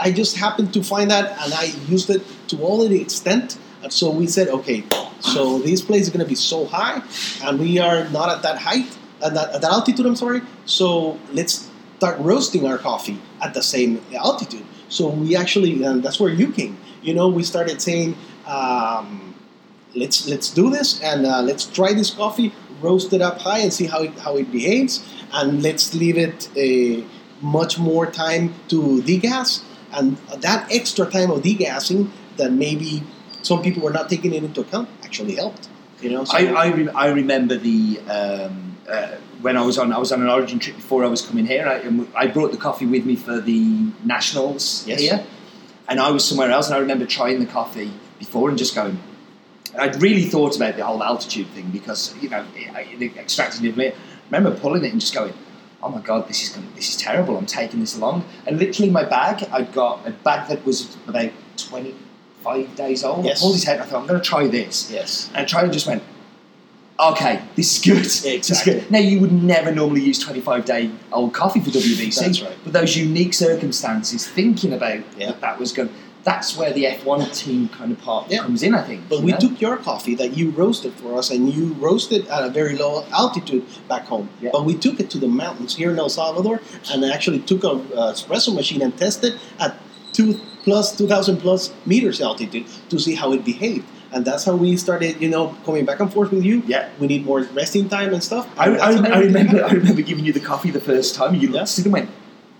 I- 0.00 0.12
just 0.12 0.36
happened 0.36 0.72
to 0.74 0.84
find 0.84 1.10
that, 1.10 1.36
and 1.42 1.52
I 1.52 1.72
used 1.88 2.08
it 2.10 2.22
to 2.48 2.62
all 2.62 2.86
the 2.86 3.00
extent. 3.00 3.58
And 3.82 3.92
so 3.92 4.10
we 4.10 4.26
said, 4.26 4.48
okay, 4.48 4.84
so 5.20 5.58
this 5.58 5.80
place 5.82 6.02
is 6.02 6.10
going 6.10 6.24
to 6.24 6.28
be 6.28 6.36
so 6.36 6.64
high, 6.66 7.02
and 7.42 7.58
we 7.58 7.78
are 7.78 8.08
not 8.10 8.28
at 8.30 8.42
that 8.42 8.58
height, 8.58 8.86
at 9.22 9.34
that, 9.34 9.52
at 9.54 9.60
that 9.62 9.72
altitude. 9.72 10.06
I'm 10.06 10.16
sorry. 10.16 10.42
So 10.64 11.18
let's 11.32 11.68
start 11.98 12.18
roasting 12.20 12.66
our 12.66 12.78
coffee 12.78 13.20
at 13.42 13.52
the 13.54 13.62
same 13.62 14.00
altitude. 14.14 14.64
So 14.88 15.08
we 15.08 15.34
actually, 15.36 15.82
and 15.82 16.02
that's 16.02 16.20
where 16.20 16.30
you 16.30 16.52
came. 16.52 16.78
You 17.02 17.14
know, 17.14 17.28
we 17.28 17.42
started 17.42 17.82
saying, 17.82 18.16
um, 18.46 19.33
let's 19.94 20.28
let's 20.28 20.50
do 20.50 20.70
this, 20.70 21.00
and 21.02 21.26
uh, 21.26 21.42
let's 21.42 21.64
try 21.66 21.92
this 21.92 22.10
coffee, 22.10 22.52
roast 22.80 23.12
it 23.12 23.22
up 23.22 23.40
high, 23.40 23.58
and 23.58 23.72
see 23.72 23.86
how 23.86 24.02
it, 24.02 24.18
how 24.18 24.36
it 24.36 24.50
behaves, 24.52 25.04
and 25.32 25.62
let's 25.62 25.94
leave 25.94 26.18
it 26.18 26.48
a 26.56 27.04
much 27.40 27.78
more 27.78 28.06
time 28.10 28.54
to 28.68 29.02
degas, 29.02 29.62
and 29.92 30.16
that 30.40 30.70
extra 30.70 31.06
time 31.06 31.30
of 31.30 31.42
degassing 31.42 32.10
that 32.36 32.52
maybe 32.52 33.02
some 33.42 33.62
people 33.62 33.82
were 33.82 33.92
not 33.92 34.08
taking 34.08 34.32
it 34.34 34.42
into 34.42 34.60
account 34.62 34.88
actually 35.02 35.34
helped. 35.36 35.68
You 36.00 36.10
know, 36.10 36.24
so 36.24 36.36
I, 36.36 36.46
I, 36.46 36.66
re- 36.72 36.88
I 36.88 37.08
remember 37.08 37.56
the 37.56 38.00
um, 38.08 38.76
uh, 38.88 39.16
when 39.40 39.56
I 39.56 39.62
was 39.62 39.78
on 39.78 39.92
I 39.92 39.98
was 39.98 40.12
on 40.12 40.20
an 40.22 40.28
Origin 40.28 40.58
trip 40.58 40.76
before 40.76 41.04
I 41.04 41.08
was 41.08 41.22
coming 41.22 41.46
here. 41.46 41.66
I, 41.66 41.76
and 41.76 42.08
I 42.14 42.26
brought 42.26 42.50
the 42.50 42.58
coffee 42.58 42.86
with 42.86 43.04
me 43.06 43.16
for 43.16 43.40
the 43.40 43.90
nationals 44.04 44.84
Yes. 44.86 45.00
here, 45.00 45.24
and 45.88 46.00
I 46.00 46.10
was 46.10 46.24
somewhere 46.24 46.50
else. 46.50 46.66
And 46.66 46.76
I 46.76 46.78
remember 46.78 47.06
trying 47.06 47.38
the 47.40 47.46
coffee 47.46 47.92
before 48.18 48.48
and 48.48 48.58
just 48.58 48.74
going. 48.74 48.98
I'd 49.78 50.00
really 50.00 50.24
thought 50.24 50.56
about 50.56 50.76
the 50.76 50.84
whole 50.84 51.02
altitude 51.02 51.48
thing 51.48 51.70
because 51.70 52.14
you 52.20 52.28
know 52.28 52.44
it, 52.54 53.02
it 53.02 53.16
extracted 53.16 53.64
it. 53.78 53.94
I 53.94 53.96
remember 54.30 54.58
pulling 54.58 54.84
it 54.84 54.92
and 54.92 55.00
just 55.00 55.14
going, 55.14 55.32
"Oh 55.82 55.88
my 55.88 56.00
god, 56.00 56.28
this 56.28 56.42
is 56.42 56.50
gonna, 56.50 56.66
this 56.76 56.88
is 56.90 56.96
terrible. 56.96 57.36
I'm 57.36 57.46
taking 57.46 57.80
this 57.80 57.96
along." 57.96 58.24
And 58.46 58.58
literally, 58.58 58.90
my 58.90 59.04
bag, 59.04 59.46
I'd 59.52 59.72
got 59.72 60.06
a 60.06 60.10
bag 60.12 60.48
that 60.48 60.64
was 60.64 60.96
about 61.08 61.30
twenty 61.56 61.94
five 62.42 62.74
days 62.76 63.02
old. 63.04 63.24
Yes. 63.24 63.38
I 63.38 63.40
pulled 63.42 63.56
it 63.56 63.68
out. 63.68 63.80
I 63.80 63.84
thought, 63.84 64.00
"I'm 64.02 64.06
going 64.06 64.20
to 64.20 64.26
try 64.26 64.46
this." 64.46 64.90
yes, 64.90 65.28
And 65.28 65.38
I 65.38 65.44
tried 65.44 65.64
and 65.64 65.72
just 65.72 65.86
went, 65.86 66.02
okay, 67.00 67.42
this 67.56 67.76
is 67.76 67.84
good. 67.84 68.04
This 68.04 68.24
is 68.24 68.34
Exactly. 68.50 68.74
good. 68.74 68.90
Now, 68.90 68.98
you 69.00 69.18
would 69.20 69.32
never 69.32 69.72
normally 69.72 70.02
use 70.02 70.18
25 70.20 70.64
day 70.64 70.90
old 71.12 71.32
coffee 71.34 71.58
for 71.60 71.70
WBC. 71.70 72.20
That's 72.20 72.40
right. 72.42 72.56
But 72.62 72.72
those 72.72 72.96
unique 72.96 73.34
circumstances, 73.34 74.26
thinking 74.28 74.72
about 74.72 75.00
Yeah. 75.18 75.28
that, 75.32 75.40
that 75.40 75.58
was 75.58 75.72
going, 75.72 75.88
that's 76.24 76.56
where 76.56 76.72
the 76.72 76.84
F1 76.84 77.20
team 77.36 77.68
kind 77.68 77.92
of 77.92 78.00
part 78.00 78.30
Yeah. 78.30 78.38
comes 78.38 78.62
in, 78.62 78.74
I 78.74 78.82
think. 78.82 79.08
But 79.08 79.20
we 79.22 79.32
know? 79.32 79.38
took 79.38 79.60
your 79.60 79.76
coffee 79.76 80.14
that 80.16 80.36
you 80.36 80.50
roasted 80.50 80.92
for 80.94 81.16
us, 81.18 81.30
and 81.30 81.52
you 81.52 81.74
roasted 81.74 82.26
at 82.28 82.42
a 82.44 82.48
very 82.50 82.76
low 82.76 83.04
altitude 83.12 83.64
back 83.88 84.06
home. 84.06 84.28
Yeah. 84.40 84.50
But 84.52 84.64
we 84.64 84.74
took 84.74 85.00
it 85.00 85.10
to 85.10 85.18
the 85.18 85.28
mountains 85.28 85.76
here 85.76 85.90
in 85.90 85.98
El 85.98 86.08
Salvador, 86.08 86.60
and 86.90 87.04
actually 87.04 87.40
took 87.40 87.62
a 87.64 87.70
uh, 87.72 88.12
espresso 88.14 88.54
machine 88.54 88.80
and 88.82 88.96
tested 88.96 89.34
at 89.60 89.76
two 90.12 90.40
plus 90.64 90.96
two 90.96 91.06
thousand 91.06 91.36
plus 91.38 91.72
meters 91.84 92.20
altitude 92.22 92.66
to 92.88 92.98
see 92.98 93.14
how 93.14 93.32
it 93.32 93.44
behaved. 93.44 93.84
And 94.12 94.24
that's 94.24 94.44
how 94.44 94.54
we 94.54 94.76
started, 94.76 95.20
you 95.20 95.28
know, 95.28 95.56
coming 95.66 95.84
back 95.84 95.98
and 96.00 96.10
forth 96.12 96.30
with 96.30 96.44
you. 96.44 96.62
Yeah. 96.68 96.88
We 97.00 97.08
need 97.08 97.26
more 97.26 97.40
resting 97.52 97.88
time 97.88 98.14
and 98.14 98.22
stuff. 98.22 98.48
I, 98.56 98.68
and 98.68 98.80
I, 98.80 99.16
I 99.16 99.18
remember, 99.18 99.64
I 99.64 99.72
remember 99.72 100.02
giving 100.02 100.24
you 100.24 100.32
the 100.32 100.38
coffee 100.40 100.70
the 100.70 100.80
first 100.80 101.16
time. 101.16 101.34
You 101.34 101.48
Yeah. 101.48 101.60
looked 101.62 101.72
at 101.72 101.78
it 101.80 101.84
and 101.86 101.92
went, 101.92 102.10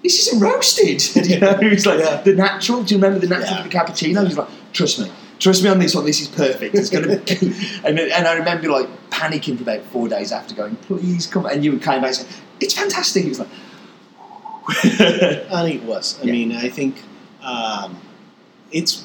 "This 0.05 0.27
isn't 0.29 0.39
roasted." 0.41 1.03
you 1.31 1.41
know, 1.41 1.59
it 1.61 1.71
was 1.73 1.87
like 1.87 1.99
Yeah. 1.99 2.21
the 2.23 2.35
natural. 2.35 2.85
Do 2.85 2.95
you 2.95 3.01
remember 3.01 3.19
the 3.27 3.27
natural 3.35 3.51
Yeah. 3.57 3.63
for 3.65 3.69
the 3.69 3.75
cappuccino? 3.77 4.21
He 4.21 4.27
was 4.29 4.39
like, 4.39 4.49
"Trust 4.73 5.01
me, 5.01 5.11
trust 5.41 5.65
me 5.65 5.69
on 5.71 5.79
this 5.81 5.95
one. 5.97 6.05
This 6.05 6.21
is 6.21 6.29
perfect. 6.29 6.75
It's 6.77 6.91
gonna." 6.91 7.17
Be 7.17 7.33
and 7.85 7.99
and 7.99 8.27
I 8.29 8.35
remember 8.35 8.69
like 8.69 8.89
panicking 9.11 9.57
for 9.57 9.63
about 9.65 9.83
four 9.93 10.07
days 10.09 10.31
after 10.31 10.55
going, 10.55 10.77
"Please 10.89 11.27
come." 11.27 11.47
And 11.47 11.65
you 11.65 11.73
came 11.79 12.01
back 12.03 12.11
and 12.13 12.17
said, 12.17 12.27
"It's 12.61 12.75
fantastic." 12.75 13.25
It 13.25 13.31
was 13.31 13.41
like. 13.41 13.49
and 14.85 15.69
it 15.69 15.83
was. 15.83 16.19
I 16.23 16.27
Yeah. 16.27 16.33
mean, 16.33 16.53
I 16.53 16.69
think 16.69 16.97
um, 17.43 17.99
it's 18.73 19.03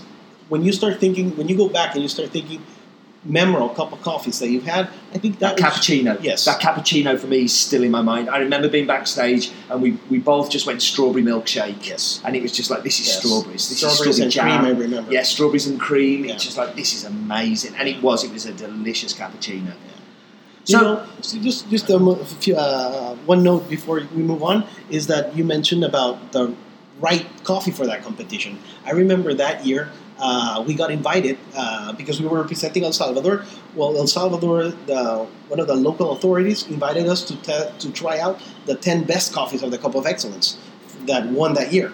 when 0.47 0.63
you 0.63 0.71
start 0.71 0.99
thinking, 0.99 1.35
when 1.37 1.47
you 1.49 1.57
go 1.57 1.67
back 1.69 1.93
and 1.93 2.01
you 2.01 2.07
start 2.09 2.29
thinking, 2.29 2.61
memorable 3.25 3.69
cup 3.69 3.91
of 3.91 4.01
coffees 4.01 4.39
that 4.39 4.49
you've 4.49 4.63
had. 4.65 4.87
I 5.13 5.17
think 5.17 5.39
that, 5.39 5.57
That 5.57 5.65
was- 5.65 5.75
cappuccino, 5.79 6.17
Yes. 6.23 6.45
that 6.45 6.61
cappuccino 6.61 7.19
for 7.19 7.27
me 7.27 7.43
is 7.43 7.53
still 7.53 7.83
in 7.83 7.91
my 7.91 8.01
mind. 8.01 8.29
I 8.29 8.37
remember 8.37 8.69
being 8.69 8.87
backstage 8.87 9.51
and 9.69 9.81
we, 9.81 9.97
we 10.09 10.19
both 10.19 10.49
just 10.49 10.65
went 10.65 10.81
strawberry 10.81 11.21
milkshake. 11.23 11.85
Yes. 11.85 12.21
And 12.23 12.35
it 12.35 12.41
was 12.41 12.51
just 12.53 12.69
like, 12.69 12.83
this 12.83 12.99
is 12.99 13.07
Yes. 13.07 13.19
strawberries. 13.19 13.67
This 13.69 13.77
Strawberries 13.79 14.15
is 14.15 14.19
and 14.21 14.31
strawberry 14.31 14.53
jam. 14.57 14.63
cream, 14.65 14.75
I 14.75 14.79
remember. 14.79 15.11
Yeah, 15.11 15.23
strawberries 15.23 15.67
and 15.67 15.79
cream. 15.79 16.25
Yeah. 16.25 16.33
It's 16.35 16.45
just 16.45 16.57
like, 16.57 16.75
this 16.75 16.93
is 16.93 17.03
amazing. 17.03 17.73
And 17.77 17.89
it 17.89 18.01
was, 18.01 18.23
it 18.23 18.31
was 18.31 18.45
a 18.45 18.53
delicious 18.53 19.13
cappuccino. 19.13 19.73
You 20.65 20.77
So- 20.77 20.81
know, 20.81 21.03
so 21.21 21.37
just 21.39 21.69
just 21.69 21.89
a 21.89 22.15
few, 22.39 22.55
uh, 22.55 23.15
one 23.25 23.43
note 23.43 23.67
before 23.69 24.01
we 24.15 24.21
move 24.23 24.43
on 24.43 24.65
is 24.89 25.07
that 25.07 25.35
you 25.35 25.43
mentioned 25.43 25.83
about 25.83 26.31
the 26.31 26.53
right 27.01 27.25
coffee 27.43 27.71
for 27.71 27.85
that 27.87 28.03
competition. 28.03 28.59
I 28.85 28.91
remember 28.91 29.33
that 29.33 29.65
year 29.65 29.89
uh, 30.19 30.63
we 30.65 30.73
got 30.73 30.91
invited 30.91 31.37
uh, 31.55 31.93
because 31.93 32.21
we 32.21 32.27
were 32.27 32.41
representing 32.41 32.83
El 32.83 32.93
Salvador. 32.93 33.45
Well, 33.75 33.97
El 33.97 34.07
Salvador, 34.07 34.69
the, 34.85 35.25
one 35.47 35.59
of 35.59 35.67
the 35.67 35.75
local 35.75 36.11
authorities, 36.11 36.67
invited 36.67 37.07
us 37.07 37.23
to 37.23 37.35
te- 37.37 37.71
to 37.79 37.91
try 37.91 38.19
out 38.19 38.39
the 38.65 38.75
ten 38.75 39.03
best 39.03 39.33
coffees 39.33 39.63
of 39.63 39.71
the 39.71 39.77
Cup 39.77 39.95
of 39.95 40.05
Excellence 40.05 40.57
that 41.05 41.27
won 41.27 41.53
that 41.53 41.71
year, 41.71 41.91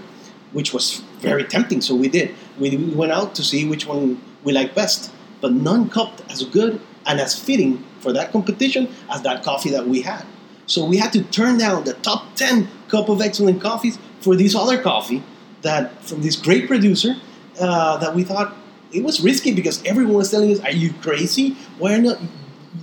which 0.54 0.74
was 0.74 1.02
very 1.20 1.44
tempting. 1.44 1.82
So 1.82 1.96
we 1.96 2.10
did. 2.10 2.34
We, 2.60 2.76
we 2.76 2.94
went 2.96 3.12
out 3.12 3.36
to 3.36 3.44
see 3.44 3.68
which 3.68 3.86
one 3.86 4.22
we 4.44 4.54
liked 4.54 4.76
best, 4.76 5.12
but 5.42 5.52
none 5.54 5.90
cupped 5.90 6.22
as 6.32 6.44
good 6.44 6.82
and 7.06 7.20
as 7.20 7.38
fitting 7.38 7.84
for 8.00 8.12
that 8.14 8.32
competition 8.32 8.88
as 9.12 9.22
that 9.22 9.44
coffee 9.44 9.70
that 9.70 9.88
we 9.88 10.02
had. 10.02 10.26
So 10.68 10.86
we 10.86 10.98
had 10.98 11.14
to 11.14 11.24
turn 11.24 11.60
down 11.60 11.84
the 11.84 11.94
top 11.94 12.36
10 12.36 12.68
cup 12.88 13.10
of 13.10 13.22
Excellence 13.22 13.62
coffees 13.62 14.00
for 14.20 14.36
this 14.36 14.56
other 14.56 14.82
coffee 14.82 15.24
that 15.62 16.04
from 16.04 16.22
this 16.22 16.36
great 16.36 16.68
producer 16.68 17.16
uh, 17.60 17.98
that 17.98 18.16
we 18.16 18.24
thought 18.24 18.56
it 18.92 19.04
was 19.04 19.22
risky 19.22 19.54
because 19.54 19.84
everyone 19.86 20.16
was 20.16 20.32
telling 20.32 20.52
us, 20.52 20.60
"Are 20.62 20.72
you 20.72 20.94
crazy? 21.02 21.56
Why 21.78 21.96
are 21.96 22.02
not? 22.02 22.20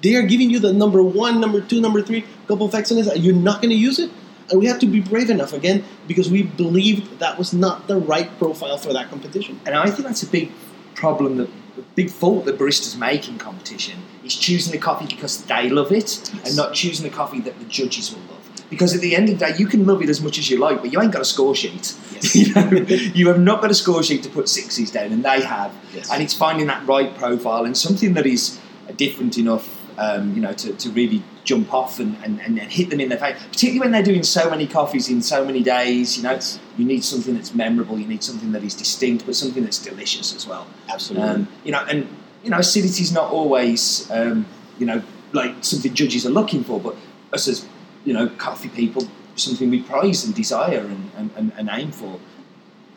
They 0.02 0.16
are 0.16 0.22
giving 0.22 0.50
you 0.50 0.58
the 0.58 0.72
number 0.72 1.02
one, 1.02 1.40
number 1.40 1.60
two, 1.60 1.80
number 1.80 2.02
three 2.02 2.24
couple 2.48 2.66
of 2.66 2.74
excellence. 2.74 3.08
Are 3.08 3.16
you 3.16 3.32
not 3.32 3.62
going 3.62 3.70
to 3.70 3.76
use 3.76 3.98
it?" 3.98 4.10
And 4.50 4.60
we 4.60 4.66
had 4.66 4.80
to 4.80 4.86
be 4.86 5.00
brave 5.00 5.30
enough 5.30 5.52
again 5.52 5.84
because 6.06 6.30
we 6.30 6.42
believed 6.42 7.20
that 7.20 7.38
was 7.38 7.52
not 7.52 7.86
the 7.86 7.96
right 7.96 8.28
profile 8.38 8.76
for 8.76 8.92
that 8.92 9.08
competition. 9.08 9.58
And 9.64 9.74
I 9.74 9.86
think 9.90 10.06
that's 10.06 10.22
a 10.22 10.26
big 10.26 10.50
problem, 10.94 11.36
that 11.38 11.48
a 11.78 11.82
big 11.94 12.10
fault 12.10 12.44
that 12.44 12.58
baristas 12.58 12.98
make 12.98 13.28
in 13.28 13.38
competition 13.38 13.98
is 14.24 14.34
choosing 14.34 14.72
the 14.72 14.78
coffee 14.78 15.06
because 15.06 15.44
they 15.44 15.70
love 15.70 15.90
it 15.92 16.30
and 16.44 16.54
not 16.56 16.74
choosing 16.74 17.08
the 17.08 17.14
coffee 17.14 17.40
that 17.40 17.58
the 17.58 17.64
judges 17.64 18.12
will 18.12 18.20
love. 18.22 18.41
Because 18.72 18.94
at 18.94 19.02
the 19.02 19.14
end 19.14 19.28
of 19.28 19.38
the 19.38 19.44
day, 19.44 19.58
you 19.58 19.66
can 19.66 19.84
love 19.84 20.00
it 20.00 20.08
as 20.08 20.22
much 20.22 20.38
as 20.38 20.48
you 20.48 20.58
like, 20.58 20.80
but 20.80 20.90
you 20.90 21.02
ain't 21.02 21.12
got 21.12 21.20
a 21.20 21.26
score 21.26 21.54
sheet. 21.54 21.94
Yes. 22.14 22.34
you, 22.34 22.54
know, 22.54 22.70
you 23.14 23.28
have 23.28 23.38
not 23.38 23.60
got 23.60 23.70
a 23.70 23.74
score 23.74 24.02
sheet 24.02 24.22
to 24.22 24.30
put 24.30 24.48
sixes 24.48 24.90
down, 24.90 25.12
and 25.12 25.22
they 25.22 25.42
have. 25.42 25.74
Yes. 25.92 26.10
And 26.10 26.22
it's 26.22 26.32
finding 26.32 26.68
that 26.68 26.86
right 26.86 27.14
profile 27.14 27.66
and 27.66 27.76
something 27.76 28.14
that 28.14 28.24
is 28.24 28.58
different 28.96 29.36
enough, 29.36 29.78
um, 29.98 30.34
you 30.34 30.40
know, 30.40 30.54
to, 30.54 30.72
to 30.72 30.88
really 30.88 31.22
jump 31.44 31.74
off 31.74 32.00
and, 32.00 32.16
and, 32.24 32.40
and 32.40 32.58
hit 32.58 32.88
them 32.88 32.98
in 32.98 33.10
the 33.10 33.18
face. 33.18 33.36
Particularly 33.50 33.80
when 33.80 33.92
they're 33.92 34.02
doing 34.02 34.22
so 34.22 34.48
many 34.48 34.66
coffees 34.66 35.10
in 35.10 35.20
so 35.20 35.44
many 35.44 35.62
days, 35.62 36.16
you 36.16 36.22
know, 36.22 36.40
you 36.78 36.86
need 36.86 37.04
something 37.04 37.34
that's 37.34 37.54
memorable, 37.54 37.98
you 37.98 38.06
need 38.06 38.24
something 38.24 38.52
that 38.52 38.64
is 38.64 38.74
distinct, 38.74 39.26
but 39.26 39.36
something 39.36 39.62
that's 39.62 39.84
delicious 39.84 40.34
as 40.34 40.46
well. 40.46 40.66
Absolutely. 40.88 41.28
Um, 41.28 41.48
you 41.62 41.72
know, 41.72 41.84
and 41.90 42.08
you 42.42 42.48
know, 42.48 42.58
acidity 42.58 43.02
is 43.02 43.12
not 43.12 43.30
always, 43.30 44.10
um, 44.10 44.46
you 44.78 44.86
know, 44.86 45.02
like 45.34 45.62
something 45.62 45.92
judges 45.92 46.24
are 46.24 46.30
looking 46.30 46.64
for, 46.64 46.80
but 46.80 46.96
us 47.34 47.48
as 47.48 47.66
you 48.04 48.12
know, 48.12 48.28
coffee 48.28 48.68
people, 48.68 49.06
something 49.36 49.70
we 49.70 49.82
prize 49.82 50.24
and 50.24 50.34
desire 50.34 50.80
and, 50.80 51.32
and, 51.36 51.52
and, 51.56 51.68
aim 51.72 51.90
for. 51.90 52.18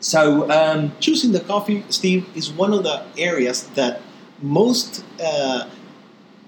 So, 0.00 0.50
um, 0.50 0.92
choosing 1.00 1.32
the 1.32 1.40
coffee, 1.40 1.84
Steve, 1.88 2.26
is 2.34 2.50
one 2.50 2.72
of 2.72 2.82
the 2.82 3.04
areas 3.16 3.68
that 3.74 4.00
most 4.42 5.04
uh, 5.22 5.68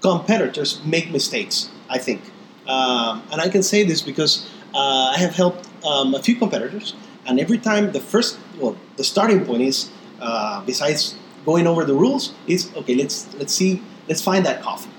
competitors 0.01 0.81
make 0.85 1.11
mistakes. 1.11 1.69
I 1.89 1.97
think, 1.97 2.21
um, 2.67 3.23
and 3.31 3.41
I 3.41 3.49
can 3.49 3.63
say 3.63 3.83
this 3.83 4.01
because 4.01 4.47
uh, 4.75 5.13
I 5.15 5.17
have 5.17 5.33
helped 5.33 5.67
um, 5.83 6.13
a 6.13 6.21
few 6.21 6.35
competitors, 6.35 6.93
and 7.25 7.39
every 7.39 7.57
time 7.57 7.91
the 7.91 7.99
first, 7.99 8.37
well, 8.59 8.77
the 8.97 9.03
starting 9.03 9.43
point 9.45 9.63
is 9.63 9.89
uh, 10.21 10.63
besides 10.65 11.15
going 11.45 11.65
over 11.65 11.83
the 11.83 11.95
rules 11.95 12.33
is 12.47 12.69
okay. 12.75 12.93
Let's 12.93 13.33
let's 13.35 13.53
see, 13.53 13.81
let's 14.07 14.21
find 14.21 14.45
that 14.45 14.61
coffee, 14.61 14.91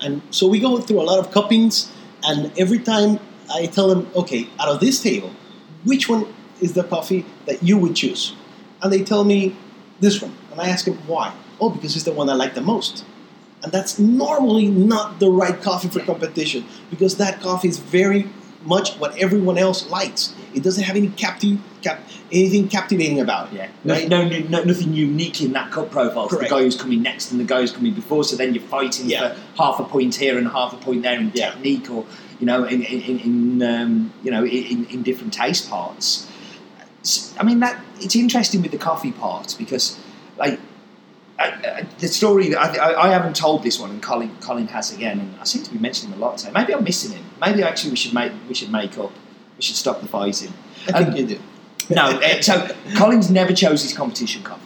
and 0.00 0.22
so 0.30 0.48
we 0.48 0.58
go 0.58 0.80
through 0.80 1.02
a 1.02 1.06
lot 1.10 1.18
of 1.18 1.30
cuppings, 1.30 1.92
and 2.24 2.52
every 2.58 2.78
time 2.78 3.18
I 3.52 3.66
tell 3.66 3.88
them, 3.88 4.10
okay, 4.14 4.48
out 4.60 4.68
of 4.68 4.80
this 4.80 5.02
table, 5.02 5.32
which 5.84 6.08
one 6.08 6.32
is 6.60 6.74
the 6.74 6.84
coffee 6.84 7.24
that 7.46 7.62
you 7.62 7.78
would 7.78 7.96
choose? 7.96 8.34
And 8.82 8.92
they 8.92 9.02
tell 9.02 9.24
me 9.24 9.56
this 10.00 10.20
one. 10.20 10.34
And 10.50 10.60
I 10.60 10.68
ask 10.68 10.84
them 10.84 10.98
why. 11.06 11.34
Oh, 11.60 11.70
because 11.70 11.96
it's 11.96 12.04
the 12.04 12.12
one 12.12 12.28
I 12.28 12.34
like 12.34 12.54
the 12.54 12.60
most. 12.60 13.04
And 13.62 13.72
that's 13.72 13.98
normally 13.98 14.68
not 14.68 15.18
the 15.18 15.30
right 15.30 15.60
coffee 15.60 15.88
for 15.88 16.00
competition 16.00 16.64
because 16.90 17.16
that 17.16 17.40
coffee 17.40 17.68
is 17.68 17.78
very 17.78 18.28
much 18.64 18.94
what 18.96 19.16
everyone 19.18 19.56
else 19.58 19.88
likes. 19.88 20.34
It 20.54 20.62
doesn't 20.62 20.84
have 20.84 20.96
any 20.96 21.08
capti- 21.08 21.60
cap- 21.82 22.00
anything 22.32 22.68
captivating 22.68 23.20
about 23.20 23.52
it. 23.52 23.56
yeah, 23.56 23.68
Right? 23.84 24.08
no, 24.08 24.28
no, 24.28 24.64
nothing 24.64 24.92
unique 24.94 25.40
in 25.40 25.52
that 25.52 25.70
cup 25.70 25.90
profile. 25.90 26.24
It's 26.24 26.32
the 26.32 26.38
Correct. 26.38 26.50
guy 26.50 26.62
who's 26.62 26.76
coming 26.76 27.02
next 27.02 27.30
and 27.30 27.38
the 27.40 27.44
guy 27.44 27.60
who's 27.60 27.70
coming 27.72 27.94
before. 27.94 28.24
So 28.24 28.36
then 28.36 28.54
you're 28.54 28.62
fighting 28.64 29.08
Yeah. 29.08 29.34
for 29.34 29.62
half 29.62 29.78
a 29.80 29.84
point 29.84 30.16
here 30.16 30.36
and 30.38 30.48
half 30.48 30.72
a 30.72 30.76
point 30.76 31.02
there 31.02 31.18
in 31.20 31.30
Yeah. 31.34 31.50
technique, 31.50 31.88
or 31.90 32.04
you 32.40 32.46
know, 32.46 32.64
in, 32.64 32.82
in, 32.82 33.18
in 33.20 33.62
um, 33.62 34.12
you 34.22 34.30
know, 34.30 34.44
in, 34.44 34.86
in 34.86 35.02
different 35.02 35.32
taste 35.32 35.68
parts. 35.70 36.26
I 37.38 37.42
mean, 37.44 37.60
that 37.60 37.80
it's 38.00 38.16
interesting 38.16 38.60
with 38.62 38.72
the 38.72 38.78
coffee 38.78 39.12
part 39.12 39.54
because, 39.58 39.96
like, 40.36 40.58
I, 41.38 41.86
the 41.98 42.08
story 42.08 42.48
that 42.50 42.58
I, 42.58 42.92
I, 42.92 43.06
I 43.06 43.08
haven't 43.10 43.36
told 43.36 43.62
this 43.62 43.78
one, 43.78 43.90
and 43.90 44.02
Colin 44.02 44.36
Colin 44.40 44.66
has 44.68 44.92
again, 44.92 45.20
and 45.20 45.40
I 45.40 45.44
seem 45.44 45.62
to 45.62 45.70
be 45.70 45.78
mentioning 45.78 46.12
him 46.12 46.20
a 46.20 46.24
lot. 46.24 46.40
So 46.40 46.50
maybe 46.50 46.74
I'm 46.74 46.84
missing 46.84 47.12
him. 47.12 47.24
Maybe 47.40 47.62
actually 47.62 47.90
we 47.90 47.96
should 47.96 48.14
make 48.14 48.32
we 48.48 48.54
should 48.54 48.72
make 48.72 48.98
up. 48.98 49.12
We 49.56 49.62
should 49.62 49.76
stop 49.76 50.00
the 50.00 50.08
fighting. 50.08 50.52
I 50.88 51.04
think 51.04 51.08
Um, 51.08 51.16
you 51.16 51.26
do. 51.26 51.38
No, 51.90 52.02
uh, 52.04 52.42
so 52.42 52.68
Colin's 52.96 53.30
never 53.30 53.52
chose 53.52 53.82
his 53.82 53.96
competition 53.96 54.42
coffee. 54.42 54.64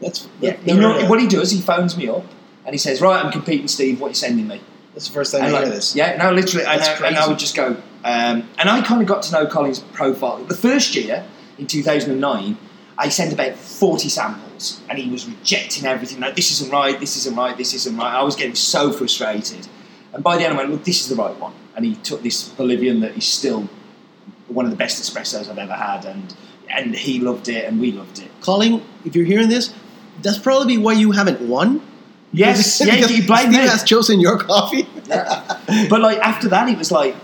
That's, 0.00 0.26
Yeah, 0.40 0.56
you 0.64 0.80
know 0.80 1.06
what 1.06 1.20
he 1.20 1.26
does? 1.26 1.50
He 1.50 1.60
phones 1.60 1.96
me 1.96 2.08
up 2.08 2.24
and 2.64 2.72
he 2.72 2.78
says, 2.78 3.00
"Right, 3.00 3.22
I'm 3.22 3.30
competing, 3.30 3.68
Steve. 3.68 4.00
What 4.00 4.06
are 4.06 4.10
you 4.10 4.14
sending 4.14 4.48
me?" 4.48 4.60
that's 4.94 5.06
the 5.06 5.12
first 5.14 5.32
time 5.32 5.42
And 5.42 5.50
I 5.50 5.52
like, 5.52 5.66
hear 5.66 5.74
this. 5.74 5.94
Yeah, 5.94 6.16
no, 6.16 6.32
literally, 6.32 6.66
and, 6.66 6.80
I, 6.82 7.06
and 7.06 7.16
I 7.16 7.28
would 7.28 7.38
just 7.38 7.54
go. 7.54 7.76
Um, 8.02 8.48
and 8.58 8.68
I 8.68 8.82
kind 8.82 9.00
of 9.00 9.06
got 9.06 9.22
to 9.24 9.32
know 9.32 9.46
Colin's 9.46 9.80
profile. 9.80 10.38
The 10.44 10.56
first 10.56 10.94
year 10.96 11.24
in 11.58 11.66
2009, 11.66 12.56
I 13.00 13.08
sent 13.08 13.32
about 13.32 13.56
40 13.56 14.10
samples, 14.10 14.82
and 14.90 14.98
he 14.98 15.10
was 15.10 15.26
rejecting 15.26 15.86
everything. 15.86 16.20
Like, 16.20 16.36
this 16.36 16.50
isn't 16.50 16.70
right. 16.70 17.00
This 17.00 17.16
isn't 17.16 17.34
right. 17.34 17.56
This 17.56 17.72
isn't 17.72 17.96
right. 17.96 18.14
I 18.14 18.22
was 18.22 18.36
getting 18.36 18.54
so 18.54 18.92
frustrated. 18.92 19.66
And 20.12 20.22
by 20.22 20.36
the 20.36 20.44
end, 20.44 20.52
I 20.52 20.56
went, 20.58 20.70
"Look, 20.70 20.84
this 20.84 21.00
is 21.00 21.08
the 21.08 21.16
right 21.16 21.34
one." 21.38 21.54
And 21.74 21.86
he 21.86 21.94
took 21.94 22.22
this 22.22 22.50
Bolivian 22.50 23.00
that 23.00 23.16
is 23.16 23.26
still 23.26 23.70
one 24.48 24.66
of 24.66 24.70
the 24.70 24.76
best 24.76 25.02
espressos 25.02 25.48
I've 25.50 25.56
ever 25.56 25.72
had, 25.72 26.04
and 26.04 26.34
and 26.68 26.94
he 26.94 27.20
loved 27.20 27.48
it, 27.48 27.64
and 27.64 27.80
we 27.80 27.90
loved 27.90 28.18
it. 28.18 28.30
Colin, 28.42 28.82
if 29.06 29.16
you're 29.16 29.24
hearing 29.24 29.48
this, 29.48 29.72
that's 30.20 30.38
probably 30.38 30.76
why 30.76 30.92
you 30.92 31.12
haven't 31.12 31.40
won. 31.40 31.80
Yes, 32.32 32.82
yeah, 32.84 32.96
you 33.06 33.26
blame 33.26 33.50
me. 33.50 33.56
has 33.56 33.82
chosen 33.82 34.20
your 34.20 34.38
coffee. 34.38 34.86
but 35.08 36.00
like 36.02 36.18
after 36.18 36.48
that, 36.50 36.68
it 36.68 36.76
was 36.76 36.92
like 36.92 37.16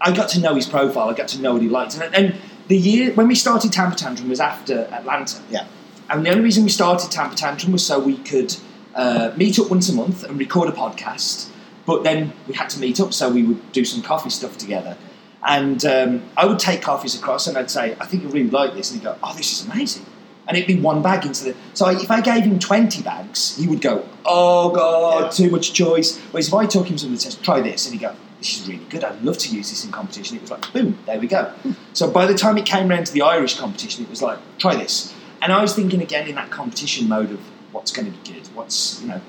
I 0.00 0.12
got 0.12 0.28
to 0.30 0.40
know 0.40 0.54
his 0.54 0.66
profile. 0.66 1.08
I 1.10 1.14
got 1.14 1.28
to 1.28 1.40
know 1.42 1.54
what 1.54 1.62
he 1.62 1.68
liked, 1.68 1.98
and, 1.98 2.14
and 2.14 2.34
the 2.70 2.78
year 2.78 3.12
when 3.14 3.26
we 3.28 3.34
started 3.34 3.72
Tamper 3.72 3.96
Tantrum 3.96 4.28
was 4.28 4.40
after 4.40 4.84
Atlanta. 4.92 5.40
Yeah. 5.50 5.66
And 6.08 6.24
the 6.24 6.30
only 6.30 6.42
reason 6.42 6.62
we 6.64 6.70
started 6.70 7.10
Tamper 7.10 7.36
Tantrum 7.36 7.72
was 7.72 7.84
so 7.84 7.98
we 7.98 8.16
could 8.18 8.56
uh, 8.94 9.32
meet 9.36 9.58
up 9.58 9.70
once 9.70 9.88
a 9.88 9.92
month 9.92 10.22
and 10.24 10.38
record 10.38 10.68
a 10.68 10.72
podcast. 10.72 11.50
But 11.84 12.04
then 12.04 12.32
we 12.46 12.54
had 12.54 12.70
to 12.70 12.78
meet 12.80 13.00
up, 13.00 13.12
so 13.12 13.28
we 13.28 13.42
would 13.42 13.72
do 13.72 13.84
some 13.84 14.02
coffee 14.02 14.30
stuff 14.30 14.56
together. 14.56 14.96
And 15.44 15.84
um, 15.84 16.22
I 16.36 16.46
would 16.46 16.58
take 16.60 16.80
coffees 16.82 17.14
across, 17.18 17.46
and 17.48 17.58
I'd 17.58 17.70
say, 17.70 17.96
"I 18.00 18.06
think 18.06 18.22
you 18.22 18.28
really 18.28 18.50
like 18.50 18.74
this," 18.74 18.90
and 18.92 19.00
he'd 19.00 19.04
go, 19.04 19.16
"Oh, 19.22 19.34
this 19.36 19.50
is 19.52 19.66
amazing." 19.66 20.04
And 20.46 20.56
it'd 20.56 20.68
be 20.68 20.80
one 20.80 21.00
bag 21.02 21.24
into 21.26 21.44
the. 21.44 21.54
So 21.74 21.88
if 21.88 22.10
I 22.10 22.20
gave 22.20 22.44
him 22.44 22.58
twenty 22.58 23.02
bags, 23.02 23.56
he 23.56 23.66
would 23.66 23.80
go, 23.80 24.04
"Oh 24.24 24.70
God, 24.70 25.22
Yeah. 25.24 25.30
too 25.30 25.50
much 25.50 25.72
choice." 25.72 26.18
Whereas 26.30 26.48
if 26.48 26.54
I 26.54 26.66
took 26.66 26.86
him 26.90 26.98
something 26.98 27.14
that 27.16 27.22
says, 27.22 27.34
"Try 27.36 27.60
this," 27.62 27.86
and 27.86 27.94
he'd 27.94 28.02
go, 28.02 28.14
"This 28.40 28.60
is 28.60 28.68
really 28.68 28.84
good. 28.86 29.04
I'd 29.04 29.22
love 29.22 29.38
to 29.38 29.54
use 29.54 29.70
this 29.70 29.84
in 29.84 29.92
competition." 29.92 30.36
It 30.36 30.42
was 30.42 30.50
like, 30.50 30.72
boom, 30.72 30.98
there 31.06 31.20
we 31.20 31.28
go. 31.28 31.52
So 31.92 32.10
by 32.10 32.26
the 32.26 32.34
time 32.34 32.58
it 32.58 32.66
came 32.66 32.90
around 32.90 33.06
to 33.06 33.12
the 33.12 33.22
Irish 33.22 33.58
competition, 33.58 34.04
it 34.04 34.10
was 34.10 34.22
like, 34.22 34.38
"Try 34.58 34.74
this." 34.74 35.14
And 35.42 35.52
I 35.52 35.62
was 35.62 35.74
thinking 35.74 36.02
again 36.02 36.28
in 36.28 36.34
that 36.34 36.50
competition 36.50 37.08
mode 37.08 37.30
of 37.30 37.40
what's 37.72 37.92
going 37.92 38.10
to 38.10 38.18
be 38.18 38.32
good, 38.32 38.46
what's 38.54 39.00
you 39.00 39.08
know, 39.08 39.20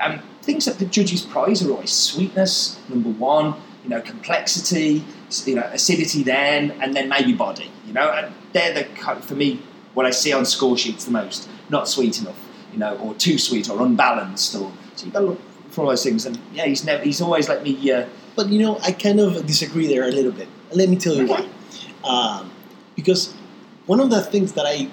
um, 0.00 0.20
things 0.42 0.64
that 0.64 0.78
the 0.78 0.86
judges 0.86 1.22
prize 1.22 1.62
are 1.64 1.70
always 1.70 1.92
sweetness, 1.92 2.80
number 2.88 3.10
one, 3.10 3.54
you 3.84 3.90
know, 3.90 4.00
complexity, 4.00 5.04
you 5.44 5.54
know, 5.54 5.68
acidity, 5.72 6.22
then, 6.22 6.72
and 6.82 6.94
then 6.94 7.08
maybe 7.08 7.32
body. 7.32 7.70
You 7.86 7.92
know, 7.92 8.10
and 8.10 8.34
they're 8.52 8.74
the 8.74 8.84
for 9.22 9.34
me 9.34 9.62
what 9.94 10.06
I 10.06 10.10
see 10.10 10.32
on 10.32 10.44
score 10.44 10.76
sheets 10.76 11.04
the 11.04 11.10
most. 11.10 11.48
Not 11.68 11.88
sweet 11.88 12.20
enough, 12.20 12.38
you 12.72 12.78
know, 12.78 12.96
or 12.98 13.14
too 13.14 13.38
sweet, 13.38 13.70
or 13.70 13.80
unbalanced, 13.82 14.54
or 14.54 14.72
so 14.96 15.04
you've 15.04 15.14
got 15.14 15.20
to 15.20 15.26
look 15.26 15.40
for 15.70 15.82
all 15.82 15.88
those 15.88 16.02
things. 16.02 16.26
And 16.26 16.38
yeah, 16.52 16.66
he's 16.66 16.84
never, 16.84 17.02
he's 17.02 17.20
always 17.20 17.48
let 17.48 17.62
me. 17.62 17.92
Uh, 17.92 18.06
But 18.36 18.48
you 18.48 18.58
know, 18.60 18.78
I 18.82 18.92
kind 18.92 19.20
of 19.20 19.46
disagree 19.46 19.86
there 19.86 20.04
a 20.04 20.12
little 20.12 20.32
bit. 20.32 20.48
Let 20.72 20.88
me 20.88 20.96
tell 20.96 21.14
you 21.14 21.24
Okay. 21.24 21.46
why. 22.04 22.08
Um, 22.08 22.50
because 22.96 23.32
one 23.86 24.00
of 24.00 24.10
the 24.10 24.20
things 24.22 24.52
that 24.52 24.66
I 24.66 24.88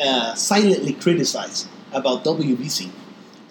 uh, 0.00 0.34
silently 0.34 0.94
criticize 0.94 1.68
about 1.92 2.24
WBC 2.24 2.90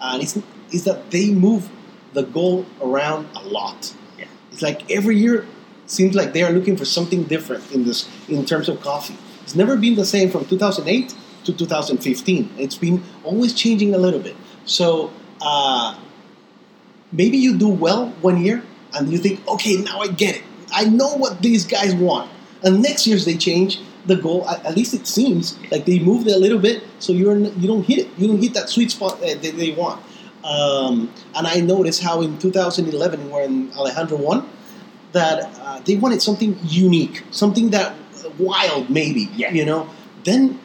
and 0.00 0.22
it's 0.22 0.38
is 0.72 0.84
that 0.84 1.10
they 1.10 1.30
move 1.30 1.68
the 2.12 2.22
goal 2.24 2.66
around 2.80 3.28
a 3.36 3.42
lot. 3.46 3.94
Yeah. 4.18 4.24
It's 4.50 4.62
like 4.62 4.90
every 4.90 5.16
year 5.16 5.46
seems 5.86 6.14
like 6.14 6.32
they 6.32 6.42
are 6.42 6.50
looking 6.50 6.76
for 6.76 6.84
something 6.84 7.24
different 7.24 7.70
in 7.72 7.84
this 7.84 8.08
in 8.28 8.44
terms 8.44 8.68
of 8.68 8.80
coffee. 8.80 9.16
It's 9.42 9.54
never 9.54 9.76
been 9.76 9.94
the 9.96 10.04
same 10.04 10.30
from 10.30 10.44
2008 10.46 11.14
to 11.44 11.52
2015. 11.52 12.50
It's 12.58 12.76
been 12.76 13.02
always 13.24 13.52
changing 13.54 13.94
a 13.94 13.98
little 13.98 14.20
bit. 14.20 14.36
So 14.64 15.10
uh, 15.40 15.98
maybe 17.12 17.36
you 17.38 17.56
do 17.56 17.68
well 17.68 18.08
one 18.20 18.42
year 18.42 18.62
and 18.94 19.10
you 19.10 19.18
think, 19.18 19.46
okay, 19.48 19.76
now 19.76 20.00
I 20.00 20.08
get 20.08 20.36
it. 20.36 20.42
I 20.72 20.84
know 20.84 21.14
what 21.16 21.42
these 21.42 21.66
guys 21.66 21.94
want. 21.94 22.30
And 22.62 22.82
next 22.82 23.06
year's 23.06 23.24
they 23.24 23.36
change 23.36 23.80
the 24.06 24.16
goal. 24.16 24.48
At, 24.48 24.64
at 24.64 24.76
least 24.76 24.94
it 24.94 25.06
seems 25.06 25.58
like 25.70 25.84
they 25.84 25.98
moved 25.98 26.26
it 26.28 26.34
a 26.34 26.38
little 26.38 26.58
bit, 26.58 26.82
so 26.98 27.12
you're 27.12 27.36
you 27.36 27.68
don't 27.68 27.84
hit 27.84 27.98
it. 27.98 28.08
You 28.16 28.28
don't 28.28 28.40
hit 28.40 28.54
that 28.54 28.68
sweet 28.68 28.90
spot 28.90 29.20
that 29.20 29.42
they, 29.42 29.72
want. 29.72 30.02
Um, 30.44 31.12
and 31.34 31.46
I 31.46 31.60
noticed 31.60 32.02
how 32.02 32.20
in 32.20 32.38
2011 32.38 33.30
when 33.30 33.72
Alejandro 33.72 34.16
won, 34.16 34.48
that 35.12 35.50
uh, 35.60 35.80
they 35.80 35.96
wanted 35.96 36.22
something 36.22 36.58
unique, 36.64 37.22
something 37.30 37.70
that 37.70 37.92
uh, 37.92 38.30
wild 38.38 38.90
maybe. 38.90 39.28
Yeah. 39.34 39.52
You 39.52 39.64
know. 39.64 39.88
Then 40.24 40.60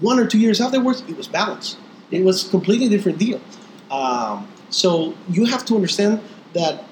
one 0.00 0.18
or 0.18 0.26
two 0.26 0.38
years 0.38 0.60
afterwards, 0.60 1.02
it 1.08 1.16
was 1.16 1.28
balanced. 1.28 1.78
It 2.10 2.22
was 2.24 2.46
a 2.46 2.50
completely 2.50 2.88
different 2.88 3.18
deal. 3.18 3.40
Um, 3.90 4.48
so 4.68 5.14
you 5.28 5.44
have 5.44 5.64
to 5.66 5.76
understand 5.76 6.20
that 6.52 6.84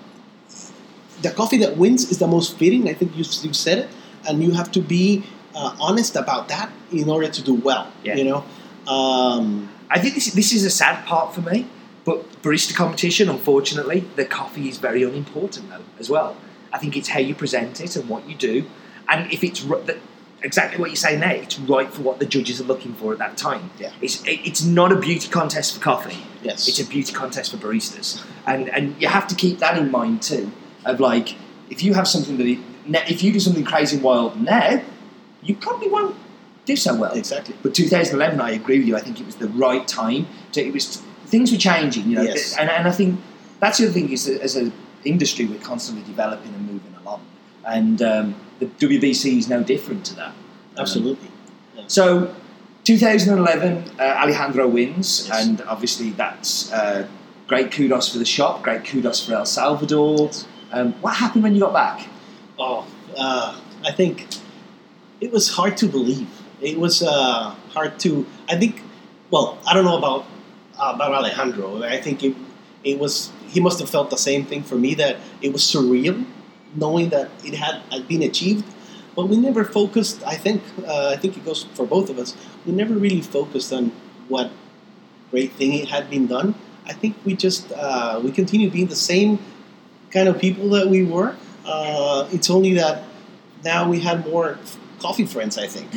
the 1.24 1.34
coffee 1.34 1.58
that 1.58 1.76
wins 1.76 2.10
is 2.10 2.18
the 2.18 2.26
most 2.26 2.56
fitting. 2.56 2.88
I 2.88 2.94
think 2.94 3.12
you, 3.16 3.24
you 3.42 3.52
said 3.52 3.78
it, 3.78 3.88
and 4.28 4.42
you 4.42 4.52
have 4.52 4.70
to 4.72 4.80
be 4.80 5.24
uh, 5.54 5.76
honest 5.80 6.16
about 6.16 6.48
that 6.48 6.70
in 6.92 7.08
order 7.10 7.28
to 7.28 7.42
do 7.42 7.54
well. 7.54 7.90
Yeah. 8.02 8.16
You 8.16 8.24
know. 8.24 8.44
Um, 8.86 9.70
I 9.90 9.98
think 9.98 10.14
this, 10.14 10.32
this 10.32 10.52
is 10.52 10.64
a 10.64 10.70
sad 10.70 11.04
part 11.06 11.34
for 11.34 11.40
me, 11.40 11.66
but 12.04 12.42
barista 12.42 12.74
competition, 12.74 13.28
unfortunately, 13.28 14.00
the 14.16 14.24
coffee 14.24 14.68
is 14.68 14.78
very 14.78 15.02
unimportant 15.02 15.70
though 15.70 15.84
as 15.98 16.10
well. 16.10 16.36
I 16.72 16.78
think 16.78 16.96
it's 16.96 17.08
how 17.08 17.20
you 17.20 17.34
present 17.34 17.80
it 17.80 17.96
and 17.96 18.08
what 18.08 18.28
you 18.28 18.34
do, 18.34 18.66
and 19.08 19.32
if 19.32 19.42
it's 19.44 19.64
exactly 20.42 20.78
what 20.78 20.90
you're 20.90 20.96
saying 20.96 21.20
there, 21.20 21.36
it's 21.36 21.58
right 21.60 21.90
for 21.90 22.02
what 22.02 22.18
the 22.18 22.26
judges 22.26 22.60
are 22.60 22.64
looking 22.64 22.94
for 22.94 23.12
at 23.12 23.18
that 23.18 23.36
time. 23.36 23.70
Yeah. 23.78 23.92
It's 24.02 24.22
it, 24.24 24.40
it's 24.44 24.64
not 24.64 24.92
a 24.92 24.96
beauty 24.96 25.28
contest 25.28 25.74
for 25.74 25.80
coffee. 25.80 26.18
yes. 26.42 26.68
It's 26.68 26.80
a 26.80 26.86
beauty 26.86 27.12
contest 27.12 27.52
for 27.52 27.56
baristas, 27.56 28.22
and 28.46 28.68
and 28.68 29.00
you 29.00 29.08
have 29.08 29.26
to 29.28 29.34
keep 29.34 29.60
that 29.60 29.78
in 29.78 29.90
mind 29.90 30.22
too. 30.22 30.52
Of 30.84 31.00
like, 31.00 31.36
if 31.70 31.82
you 31.82 31.94
have 31.94 32.06
something 32.06 32.36
that 32.36 33.10
if 33.10 33.22
you 33.22 33.32
do 33.32 33.40
something 33.40 33.64
crazy 33.64 33.96
and 33.96 34.04
wild 34.04 34.40
now, 34.40 34.82
you 35.42 35.54
probably 35.56 35.88
won't 35.88 36.16
do 36.66 36.76
so 36.76 36.94
well. 36.96 37.12
exactly. 37.14 37.54
But 37.62 37.74
2011, 37.74 38.40
I 38.40 38.50
agree 38.52 38.78
with 38.78 38.88
you. 38.88 38.96
I 38.96 39.00
think 39.00 39.20
it 39.20 39.26
was 39.26 39.36
the 39.36 39.48
right 39.48 39.86
time. 39.86 40.26
To, 40.52 40.62
it 40.64 40.72
was 40.72 41.02
things 41.26 41.52
were 41.52 41.58
changing, 41.58 42.08
you 42.08 42.16
know, 42.16 42.22
Yes. 42.22 42.56
and, 42.56 42.70
and 42.70 42.86
I 42.86 42.90
think 42.92 43.20
that's 43.60 43.78
the 43.78 43.84
other 43.84 43.92
thing 43.92 44.10
is 44.12 44.24
that 44.26 44.40
as 44.40 44.56
an 44.56 44.72
industry, 45.04 45.44
we're 45.46 45.58
constantly 45.60 46.04
developing 46.04 46.54
and 46.54 46.66
moving 46.70 46.94
along, 47.02 47.20
and 47.66 48.00
um, 48.02 48.34
the 48.60 48.66
WBC 48.66 49.38
is 49.38 49.48
no 49.48 49.62
different 49.62 50.04
to 50.06 50.14
that. 50.16 50.28
Um, 50.28 50.34
Absolutely. 50.78 51.28
so, 51.86 52.34
2011, 52.84 53.84
uh, 53.98 54.02
Alejandro 54.02 54.68
wins, 54.68 55.26
Yes. 55.28 55.46
and 55.46 55.62
obviously 55.62 56.10
that's 56.10 56.72
uh, 56.72 57.06
great 57.48 57.72
kudos 57.72 58.10
for 58.12 58.18
the 58.18 58.24
shop, 58.24 58.62
great 58.62 58.84
kudos 58.84 59.24
for 59.26 59.34
El 59.34 59.46
Salvador. 59.46 60.26
Yes. 60.26 60.46
Um, 60.72 60.92
what 61.00 61.14
happened 61.14 61.42
when 61.42 61.54
you 61.54 61.60
got 61.60 61.72
back? 61.72 62.08
Oh, 62.58 62.86
uh, 63.16 63.60
I 63.84 63.92
think 63.92 64.26
it 65.20 65.30
was 65.32 65.48
hard 65.48 65.76
to 65.78 65.86
believe. 65.86 66.28
It 66.60 66.78
was 66.78 67.02
uh, 67.02 67.54
hard 67.70 67.98
to. 68.00 68.26
I 68.48 68.56
think. 68.56 68.82
Well, 69.30 69.58
I 69.66 69.74
don't 69.74 69.84
know 69.84 69.98
about 69.98 70.26
about 70.78 71.12
Alejandro. 71.12 71.82
I 71.82 72.00
think 72.00 72.22
it 72.22 72.34
it 72.82 72.98
was. 72.98 73.30
He 73.48 73.60
must 73.60 73.78
have 73.78 73.90
felt 73.90 74.10
the 74.10 74.16
same 74.18 74.44
thing 74.44 74.62
for 74.62 74.76
me 74.76 74.94
that 74.94 75.16
it 75.40 75.52
was 75.52 75.62
surreal, 75.62 76.24
knowing 76.74 77.10
that 77.10 77.30
it 77.44 77.54
had, 77.54 77.82
had 77.90 78.08
been 78.08 78.22
achieved. 78.22 78.64
But 79.14 79.28
we 79.28 79.36
never 79.36 79.64
focused. 79.64 80.22
I 80.26 80.34
think. 80.34 80.62
Uh, 80.86 81.10
I 81.10 81.16
think 81.16 81.36
it 81.36 81.44
goes 81.44 81.64
for 81.74 81.86
both 81.86 82.10
of 82.10 82.18
us. 82.18 82.36
We 82.66 82.72
never 82.72 82.94
really 82.94 83.20
focused 83.20 83.72
on 83.72 83.92
what 84.28 84.50
great 85.30 85.52
thing 85.52 85.74
it 85.74 85.88
had 85.88 86.10
been 86.10 86.26
done. 86.26 86.54
I 86.86 86.92
think 86.92 87.16
we 87.24 87.34
just 87.34 87.72
uh, 87.72 88.20
we 88.22 88.30
continued 88.30 88.72
being 88.72 88.88
the 88.88 88.96
same 88.96 89.38
kind 90.14 90.28
of 90.28 90.38
people 90.38 90.70
that 90.70 90.86
we 90.86 91.04
were. 91.04 91.36
Uh, 91.66 92.28
it's 92.32 92.48
only 92.48 92.74
that 92.74 93.02
now 93.64 93.88
we 93.88 94.00
had 94.00 94.26
more 94.26 94.58
coffee 95.00 95.26
friends. 95.26 95.58
I 95.58 95.66
think 95.66 95.88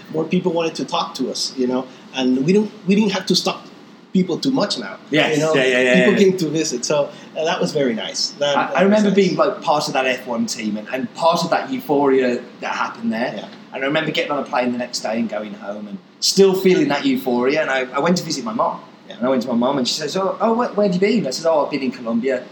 more 0.12 0.24
people 0.24 0.52
wanted 0.52 0.74
to 0.76 0.84
talk 0.84 1.14
to 1.16 1.30
us, 1.30 1.56
you 1.58 1.66
know, 1.66 1.86
and 2.14 2.46
we 2.46 2.52
don't 2.52 2.70
we 2.86 2.94
didn't 2.94 3.12
have 3.12 3.26
to 3.26 3.36
stop 3.36 3.66
people 4.12 4.38
too 4.38 4.50
much 4.50 4.78
now. 4.78 4.98
Yes, 5.10 5.36
you 5.36 5.42
know, 5.42 5.54
yeah, 5.54 5.64
yeah, 5.64 5.80
yeah, 5.80 5.94
people 5.94 6.12
yeah. 6.12 6.28
came 6.30 6.36
to 6.38 6.48
visit, 6.48 6.84
so 6.84 7.10
uh, 7.36 7.44
that 7.44 7.60
was 7.60 7.72
very 7.72 7.94
nice. 7.94 8.30
That, 8.42 8.56
I, 8.56 8.66
that 8.66 8.76
I 8.78 8.82
remember 8.82 9.10
nice. 9.10 9.16
being 9.16 9.36
like 9.36 9.60
part 9.62 9.86
of 9.86 9.92
that 9.94 10.06
F1 10.20 10.50
team 10.54 10.76
and, 10.76 10.88
and 10.88 11.12
part 11.14 11.44
of 11.44 11.50
that 11.50 11.70
euphoria 11.70 12.42
that 12.60 12.74
happened 12.74 13.12
there. 13.12 13.34
Yeah. 13.34 13.48
And 13.72 13.84
I 13.84 13.86
remember 13.86 14.10
getting 14.10 14.32
on 14.32 14.42
a 14.42 14.46
plane 14.46 14.72
the 14.72 14.78
next 14.78 15.00
day 15.00 15.18
and 15.20 15.28
going 15.28 15.52
home 15.54 15.88
and 15.88 15.98
still 16.20 16.54
feeling 16.54 16.88
that 16.88 17.04
euphoria. 17.04 17.60
And 17.60 17.70
I, 17.70 17.80
I 17.92 17.98
went 17.98 18.16
to 18.16 18.24
visit 18.24 18.44
my 18.44 18.54
mom. 18.54 18.82
Yeah. 19.06 19.16
And 19.16 19.26
I 19.26 19.28
went 19.28 19.42
to 19.42 19.48
my 19.48 19.54
mom 19.54 19.78
and 19.78 19.86
she 19.86 19.94
says, 19.94 20.16
"Oh, 20.16 20.38
oh 20.40 20.54
where, 20.54 20.70
where 20.70 20.86
have 20.86 20.94
you 20.94 21.00
been?" 21.00 21.26
I 21.26 21.30
said, 21.30 21.48
"Oh, 21.50 21.64
I've 21.64 21.70
been 21.70 21.82
in 21.82 21.92
Colombia. 21.92 22.44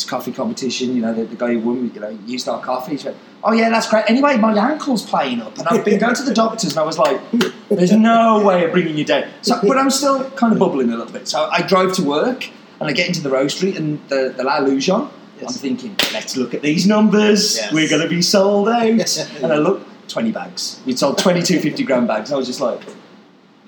It's 0.00 0.08
coffee 0.08 0.32
competition. 0.32 0.96
You 0.96 1.02
know, 1.02 1.12
the, 1.12 1.24
the 1.24 1.36
guy 1.36 1.52
who 1.52 1.60
won, 1.60 1.90
you 1.94 2.00
know, 2.00 2.18
used 2.26 2.48
our 2.48 2.62
coffee." 2.62 2.96
She 2.96 3.06
went, 3.06 3.18
"Oh 3.44 3.52
yeah, 3.52 3.68
that's 3.68 3.88
great. 3.88 4.04
Anyway, 4.08 4.36
my 4.38 4.56
ankle's 4.56 5.04
playing 5.04 5.42
up, 5.42 5.58
and 5.58 5.68
I've 5.68 5.84
been 5.84 5.98
going 5.98 6.14
to 6.14 6.22
the 6.22 6.34
doctors, 6.34 6.72
and 6.72 6.80
I 6.80 6.84
was 6.84 6.98
like, 6.98 7.20
there's 7.68 7.92
no 7.92 8.42
way 8.44 8.64
of 8.64 8.72
bringing 8.72 8.96
you 8.96 9.04
down. 9.04 9.24
So, 9.42 9.60
but 9.62 9.76
I'm 9.76 9.90
still 9.90 10.30
kind 10.30 10.52
of 10.54 10.58
bubbling 10.58 10.90
a 10.90 10.96
little 10.96 11.12
bit. 11.12 11.28
So 11.28 11.48
I 11.50 11.60
drove 11.62 11.92
to 11.96 12.02
work, 12.02 12.48
and 12.80 12.88
I 12.88 12.92
get 12.92 13.08
into 13.08 13.20
the 13.20 13.30
roastery, 13.30 13.76
and 13.76 14.00
the 14.08 14.32
the 14.36 14.42
La 14.42 14.60
Lujon. 14.60 15.10
I'm 15.42 15.48
thinking, 15.54 15.96
let's 16.12 16.36
look 16.36 16.52
at 16.52 16.60
these 16.60 16.86
numbers. 16.86 17.56
Yes. 17.56 17.72
We're 17.72 17.88
going 17.88 18.02
to 18.02 18.08
be 18.08 18.20
sold 18.20 18.68
out. 18.68 18.82
and 19.42 19.52
I 19.52 19.56
look, 19.56 19.80
20 20.08 20.32
bags. 20.32 20.82
We'd 20.84 20.98
sold 20.98 21.16
22 21.16 21.60
50 21.60 21.82
gram 21.84 22.06
bags. 22.06 22.30
I 22.30 22.36
was 22.36 22.46
just 22.46 22.60
like, 22.60 22.82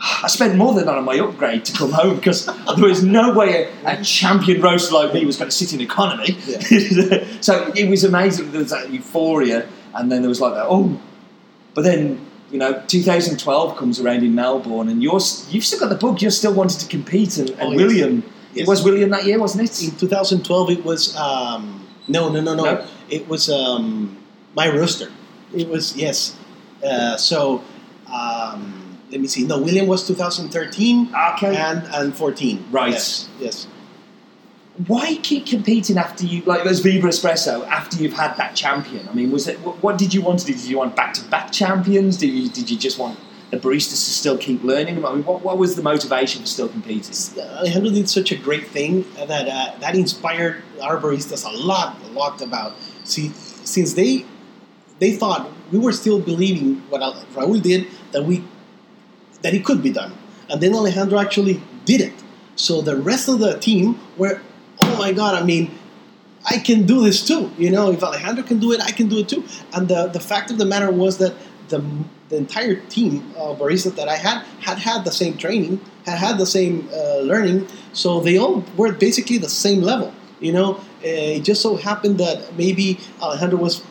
I 0.05 0.27
spent 0.27 0.57
more 0.57 0.75
than 0.75 0.87
that 0.87 0.97
on 0.99 1.05
my 1.05 1.19
upgrade 1.21 1.65
to 1.67 1.73
come 1.73 1.93
home 1.93 2.17
because 2.17 2.47
there 2.47 2.85
was 2.89 3.05
no 3.05 3.33
way 3.33 3.71
a, 3.85 3.99
a 4.01 4.03
champion 4.03 4.61
roaster 4.61 4.95
like 4.95 5.15
me 5.15 5.25
was 5.25 5.37
going 5.37 5.49
to 5.51 5.57
sit 5.57 5.73
in 5.73 5.81
economy. 5.81 6.33
so 7.41 7.71
it 7.77 7.89
was 7.89 8.03
amazing. 8.03 8.51
There 8.51 8.61
was 8.61 8.71
that 8.71 8.91
euphoria, 8.91 9.69
and 9.95 10.11
then 10.11 10.23
there 10.23 10.29
was 10.29 10.41
like 10.41 10.55
that, 10.55 10.67
oh, 10.69 11.01
but 11.75 11.83
then. 11.83 12.27
You 12.51 12.59
know, 12.59 12.83
2012 12.87 13.79
comes 13.79 13.99
around 13.99 14.23
in 14.25 14.35
Melbourne, 14.35 14.91
and 14.91 15.03
you're 15.03 15.21
you've 15.49 15.65
still 15.65 15.79
got 15.81 15.89
the 15.89 15.95
book. 15.95 16.21
You're 16.21 16.31
still 16.31 16.53
wanting 16.53 16.81
to 16.81 16.87
compete, 16.87 17.39
and, 17.39 17.49
and 17.49 17.61
Oh, 17.63 17.71
yes. 17.71 17.77
William, 17.79 18.23
Yes. 18.53 18.67
it 18.67 18.69
was 18.69 18.85
William 18.85 19.09
that 19.09 19.25
year, 19.25 19.39
wasn't 19.39 19.65
it? 19.71 19.83
in 19.83 19.97
2012 19.97 20.69
it 20.71 20.85
was 20.85 21.17
um, 21.17 21.83
no 22.09 22.29
no 22.31 22.43
no 22.43 22.55
no 22.55 22.65
No? 22.65 22.87
it 23.09 23.27
was 23.27 23.49
um, 23.49 24.19
my 24.55 24.67
rooster 24.67 25.11
it 25.57 25.67
was 25.67 25.97
yes 25.97 26.37
uh, 26.85 27.17
so 27.17 27.65
um, 28.13 28.82
let 29.13 29.21
me 29.21 29.29
see 29.29 29.45
no 29.45 29.59
william 29.59 29.87
was 29.87 30.07
2013 30.07 31.15
Okay. 31.35 31.55
and 31.57 31.85
and 31.95 32.15
14 32.17 32.65
Right. 32.71 32.93
yes 32.93 33.29
yes 33.39 33.67
why 34.87 35.17
keep 35.23 35.47
competing 35.47 35.99
after 35.99 36.25
you 36.25 36.43
like 36.45 36.65
as 36.65 36.81
Viva 36.81 37.09
Espresso 37.09 37.67
after 37.69 37.99
you've 37.99 38.15
had 38.15 38.35
that 38.39 38.57
champion? 38.57 39.07
I 39.07 39.13
mean, 39.13 39.31
was 39.31 39.47
it 39.47 39.61
what, 39.61 39.83
what 39.83 39.99
did 39.99 40.15
you 40.15 40.23
want 40.23 40.39
to 40.41 40.47
do? 40.47 40.55
Did 40.55 40.65
you 40.65 40.79
want 40.79 40.97
back 40.97 41.13
to 41.15 41.25
back 41.29 41.53
champions? 41.53 42.17
Did 42.17 42.29
you 42.31 42.49
did 42.49 42.71
you 42.71 42.79
just 42.79 42.99
want 42.99 43.19
the 43.51 43.59
baristas 43.59 43.91
to 44.07 44.13
still 44.23 44.39
keep 44.39 44.65
learning? 44.65 45.05
I 45.05 45.13
mean, 45.15 45.25
what, 45.25 45.43
what 45.43 45.59
was 45.59 45.77
the 45.77 45.83
motivation 45.83 46.41
for 46.41 46.49
still 46.49 46.71
competing? 46.71 47.15
Alejandro 47.39 47.91
did 47.91 48.09
such 48.09 48.33
a 48.33 48.37
great 48.37 48.67
thing 48.69 49.05
that 49.33 49.47
uh, 49.47 49.79
that 49.81 49.95
inspired 49.95 50.63
our 50.81 50.97
baristas 50.99 51.45
a 51.45 51.55
lot, 51.55 51.99
a 52.07 52.09
lot 52.13 52.41
about. 52.41 52.73
See, 53.05 53.29
since 53.75 53.93
they 53.93 54.25
they 55.01 55.13
thought 55.15 55.51
we 55.71 55.79
were 55.79 55.93
still 55.93 56.19
believing 56.19 56.77
what 56.89 57.03
Raúl 57.35 57.61
did 57.61 57.89
that 58.13 58.25
we 58.25 58.43
that 59.43 59.55
it 59.55 59.65
could 59.65 59.83
be 59.83 59.91
done, 59.91 60.13
and 60.49 60.61
then 60.61 60.75
Alejandro 60.75 61.19
actually 61.19 61.63
did 61.85 62.01
it. 62.01 62.13
So 62.57 62.81
the 62.81 62.97
rest 62.97 63.29
of 63.29 63.39
the 63.39 63.59
team 63.59 63.99
were, 64.17 64.41
oh 64.83 64.99
my 64.99 65.13
god! 65.13 65.35
I 65.41 65.45
mean, 65.45 65.71
I 66.49 66.59
can 66.59 66.87
do 66.87 67.03
this 67.03 67.27
too. 67.27 67.51
You 67.59 67.71
know, 67.71 67.91
if 67.91 68.03
Alejandro 68.03 68.45
can 68.45 68.59
do 68.59 68.73
it, 68.73 68.81
I 68.81 68.91
can 68.91 69.09
do 69.09 69.19
it 69.19 69.29
too. 69.29 69.45
And 69.73 69.89
the 69.89 70.07
the 70.07 70.21
fact 70.21 70.51
of 70.51 70.59
the 70.59 70.67
matter 70.67 70.91
was 70.91 71.19
that 71.19 71.35
the 71.69 71.83
the 72.29 72.37
entire 72.37 72.77
team 72.77 73.35
of 73.37 73.59
baristas 73.59 73.95
that 73.97 74.09
I 74.09 74.17
had 74.17 74.45
had 74.61 74.79
had 74.79 75.05
the 75.05 75.13
same 75.13 75.37
training, 75.37 75.81
had 76.07 76.19
had 76.19 76.39
the 76.39 76.47
same 76.47 76.89
uh, 76.93 77.19
learning, 77.21 77.67
so 77.93 78.21
they 78.21 78.39
all 78.39 78.65
were 78.77 78.93
basically 78.93 79.39
the 79.39 79.49
same 79.49 79.83
level. 79.83 80.13
You 80.41 80.53
know, 80.53 80.81
Uh, 81.03 81.37
it 81.39 81.43
just 81.43 81.61
so 81.63 81.75
happened 81.75 82.19
that 82.19 82.39
maybe 82.57 82.97
Alejandro 83.21 83.59
was 83.59 83.83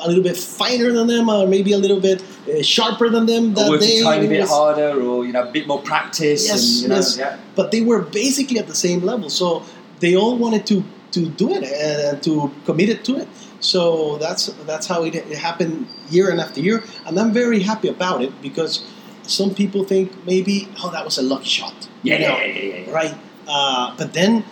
a 0.00 0.08
little 0.08 0.22
bit 0.22 0.36
finer 0.36 0.92
than 0.92 1.06
them, 1.06 1.28
or 1.28 1.46
maybe 1.46 1.72
a 1.72 1.78
little 1.78 2.00
bit 2.00 2.22
uh, 2.48 2.62
sharper 2.62 3.08
than 3.08 3.26
them. 3.26 3.52
Or 3.52 3.54
That 3.54 3.70
worked 3.70 3.82
day 3.82 4.00
a 4.00 4.04
tiny 4.04 4.28
bit 4.28 4.48
harder, 4.48 5.00
or 5.00 5.24
you 5.24 5.32
know, 5.32 5.48
a 5.48 5.52
bit 5.52 5.66
more 5.66 5.80
practice, 5.82 6.46
Yes, 6.46 6.62
and 6.62 6.82
you 6.82 6.88
know, 6.88 6.94
yes. 6.96 7.16
yeah. 7.18 7.38
but 7.54 7.70
they 7.70 7.80
were 7.82 8.00
basically 8.02 8.58
at 8.58 8.66
the 8.66 8.74
same 8.74 9.00
level. 9.02 9.30
So 9.30 9.62
they 10.00 10.16
all 10.16 10.36
wanted 10.36 10.66
to 10.66 10.82
to 11.12 11.26
do 11.28 11.54
it 11.54 11.62
and 11.64 12.20
to 12.24 12.50
commit 12.66 12.88
it 12.88 13.04
to 13.04 13.16
it. 13.16 13.28
So 13.60 14.16
that's 14.18 14.46
that's 14.66 14.86
how 14.86 15.04
it, 15.04 15.14
it 15.14 15.38
happened 15.38 15.86
year 16.10 16.30
and 16.30 16.40
after 16.40 16.60
year, 16.60 16.82
and 17.06 17.18
I'm 17.18 17.32
very 17.32 17.60
happy 17.60 17.88
about 17.88 18.20
it 18.22 18.32
because 18.42 18.84
some 19.22 19.54
people 19.54 19.84
think 19.84 20.12
maybe 20.26 20.68
oh 20.82 20.90
that 20.90 21.04
was 21.04 21.16
a 21.18 21.22
lucky 21.22 21.48
shot, 21.48 21.74
Yeah, 22.02 22.14
you 22.14 22.20
know, 22.28 22.36
yeah, 22.38 22.44
yeah, 22.46 22.62
yeah, 22.62 22.84
yeah. 22.86 22.90
right. 22.92 23.14
Uh, 23.48 23.94
but 23.96 24.12
then 24.12 24.44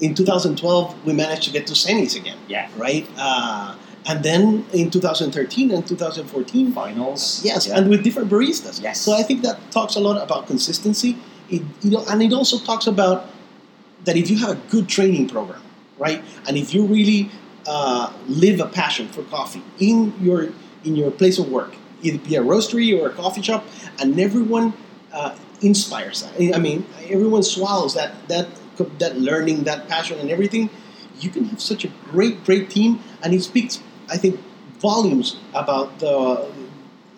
in 0.00 0.14
2012, 0.14 1.04
we 1.06 1.12
managed 1.12 1.44
to 1.44 1.50
get 1.50 1.66
to 1.68 1.74
Senni's 1.74 2.14
again, 2.16 2.36
Yeah. 2.48 2.68
right? 2.76 3.06
Uh, 3.18 3.74
and 4.06 4.22
then 4.22 4.64
in 4.72 4.90
2013 4.90 5.70
and 5.70 5.86
2014, 5.86 6.72
Finals. 6.72 7.40
yes, 7.44 7.66
Yeah. 7.66 7.76
and 7.78 7.88
with 7.90 8.02
different 8.02 8.30
baristas. 8.30 8.82
Yes. 8.82 9.00
So 9.00 9.12
I 9.12 9.22
think 9.22 9.42
that 9.42 9.58
talks 9.70 9.94
a 9.96 10.00
lot 10.00 10.16
about 10.22 10.46
consistency. 10.46 11.16
It, 11.50 11.62
you 11.82 11.90
know, 11.90 12.04
and 12.08 12.22
it 12.22 12.32
also 12.32 12.58
talks 12.58 12.86
about 12.86 13.26
that 14.04 14.16
if 14.16 14.30
you 14.30 14.38
have 14.38 14.50
a 14.50 14.60
good 14.70 14.88
training 14.88 15.28
program, 15.28 15.60
right, 15.98 16.22
and 16.46 16.56
if 16.56 16.72
you 16.74 16.84
really 16.86 17.30
uh, 17.66 18.10
live 18.28 18.60
a 18.60 18.66
passion 18.66 19.08
for 19.08 19.22
coffee 19.24 19.62
in 19.78 20.14
your 20.20 20.48
in 20.84 20.96
your 20.96 21.10
place 21.10 21.38
of 21.38 21.50
work, 21.50 21.74
either 22.02 22.18
be 22.18 22.36
a 22.36 22.42
roastery 22.42 22.98
or 22.98 23.08
a 23.08 23.12
coffee 23.12 23.42
shop, 23.42 23.64
and 23.98 24.18
everyone 24.18 24.72
uh, 25.12 25.36
inspires 25.60 26.22
that. 26.22 26.54
I 26.54 26.58
mean, 26.58 26.86
everyone 27.10 27.42
swallows 27.42 27.92
that 27.94 28.12
that 28.28 28.48
that 28.98 29.18
learning, 29.18 29.64
that 29.64 29.88
passion, 29.88 30.18
and 30.20 30.30
everything. 30.30 30.70
You 31.20 31.28
can 31.28 31.44
have 31.46 31.60
such 31.60 31.84
a 31.84 31.88
great, 32.10 32.44
great 32.44 32.70
team, 32.70 33.00
and 33.22 33.34
it 33.34 33.42
speaks, 33.42 33.80
I 34.10 34.16
think, 34.16 34.38
volumes 34.80 35.36
about 35.54 35.98
the 36.00 36.50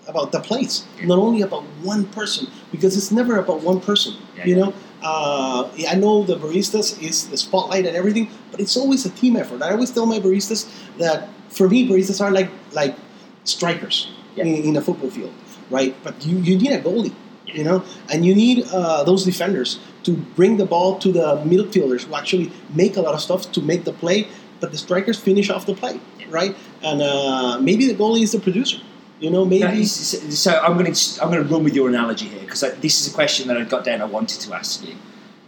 about 0.08 0.32
the 0.32 0.40
place, 0.40 0.84
not 1.04 1.18
only 1.18 1.42
about 1.42 1.62
one 1.82 2.04
person, 2.06 2.48
because 2.72 2.96
it's 2.96 3.12
never 3.12 3.38
about 3.38 3.60
one 3.62 3.80
person. 3.80 4.14
Yeah, 4.36 4.46
you 4.46 4.56
yeah. 4.56 4.64
know, 4.64 4.74
uh, 5.02 5.70
I 5.88 5.94
know 5.94 6.24
the 6.24 6.36
baristas 6.36 7.00
is 7.00 7.28
the 7.28 7.36
spotlight 7.36 7.86
and 7.86 7.96
everything, 7.96 8.28
but 8.50 8.58
it's 8.60 8.76
always 8.76 9.06
a 9.06 9.10
team 9.10 9.36
effort. 9.36 9.62
I 9.62 9.70
always 9.70 9.90
tell 9.92 10.06
my 10.06 10.18
baristas 10.18 10.66
that 10.98 11.28
for 11.50 11.68
me, 11.68 11.88
baristas 11.88 12.20
are 12.20 12.32
like 12.32 12.50
like 12.72 12.96
strikers 13.44 14.08
Yeah. 14.34 14.44
in, 14.44 14.54
in 14.68 14.76
a 14.76 14.80
football 14.80 15.10
field, 15.10 15.32
right? 15.70 15.94
But 16.02 16.14
you, 16.26 16.36
you 16.38 16.56
need 16.58 16.72
a 16.72 16.80
goalie, 16.80 17.14
Yeah. 17.46 17.56
you 17.58 17.64
know, 17.64 17.78
and 18.10 18.24
you 18.26 18.34
need 18.34 18.66
uh, 18.72 19.04
those 19.04 19.24
defenders 19.24 19.78
to 20.04 20.12
bring 20.38 20.56
the 20.56 20.66
ball 20.66 20.98
to 21.04 21.12
the 21.12 21.36
midfielders 21.52 22.02
who 22.06 22.14
actually 22.16 22.50
make 22.74 22.96
a 22.96 23.02
lot 23.02 23.14
of 23.14 23.20
stuff 23.20 23.52
to 23.52 23.60
make 23.60 23.82
the 23.84 23.92
play, 23.92 24.26
but 24.62 24.70
the 24.70 24.78
strikers 24.78 25.18
finish 25.18 25.50
off 25.50 25.66
the 25.66 25.74
play, 25.74 25.98
right? 26.30 26.56
And 26.82 27.02
uh, 27.02 27.58
maybe 27.60 27.86
the 27.86 27.94
goalie 27.94 28.22
is 28.22 28.30
the 28.32 28.38
producer, 28.38 28.78
you 29.18 29.28
know, 29.28 29.44
maybe. 29.44 29.64
It's- 29.64 30.38
so 30.38 30.52
I'm 30.52 30.78
going 30.78 30.90
to 30.92 31.22
I'm 31.22 31.30
going 31.30 31.42
to 31.46 31.52
run 31.54 31.64
with 31.64 31.74
your 31.74 31.88
analogy 31.88 32.26
here 32.28 32.40
because 32.40 32.60
this 32.80 33.00
is 33.00 33.12
a 33.12 33.14
question 33.14 33.48
that 33.48 33.56
I 33.58 33.64
got 33.64 33.84
down. 33.84 34.00
I 34.00 34.04
wanted 34.06 34.40
to 34.40 34.54
ask 34.54 34.86
you. 34.86 34.94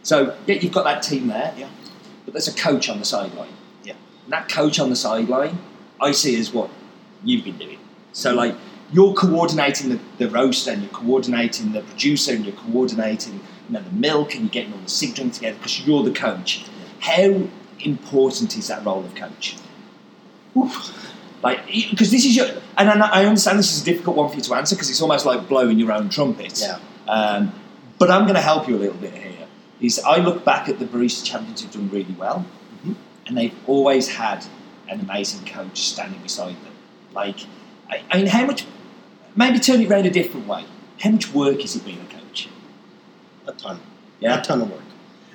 So 0.02 0.36
yeah, 0.46 0.56
you've 0.56 0.72
got 0.72 0.84
that 0.84 1.02
team 1.02 1.28
there, 1.28 1.54
Yeah. 1.56 1.68
but 2.24 2.34
there's 2.34 2.48
a 2.48 2.54
coach 2.54 2.88
on 2.90 2.98
the 2.98 3.04
sideline. 3.04 3.54
Yeah. 3.84 3.94
And 4.24 4.32
that 4.32 4.48
coach 4.48 4.78
on 4.80 4.90
the 4.90 4.96
sideline, 4.96 5.58
I 6.00 6.10
see 6.12 6.38
as 6.38 6.52
what 6.52 6.68
you've 7.22 7.44
been 7.44 7.56
doing. 7.58 7.78
So 8.12 8.34
like 8.34 8.54
you're 8.92 9.14
coordinating 9.14 9.90
the, 9.90 10.00
the 10.18 10.28
roast 10.28 10.66
and 10.66 10.82
you're 10.82 10.90
coordinating 10.90 11.70
the 11.72 11.82
producer 11.82 12.32
and 12.34 12.44
you're 12.44 12.56
coordinating 12.56 13.34
you 13.68 13.72
know 13.74 13.80
the 13.80 13.90
milk 14.08 14.34
and 14.34 14.42
you're 14.42 14.50
getting 14.58 14.72
all 14.74 14.80
the 14.80 14.90
sig 14.90 15.14
drink 15.14 15.32
together 15.34 15.56
because 15.56 15.86
you're 15.86 16.02
the 16.02 16.12
coach. 16.12 16.66
How 17.00 17.44
important 17.80 18.56
is 18.56 18.68
that 18.68 18.84
role 18.84 19.04
of 19.04 19.14
coach? 19.14 19.56
Like, 21.42 21.66
because 21.66 22.10
this 22.10 22.24
is 22.24 22.36
your, 22.36 22.46
and 22.78 22.88
I 23.02 23.22
I 23.22 23.24
understand 23.26 23.58
this 23.58 23.74
is 23.76 23.82
a 23.82 23.84
difficult 23.84 24.16
one 24.16 24.30
for 24.30 24.36
you 24.36 24.42
to 24.42 24.54
answer 24.54 24.74
because 24.76 24.88
it's 24.88 25.02
almost 25.02 25.26
like 25.26 25.46
blowing 25.48 25.78
your 25.78 25.92
own 25.92 26.08
trumpet. 26.08 26.58
Yeah. 26.60 26.78
Um, 27.06 27.52
but 27.98 28.10
I'm 28.10 28.22
going 28.22 28.34
to 28.34 28.40
help 28.40 28.66
you 28.68 28.76
a 28.76 28.78
little 28.78 28.96
bit 28.96 29.12
here. 29.12 29.46
Is 29.80 29.98
I 29.98 30.16
look 30.18 30.44
back 30.44 30.68
at 30.68 30.78
the 30.78 30.86
barista 30.86 31.24
champions 31.24 31.60
who've 31.62 31.70
done 31.70 31.90
really 31.90 32.14
well, 32.18 32.46
Mhm. 32.86 32.94
and 33.26 33.36
they've 33.36 33.54
always 33.66 34.08
had 34.08 34.46
an 34.88 35.00
amazing 35.00 35.44
coach 35.46 35.82
standing 35.82 36.20
beside 36.22 36.54
them. 36.64 36.72
Like, 37.12 37.40
I, 37.90 38.02
I 38.10 38.16
mean, 38.18 38.26
how 38.28 38.46
much? 38.46 38.64
Maybe 39.36 39.58
turn 39.58 39.82
it 39.82 39.90
around 39.90 40.06
a 40.06 40.10
different 40.10 40.46
way. 40.46 40.64
How 41.00 41.10
much 41.10 41.34
work 41.34 41.62
is 41.64 41.74
it 41.76 41.84
being 41.84 42.00
a 42.00 42.12
coach? 42.14 42.48
a 43.46 43.52
ton. 43.52 43.80
Yeah. 44.20 44.38
a 44.38 44.42
ton 44.42 44.62
of 44.62 44.70
work, 44.70 44.80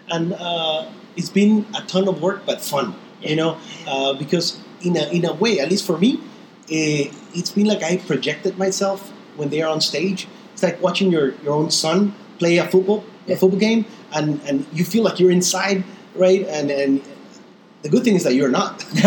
and 0.09 0.33
uh, 0.33 0.85
it's 1.15 1.29
been 1.29 1.65
a 1.75 1.81
ton 1.83 2.07
of 2.07 2.21
work, 2.21 2.43
but 2.45 2.61
fun. 2.61 2.95
You 3.21 3.35
know, 3.35 3.57
uh, 3.87 4.13
because 4.13 4.59
in 4.81 4.95
a 4.95 5.09
in 5.11 5.25
a 5.25 5.33
way, 5.33 5.59
at 5.59 5.69
least 5.69 5.85
for 5.85 5.97
me, 5.97 6.19
eh, 6.71 7.11
it's 7.33 7.51
been 7.51 7.65
like 7.67 7.83
I 7.83 7.97
projected 7.97 8.57
myself 8.57 9.09
when 9.35 9.49
they 9.49 9.61
are 9.61 9.69
on 9.69 9.81
stage. 9.81 10.27
It's 10.53 10.63
like 10.63 10.81
watching 10.81 11.11
your, 11.11 11.33
your 11.43 11.53
own 11.53 11.71
son 11.71 12.13
play 12.37 12.57
a 12.57 12.67
football 12.67 13.03
a 13.27 13.35
football 13.35 13.59
game, 13.59 13.85
and, 14.13 14.41
and 14.47 14.65
you 14.73 14.83
feel 14.85 15.03
like 15.03 15.19
you're 15.19 15.31
inside, 15.31 15.83
right? 16.15 16.45
And 16.47 16.71
and 16.71 17.01
the 17.83 17.89
good 17.89 18.03
thing 18.03 18.15
is 18.15 18.23
that 18.23 18.33
you're 18.35 18.49
not. 18.51 18.85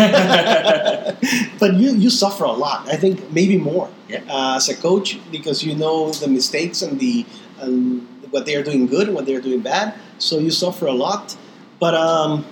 but 1.59 1.73
you, 1.75 1.95
you 1.95 2.09
suffer 2.09 2.43
a 2.43 2.51
lot. 2.51 2.87
I 2.89 2.95
think 2.95 3.31
maybe 3.31 3.57
more 3.57 3.89
Yeah. 4.09 4.21
uh, 4.29 4.55
as 4.57 4.69
a 4.69 4.75
coach 4.75 5.19
because 5.31 5.63
you 5.63 5.75
know 5.75 6.11
the 6.11 6.27
mistakes 6.27 6.81
and 6.81 6.99
the 6.99 7.25
and 7.59 8.07
what 8.31 8.45
they 8.45 8.55
are 8.55 8.63
doing 8.63 8.87
good 8.87 9.07
and 9.07 9.15
what 9.15 9.25
they 9.25 9.35
are 9.35 9.41
doing 9.41 9.61
bad. 9.61 9.93
So 10.17 10.39
you 10.39 10.51
suffer 10.51 10.87
a 10.87 10.93
lot. 10.93 11.35
But 11.79 11.95
um, 11.95 12.45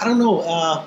I, 0.00 0.04
don't 0.04 0.18
know. 0.18 0.40
Uh, 0.40 0.84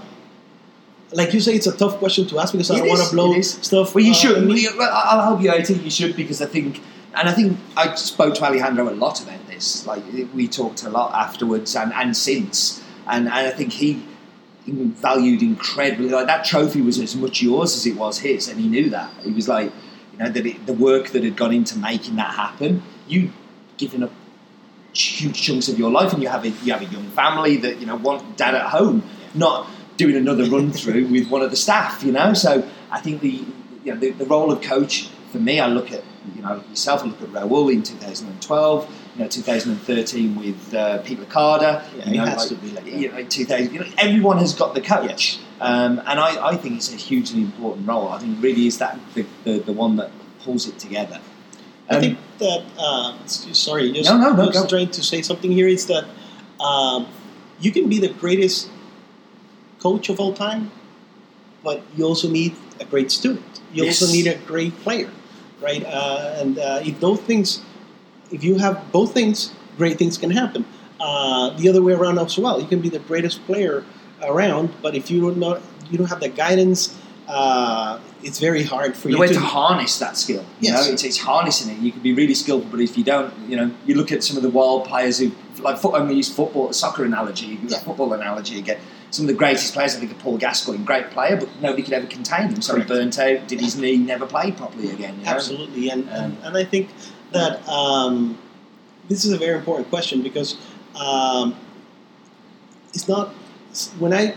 like 1.14 1.34
you 1.34 1.40
say, 1.40 1.54
it's 1.54 1.68
a 1.68 1.76
tough 1.76 1.98
question 1.98 2.28
to 2.28 2.40
ask 2.40 2.52
because 2.52 2.72
I 2.72 2.80
don't 2.80 2.88
want 2.90 3.02
to 3.02 3.16
blow 3.16 3.42
stuff. 3.42 3.96
Well, 3.96 4.04
you 4.04 4.12
uh, 4.12 4.16
should. 4.16 4.48
Well, 4.48 4.90
I'll 4.92 5.22
help 5.22 5.42
you 5.42 5.52
I 5.52 5.62
think 5.64 5.84
You 5.84 5.92
should 5.92 6.16
because 6.16 6.42
I 6.42 6.46
think, 6.46 6.82
and 7.16 7.28
I 7.30 7.34
think 7.34 7.58
I 7.76 7.96
spoke 7.96 8.36
to 8.36 8.44
Alejandro 8.44 8.90
a 8.90 8.96
lot 8.96 9.22
about 9.22 9.46
this. 9.48 9.86
Like 9.86 10.04
we 10.34 10.48
talked 10.48 10.84
a 10.84 10.90
lot 10.90 11.14
afterwards 11.14 11.76
and, 11.76 11.94
and 11.94 12.16
since, 12.16 12.82
and, 13.08 13.28
and 13.28 13.48
I 13.48 13.52
think 13.52 13.74
he 13.74 14.04
valued 14.66 15.42
incredibly. 15.42 16.10
Like 16.10 16.28
that 16.28 16.46
trophy 16.46 16.82
was 16.82 17.00
as 17.00 17.16
much 17.16 17.42
yours 17.42 17.76
as 17.76 17.86
it 17.86 17.96
was 17.96 18.20
his, 18.20 18.48
and 18.48 18.60
he 18.60 18.68
knew 18.68 18.90
that. 18.90 19.12
He 19.24 19.32
was 19.32 19.48
like, 19.48 19.72
you 20.14 20.20
know, 20.20 20.30
that 20.30 20.46
it, 20.46 20.66
the 20.66 20.74
work 20.74 21.10
that 21.10 21.24
had 21.24 21.36
gone 21.36 21.54
into 21.54 21.78
making 21.78 22.16
that 22.18 22.36
happen. 22.36 22.84
You 23.08 23.32
given 23.78 24.04
up 24.04 24.12
huge 24.94 25.42
chunks 25.42 25.68
of 25.68 25.80
your 25.80 25.92
life, 25.92 26.14
and 26.14 26.22
you 26.22 26.30
have 26.30 26.46
a 26.46 26.50
you 26.50 26.74
have 26.74 26.82
a 26.82 26.86
young 26.86 27.06
family 27.12 27.58
that 27.58 27.80
you 27.80 27.86
know 27.86 27.96
want 27.96 28.38
dad 28.38 28.56
at 28.56 28.68
home, 28.68 29.04
not 29.34 29.68
doing 29.98 30.16
another 30.16 30.46
run 30.46 30.72
through 30.80 31.08
with 31.08 31.30
one 31.30 31.42
of 31.42 31.50
the 31.50 31.58
staff. 31.58 32.04
You 32.04 32.12
know, 32.12 32.34
so 32.34 32.68
I 32.90 33.00
think 33.00 33.22
the 33.22 33.46
you 33.84 33.94
know 33.94 34.00
the, 34.00 34.12
the 34.12 34.26
role 34.26 34.52
of 34.52 34.62
coach 34.62 35.10
for 35.32 35.40
me, 35.40 35.60
I 35.60 35.68
look 35.68 35.92
at 35.92 36.04
you 36.36 36.42
know 36.42 36.50
I 36.50 36.54
look 36.56 36.64
at 36.64 36.70
yourself, 36.70 37.04
I 37.04 37.06
look 37.08 37.22
at 37.22 37.30
Raúl 37.30 37.72
in 37.74 37.84
2012. 37.84 38.98
You 39.16 39.24
know, 39.24 39.28
2013 39.28 40.36
with 40.40 40.74
uh, 40.74 41.00
Pete 41.00 41.20
Licata. 41.20 41.84
Yeah, 41.98 42.10
you 42.10 42.18
know, 42.18 42.24
like, 42.24 42.76
like 42.76 42.86
you 42.86 43.12
know, 43.12 43.24
2000. 43.24 43.74
You 43.74 43.80
know, 43.82 43.86
everyone 43.98 44.38
has 44.38 44.54
got 44.54 44.74
the 44.74 44.80
coach, 44.80 45.38
um, 45.60 46.00
and 46.00 46.18
I, 46.18 46.52
I 46.52 46.56
think 46.56 46.78
it's 46.78 46.94
a 46.94 46.96
hugely 46.96 47.42
important 47.42 47.88
role. 47.88 48.08
I 48.08 48.20
think 48.20 48.42
really 48.42 48.68
is 48.68 48.78
that 48.78 48.98
the, 49.14 49.26
the, 49.44 49.60
the 49.60 49.74
one 49.74 49.98
that 49.98 50.12
pulls 50.44 50.66
it 50.66 50.80
together. 50.80 51.20
I 51.92 51.96
Um, 51.96 52.02
think 52.02 52.18
that 52.40 52.64
uh, 52.80 53.14
sorry, 53.28 53.92
just, 53.92 54.10
No, 54.10 54.18
no, 54.18 54.34
no, 54.34 54.52
just 54.52 54.70
trying 54.70 54.90
to 54.92 55.04
say 55.04 55.22
something 55.22 55.52
here 55.52 55.68
is 55.68 55.86
that 55.88 56.06
um, 56.60 57.08
you 57.60 57.72
can 57.72 57.90
be 57.90 58.00
the 58.00 58.10
greatest 58.10 58.70
coach 59.80 60.10
of 60.10 60.20
all 60.20 60.34
time, 60.34 60.72
but 61.64 61.82
you 61.96 62.06
also 62.06 62.30
need 62.30 62.56
a 62.80 62.86
great 62.86 63.12
student. 63.12 63.44
You 63.74 63.86
also 63.86 64.08
need 64.08 64.28
a 64.28 64.38
great 64.48 64.74
player, 64.84 65.10
right? 65.62 65.84
Uh, 65.86 66.36
and 66.40 66.58
uh, 66.60 66.80
if 66.84 67.00
those 67.00 67.20
things, 67.22 67.62
if 68.32 68.44
you 68.44 68.58
have 68.58 68.92
both 68.92 69.14
things, 69.14 69.52
great 69.78 69.98
things 69.98 70.18
can 70.18 70.32
happen. 70.32 70.66
Uh, 71.00 71.50
the 71.58 71.68
other 71.68 71.82
way 71.82 71.94
around 71.94 72.20
as 72.20 72.38
well. 72.38 72.62
You 72.62 72.68
can 72.68 72.80
be 72.80 72.90
the 72.90 73.00
greatest 73.00 73.44
player 73.46 73.84
around, 74.22 74.70
but 74.84 74.94
if 74.96 75.10
you 75.10 75.20
don't 75.22 75.38
know, 75.38 75.60
you 75.90 75.98
don't 75.98 76.08
have 76.08 76.20
the 76.22 76.30
guidance. 76.30 76.96
It's 78.24 78.40
very 78.40 78.64
hard 78.64 78.96
for 78.96 79.08
the 79.08 79.14
you 79.16 79.20
way 79.20 79.28
to 79.28 79.34
to 79.34 79.40
harness 79.40 79.98
that 80.00 80.16
skill. 80.18 80.44
You 80.60 80.70
Yes. 80.70 80.86
know, 80.88 80.94
it's, 80.94 81.04
it's 81.04 81.18
harnessing 81.18 81.76
it. 81.76 81.80
You 81.82 81.92
can 81.92 82.02
be 82.02 82.14
really 82.14 82.34
skillful, 82.36 82.70
but 82.70 82.80
if 82.80 82.98
you 82.98 83.04
don't, 83.04 83.34
you 83.50 83.56
know, 83.58 83.72
you 83.86 83.96
look 83.96 84.12
at 84.12 84.24
some 84.24 84.38
of 84.38 84.44
the 84.44 84.50
wild 84.50 84.86
players 84.86 85.18
who, 85.20 85.32
like, 85.60 85.78
foot, 85.78 85.94
I'm 85.96 86.02
going 86.02 86.10
to 86.10 86.16
use 86.16 86.34
football, 86.34 86.72
soccer 86.74 87.04
analogy, 87.04 87.60
Yeah. 87.68 87.80
football 87.80 88.14
analogy 88.14 88.60
again. 88.60 88.78
Some 89.10 89.26
of 89.26 89.28
the 89.28 89.34
greatest 89.34 89.74
players, 89.74 89.96
I 89.96 90.00
think, 90.00 90.12
are 90.12 90.16
Paul 90.16 90.38
Gascoigne, 90.38 90.84
great 90.86 91.10
player, 91.12 91.36
but 91.36 91.50
nobody 91.62 91.84
could 91.84 91.94
ever 91.94 92.08
contain 92.08 92.50
him. 92.50 92.62
So 92.62 92.74
Correct. 92.74 92.90
he 92.90 92.96
burnt 92.96 93.20
out, 93.20 93.48
did 93.48 93.60
his 93.60 93.76
knee, 93.76 93.98
never 93.98 94.26
played 94.26 94.56
properly 94.56 94.90
again. 94.92 95.18
You 95.20 95.26
know? 95.26 95.32
Absolutely, 95.32 95.90
and, 95.90 96.08
and 96.10 96.38
Um, 96.38 96.44
and 96.46 96.58
I 96.58 96.64
think 96.64 96.90
that 97.32 97.68
um, 97.68 98.38
this 99.10 99.26
is 99.26 99.32
a 99.34 99.38
very 99.38 99.58
important 99.58 99.90
question 99.90 100.22
because 100.22 100.56
um, 100.96 101.56
it's 102.94 103.08
not 103.08 103.30
when 104.00 104.14
I 104.14 104.36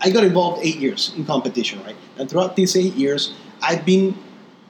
I 0.00 0.10
got 0.10 0.24
involved 0.24 0.64
eight 0.64 0.76
years 0.76 1.12
in 1.16 1.24
competition, 1.24 1.82
right? 1.84 1.96
And 2.18 2.28
throughout 2.28 2.56
these 2.56 2.74
eight 2.76 2.94
years, 2.94 3.32
I've 3.62 3.84
been 3.84 4.16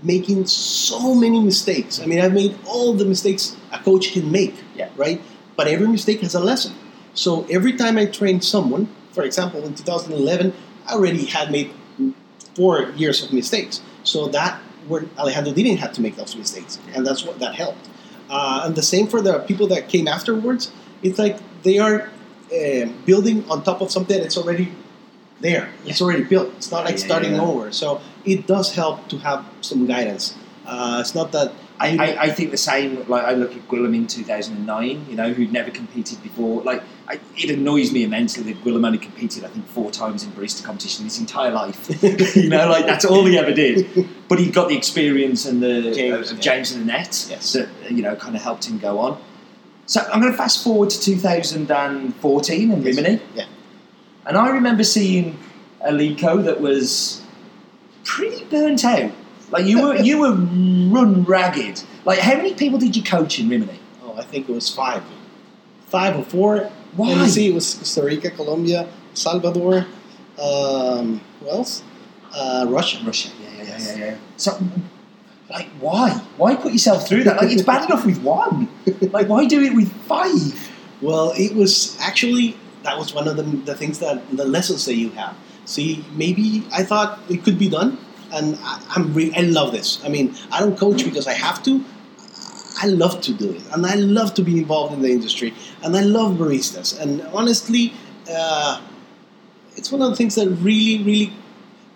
making 0.02 0.46
so 0.46 1.14
many 1.14 1.40
mistakes. 1.40 2.00
I 2.00 2.06
mean, 2.06 2.20
I've 2.20 2.32
made 2.32 2.58
all 2.66 2.94
the 2.94 3.04
mistakes 3.04 3.56
a 3.72 3.78
coach 3.78 4.12
can 4.12 4.30
make, 4.32 4.54
Yeah. 4.76 4.88
right? 4.96 5.20
But 5.56 5.68
every 5.68 5.88
mistake 5.88 6.20
has 6.22 6.34
a 6.34 6.40
lesson. 6.40 6.72
So 7.14 7.46
every 7.50 7.74
time 7.74 7.98
I 7.98 8.06
train 8.06 8.40
someone, 8.40 8.88
for 9.12 9.22
example, 9.24 9.62
in 9.64 9.74
2011, 9.74 10.52
I 10.86 10.94
already 10.94 11.26
had 11.26 11.50
made 11.52 11.70
four 12.54 12.90
years 12.96 13.22
of 13.22 13.32
mistakes. 13.32 13.80
So 14.04 14.28
that 14.28 14.60
where 14.88 15.04
Alejandro 15.18 15.52
didn't 15.52 15.76
have 15.76 15.92
to 15.92 16.00
make 16.00 16.16
those 16.16 16.34
mistakes, 16.34 16.78
and 16.94 17.06
that's 17.06 17.22
what 17.24 17.38
that 17.38 17.54
helped. 17.54 17.88
Uh, 18.30 18.62
and 18.64 18.74
the 18.74 18.82
same 18.82 19.06
for 19.06 19.20
the 19.20 19.38
people 19.40 19.66
that 19.68 19.88
came 19.88 20.08
afterwards. 20.08 20.72
It's 21.02 21.18
like 21.18 21.38
they 21.62 21.78
are 21.78 22.10
uh, 22.52 22.86
building 23.04 23.48
on 23.50 23.62
top 23.62 23.80
of 23.82 23.90
something 23.90 24.18
that's 24.20 24.36
already 24.38 24.72
there. 25.40 25.70
It's 25.86 26.00
already 26.00 26.24
built. 26.24 26.48
It's 26.56 26.70
not 26.70 26.84
like 26.84 26.98
Yeah, 26.98 27.06
starting 27.06 27.34
yeah. 27.34 27.42
over. 27.48 27.72
So 27.72 28.00
it 28.24 28.46
does 28.46 28.74
help 28.74 29.08
to 29.08 29.16
have 29.18 29.44
some 29.60 29.86
guidance 29.86 30.34
Uh, 30.66 30.98
it's 31.00 31.14
not 31.14 31.32
that 31.32 31.50
I, 31.80 31.88
I, 32.06 32.08
I 32.26 32.30
think 32.30 32.50
the 32.50 32.58
same. 32.72 32.90
Like 33.08 33.24
I 33.24 33.32
look 33.32 33.52
at 33.56 33.62
Gwilym 33.68 33.94
in 33.96 34.06
2009, 34.06 35.06
you 35.08 35.16
know, 35.16 35.32
who'd 35.32 35.50
never 35.52 35.70
competed 35.70 36.22
before. 36.22 36.62
Like 36.62 36.82
I, 37.08 37.18
it 37.42 37.50
annoys 37.50 37.90
me 37.90 38.00
immensely 38.04 38.42
that 38.52 38.62
Gwilym 38.62 38.84
only 38.86 38.98
competed, 38.98 39.42
I 39.44 39.48
think, 39.48 39.66
four 39.66 39.90
times 39.90 40.22
in 40.22 40.30
barista 40.32 40.62
competition 40.62 41.06
his 41.06 41.18
entire 41.18 41.50
life. 41.50 41.80
you 42.36 42.50
know, 42.50 42.68
like 42.68 42.84
that's 42.86 43.04
all 43.06 43.24
he 43.24 43.36
ever 43.38 43.52
did. 43.64 43.76
But 44.28 44.38
he 44.38 44.46
got 44.50 44.68
the 44.68 44.76
experience 44.76 45.46
and 45.48 45.60
the 45.62 45.90
James, 45.92 46.30
of 46.30 46.36
yeah. 46.36 46.42
James 46.48 46.68
and 46.72 46.82
Annette 46.84 47.16
Yes. 47.30 47.54
that 47.54 47.68
you 47.90 48.02
know 48.02 48.14
kind 48.14 48.36
of 48.36 48.42
helped 48.42 48.64
him 48.68 48.78
go 48.78 48.98
on. 49.06 49.12
So 49.86 49.98
I'm 50.12 50.20
going 50.20 50.30
to 50.32 50.38
fast 50.38 50.62
forward 50.62 50.90
to 50.90 51.00
2014 51.00 52.70
in 52.70 52.82
Yes. 52.82 52.96
Rimini. 52.96 53.20
Yeah. 53.34 53.44
And 54.30 54.38
I 54.38 54.50
remember 54.50 54.84
seeing 54.84 55.36
a 55.80 55.90
Lico 55.90 56.44
that 56.44 56.60
was 56.60 57.20
pretty 58.04 58.44
burnt 58.44 58.84
out. 58.84 59.10
Like 59.50 59.64
you 59.64 59.82
were, 59.82 59.96
you 59.96 60.20
were 60.20 60.34
run 60.34 61.24
ragged. 61.24 61.82
Like 62.04 62.20
how 62.20 62.36
many 62.36 62.54
people 62.54 62.78
did 62.78 62.94
you 62.94 63.02
coach 63.02 63.40
in 63.40 63.48
Rimini? 63.48 63.80
Oh, 64.04 64.14
I 64.16 64.22
think 64.22 64.48
it 64.48 64.52
was 64.52 64.72
five, 64.72 65.02
five 65.86 66.16
or 66.16 66.22
four. 66.22 66.70
Why? 66.94 67.16
Me 67.16 67.26
see. 67.26 67.48
It 67.48 67.54
was 67.54 67.74
Costa 67.74 68.04
Rica, 68.04 68.30
Colombia, 68.30 68.88
Salvador. 69.14 69.84
Um, 70.40 71.20
who 71.40 71.48
else? 71.48 71.82
Uh, 72.32 72.66
Russia. 72.68 73.02
Russia. 73.04 73.30
Yeah, 73.42 73.50
yeah, 73.50 73.64
yeah, 73.64 73.78
yeah, 73.78 73.96
yeah. 73.96 74.16
So, 74.36 74.62
like, 75.50 75.66
why? 75.80 76.10
Why 76.36 76.54
put 76.54 76.70
yourself 76.70 77.08
through 77.08 77.24
that? 77.24 77.36
Like, 77.38 77.50
it's 77.50 77.62
bad 77.62 77.84
enough 77.90 78.06
with 78.06 78.22
one. 78.22 78.68
Like, 79.10 79.28
why 79.28 79.46
do 79.46 79.60
it 79.60 79.74
with 79.74 79.92
five? 80.06 80.70
Well, 81.00 81.32
it 81.36 81.56
was 81.56 81.98
actually 82.00 82.56
that 82.82 82.98
was 82.98 83.14
one 83.14 83.28
of 83.28 83.36
the, 83.36 83.42
the 83.42 83.74
things 83.74 83.98
that 84.00 84.28
the 84.36 84.44
lessons 84.44 84.84
that 84.86 84.94
you 84.94 85.10
have. 85.10 85.36
See, 85.64 86.04
maybe 86.14 86.64
I 86.72 86.82
thought 86.82 87.20
it 87.28 87.44
could 87.44 87.58
be 87.58 87.68
done, 87.68 87.98
and 88.32 88.58
I, 88.62 88.82
I'm 88.96 89.12
re- 89.14 89.32
I 89.36 89.42
love 89.42 89.72
this. 89.72 90.02
I 90.04 90.08
mean, 90.08 90.34
I 90.50 90.60
don't 90.60 90.76
coach 90.78 91.04
because 91.04 91.26
I 91.26 91.34
have 91.34 91.62
to. 91.64 91.84
I 92.82 92.86
love 92.86 93.20
to 93.22 93.32
do 93.34 93.50
it, 93.52 93.62
and 93.72 93.86
I 93.86 93.94
love 93.94 94.32
to 94.34 94.42
be 94.42 94.56
involved 94.58 94.94
in 94.94 95.02
the 95.02 95.10
industry, 95.10 95.52
and 95.82 95.94
I 95.96 96.00
love 96.00 96.34
baristas. 96.38 96.98
And 96.98 97.20
honestly, 97.32 97.92
uh, 98.32 98.80
it's 99.76 99.92
one 99.92 100.02
of 100.02 100.10
the 100.10 100.16
things 100.16 100.34
that 100.36 100.48
really, 100.48 101.02
really, 101.04 101.32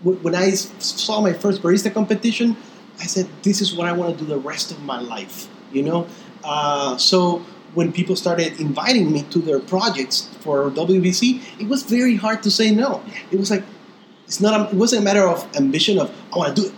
w- 0.04 0.36
I 0.36 0.50
saw 0.52 1.20
my 1.20 1.32
first 1.32 1.62
barista 1.62 1.92
competition, 1.92 2.56
I 3.00 3.06
said, 3.06 3.28
"This 3.42 3.60
is 3.60 3.74
what 3.74 3.88
I 3.88 3.92
want 3.92 4.18
to 4.18 4.24
do 4.24 4.28
the 4.28 4.38
rest 4.38 4.70
of 4.72 4.82
my 4.82 5.00
life." 5.00 5.48
You 5.72 5.82
know, 5.82 6.06
uh, 6.44 6.96
so 6.98 7.42
when 7.74 7.92
people 7.92 8.16
started 8.16 8.58
inviting 8.60 9.12
me 9.12 9.22
to 9.30 9.38
their 9.40 9.60
projects 9.60 10.28
for 10.40 10.70
WBC, 10.70 11.60
it 11.60 11.68
was 11.68 11.82
very 11.82 12.16
hard 12.16 12.42
to 12.42 12.50
say 12.50 12.70
no. 12.70 13.02
It 13.30 13.38
was 13.38 13.50
like 13.50 13.64
it's 14.26 14.40
not. 14.40 14.60
A, 14.60 14.70
it 14.70 14.76
wasn't 14.76 15.02
a 15.02 15.04
matter 15.04 15.26
of 15.26 15.44
ambition 15.56 15.98
of 15.98 16.10
I 16.32 16.38
want 16.38 16.56
to 16.56 16.62
do 16.62 16.68
it. 16.68 16.74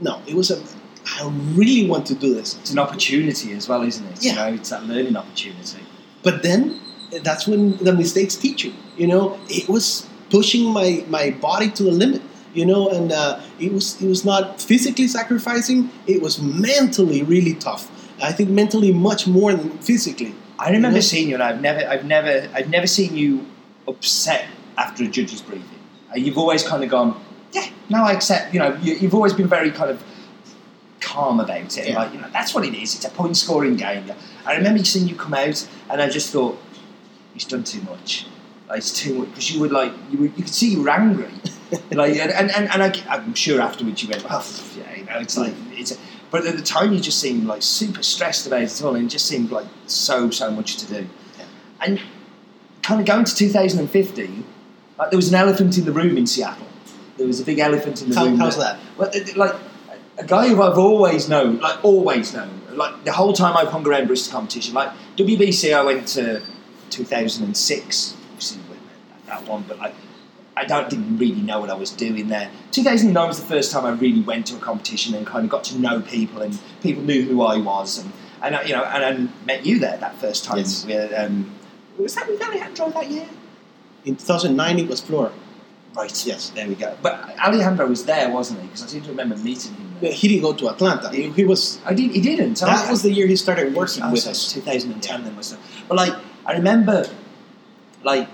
No, 0.00 0.20
it 0.26 0.34
was 0.34 0.50
a. 0.50 0.62
I 1.06 1.26
really 1.54 1.88
want 1.88 2.06
to 2.08 2.14
do 2.14 2.34
this. 2.34 2.56
It's 2.58 2.70
an 2.70 2.78
opportunity 2.78 3.52
as 3.52 3.68
well, 3.68 3.82
isn't 3.82 4.04
it? 4.06 4.22
Yeah. 4.22 4.32
You 4.32 4.36
know, 4.36 4.56
it's 4.60 4.70
that 4.70 4.84
learning 4.84 5.16
opportunity. 5.16 5.80
But 6.22 6.42
then 6.42 6.80
that's 7.22 7.46
when 7.46 7.76
the 7.78 7.92
mistakes 7.92 8.34
teach 8.34 8.64
you. 8.64 8.74
You 8.96 9.06
know, 9.06 9.38
it 9.48 9.68
was 9.68 10.06
pushing 10.30 10.70
my, 10.70 11.04
my 11.08 11.30
body 11.30 11.70
to 11.70 11.82
the 11.82 11.92
limit. 11.92 12.22
You 12.54 12.66
know, 12.66 12.88
and 12.88 13.12
uh, 13.12 13.40
it 13.60 13.72
was 13.72 14.00
it 14.02 14.08
was 14.08 14.24
not 14.24 14.60
physically 14.60 15.06
sacrificing. 15.06 15.90
It 16.06 16.20
was 16.20 16.40
mentally 16.42 17.22
really 17.22 17.54
tough. 17.54 17.90
I 18.22 18.32
think 18.32 18.50
mentally 18.50 18.92
much 18.92 19.26
more 19.26 19.52
than 19.54 19.70
physically. 19.78 20.34
I 20.58 20.70
remember 20.70 20.98
Yeah. 20.98 21.02
seeing 21.02 21.28
you, 21.28 21.34
and 21.34 21.42
I've 21.42 21.60
never, 21.60 21.86
I've 21.88 22.04
never, 22.04 22.48
I've 22.54 22.68
never 22.68 22.86
seen 22.86 23.16
you 23.16 23.46
upset 23.86 24.46
after 24.76 25.04
a 25.04 25.06
judge's 25.06 25.40
briefing. 25.40 25.78
Uh, 26.10 26.16
you've 26.16 26.38
always 26.38 26.62
kind 26.66 26.82
of 26.82 26.90
gone, 26.90 27.20
yeah, 27.52 27.66
no, 27.88 28.02
I 28.02 28.12
accept. 28.12 28.52
You 28.52 28.60
know, 28.60 28.76
you, 28.82 28.94
you've 28.94 29.14
always 29.14 29.32
been 29.32 29.46
very 29.48 29.70
kind 29.70 29.90
of 29.90 30.02
calm 31.00 31.38
about 31.40 31.76
it. 31.78 31.88
Yeah. 31.88 31.98
Like, 31.98 32.12
you 32.12 32.20
know, 32.20 32.28
that's 32.32 32.54
what 32.54 32.64
it 32.64 32.74
is. 32.74 32.94
It's 32.94 33.04
a 33.04 33.10
point 33.10 33.36
scoring 33.36 33.76
game. 33.76 34.10
I 34.44 34.56
remember 34.56 34.82
seeing 34.84 35.08
you 35.08 35.14
come 35.14 35.34
out, 35.34 35.66
and 35.90 36.02
I 36.02 36.08
just 36.08 36.30
thought, 36.32 36.58
he's 37.34 37.44
done 37.44 37.62
too 37.64 37.80
much. 37.82 38.26
Like, 38.68 38.78
it's 38.78 38.92
too 38.92 39.14
much 39.20 39.28
because 39.28 39.50
you 39.52 39.60
would 39.60 39.70
like, 39.72 39.92
you, 40.10 40.18
were, 40.18 40.24
you 40.26 40.32
could 40.32 40.48
see 40.48 40.70
you 40.70 40.82
were 40.82 40.90
angry. 40.90 41.30
like, 41.92 42.16
and 42.16 42.32
and, 42.32 42.50
and, 42.50 42.82
I, 42.82 42.92
I'm 43.08 43.34
sure 43.34 43.60
afterwards 43.60 44.02
you 44.02 44.08
went, 44.08 44.24
oh, 44.28 44.44
yeah, 44.76 44.96
you 44.96 45.04
know, 45.04 45.18
it's 45.18 45.36
like 45.38 45.54
it's. 45.72 45.92
A, 45.92 45.96
but 46.30 46.46
at 46.46 46.56
the 46.56 46.62
time, 46.62 46.92
you 46.92 47.00
just 47.00 47.20
seemed 47.20 47.46
like 47.46 47.62
super 47.62 48.02
stressed 48.02 48.46
about 48.46 48.62
it 48.62 48.82
all, 48.82 48.94
and 48.94 49.06
it 49.06 49.08
just 49.08 49.26
seemed 49.26 49.50
like 49.50 49.66
so 49.86 50.30
so 50.30 50.50
much 50.50 50.76
to 50.78 50.86
do. 50.86 51.08
Yeah. 51.38 51.44
And 51.80 52.00
kind 52.82 53.00
of 53.00 53.06
going 53.06 53.24
to 53.24 53.34
2015, 53.34 54.44
like 54.98 55.10
there 55.10 55.16
was 55.16 55.28
an 55.28 55.34
elephant 55.34 55.78
in 55.78 55.84
the 55.84 55.92
room 55.92 56.16
in 56.16 56.26
Seattle. 56.26 56.66
There 57.16 57.26
was 57.26 57.40
a 57.40 57.44
big 57.44 57.58
elephant 57.58 58.02
in 58.02 58.10
the 58.10 58.16
How, 58.16 58.26
room. 58.26 58.38
how's 58.38 58.56
that? 58.56 58.78
Well, 58.96 59.10
like 59.36 59.54
a 60.18 60.24
guy 60.24 60.48
who 60.48 60.62
I've 60.62 60.78
always 60.78 61.28
known, 61.28 61.58
like 61.58 61.84
always 61.84 62.34
known, 62.34 62.62
like 62.72 63.04
the 63.04 63.12
whole 63.12 63.32
time 63.32 63.56
I've 63.56 63.68
hung 63.68 63.86
around 63.86 64.08
barista 64.08 64.30
competition, 64.30 64.74
like 64.74 64.90
WBC, 65.16 65.74
I 65.74 65.82
went 65.82 66.06
to 66.08 66.42
2006. 66.90 68.16
Obviously, 68.30 68.60
that 69.26 69.46
one, 69.46 69.64
but 69.66 69.78
like 69.78 69.94
I 70.58 70.64
don't 70.64 70.90
didn't 70.90 71.18
really 71.18 71.40
know 71.40 71.60
what 71.60 71.70
I 71.70 71.74
was 71.74 71.90
doing 71.90 72.28
there. 72.28 72.50
2009 72.72 73.28
was 73.28 73.40
the 73.40 73.46
first 73.46 73.70
time 73.72 73.84
I 73.84 73.90
really 73.90 74.20
went 74.22 74.46
to 74.48 74.56
a 74.56 74.58
competition 74.58 75.14
and 75.14 75.26
kind 75.26 75.44
of 75.44 75.50
got 75.50 75.64
to 75.64 75.78
know 75.78 76.00
people, 76.00 76.42
and 76.42 76.58
people 76.82 77.02
knew 77.02 77.22
who 77.22 77.42
I 77.42 77.56
was, 77.58 77.98
and 77.98 78.12
and 78.42 78.54
I- 78.56 78.62
you 78.64 78.72
know, 78.76 78.84
and 78.84 79.04
I 79.04 79.44
met 79.46 79.64
you 79.66 79.78
there 79.78 79.96
that 79.98 80.14
first 80.20 80.44
time. 80.44 80.58
Yes. 80.58 80.84
With, 80.84 81.12
um, 81.12 81.50
was 81.98 82.14
that 82.16 82.28
with 82.28 82.40
Alejandro 82.42 82.90
that 82.90 83.10
year? 83.10 83.26
In 84.04 84.14
2009, 84.16 84.78
it 84.78 84.88
was 84.88 85.00
Flora. 85.00 85.32
Right. 85.96 86.26
Yes. 86.26 86.50
There 86.50 86.68
we 86.68 86.74
go. 86.76 86.96
But 87.02 87.14
Alejandro 87.40 87.86
was 87.88 88.04
there, 88.04 88.30
wasn't 88.30 88.60
he? 88.60 88.66
Because 88.68 88.84
I 88.84 88.86
seem 88.86 89.02
to 89.02 89.08
remember 89.10 89.36
meeting 89.36 89.74
him 89.74 89.94
there. 90.00 90.12
He 90.12 90.28
didn't 90.28 90.42
go 90.42 90.52
to 90.52 90.68
Atlanta. 90.68 91.08
He, 91.10 91.30
he 91.30 91.44
was. 91.44 91.80
I 91.84 91.94
did. 91.94 92.12
He 92.12 92.20
didn't. 92.20 92.60
That 92.60 92.88
was 92.90 93.02
the 93.02 93.12
year 93.12 93.26
he 93.26 93.36
started 93.36 93.74
working 93.74 94.02
Oh, 94.04 94.12
with 94.12 94.20
so 94.20 94.30
us. 94.30 94.52
2010 94.52 95.24
then 95.24 95.34
was? 95.36 95.56
But 95.88 95.96
like, 95.96 96.14
I 96.46 96.52
remember, 96.52 97.06
like, 98.04 98.28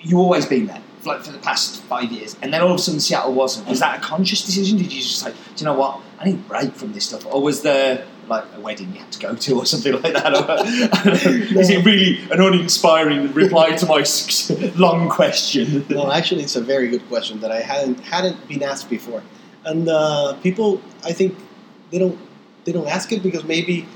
you 0.00 0.18
always 0.18 0.46
been 0.46 0.66
there 0.68 0.82
like 1.04 1.22
for 1.22 1.32
the 1.32 1.38
past 1.38 1.82
five 1.82 2.10
years, 2.10 2.36
and 2.42 2.52
then 2.52 2.60
all 2.60 2.70
of 2.70 2.76
a 2.76 2.78
sudden 2.78 3.00
Seattle 3.00 3.32
wasn't. 3.32 3.68
Was 3.68 3.80
that 3.80 3.98
a 3.98 4.00
conscious 4.00 4.44
decision? 4.44 4.78
Did 4.78 4.92
you 4.92 5.00
just 5.00 5.24
like, 5.24 5.34
do 5.34 5.40
you 5.56 5.64
know 5.64 5.74
what? 5.74 6.00
I 6.18 6.24
need 6.24 6.34
a 6.36 6.48
break 6.48 6.74
from 6.74 6.92
this 6.92 7.06
stuff, 7.06 7.26
or 7.26 7.42
was 7.42 7.62
there 7.62 8.04
like 8.28 8.44
a 8.56 8.60
wedding 8.60 8.92
you 8.92 9.00
had 9.00 9.10
to 9.12 9.18
go 9.18 9.34
to, 9.34 9.58
or 9.58 9.66
something 9.66 9.92
like 10.02 10.12
that? 10.12 10.34
Or. 10.34 11.58
Is 11.58 11.70
it 11.70 11.84
really 11.84 12.20
an 12.30 12.40
uninspiring 12.40 13.32
reply 13.32 13.72
to 13.76 13.86
my 13.86 14.04
long 14.76 15.08
question? 15.08 15.86
No, 15.88 16.12
actually, 16.12 16.42
it's 16.42 16.56
a 16.56 16.60
very 16.60 16.88
good 16.88 17.06
question 17.08 17.40
that 17.40 17.50
I 17.50 17.60
hadn't 17.60 18.00
hadn't 18.00 18.48
been 18.48 18.62
asked 18.62 18.90
before, 18.90 19.22
and 19.64 19.88
uh, 19.88 20.34
people, 20.42 20.80
I 21.04 21.12
think, 21.12 21.36
they 21.90 21.98
don't 21.98 22.18
they 22.64 22.72
don't 22.72 22.88
ask 22.88 23.12
it 23.12 23.22
because 23.22 23.44
maybe 23.44 23.86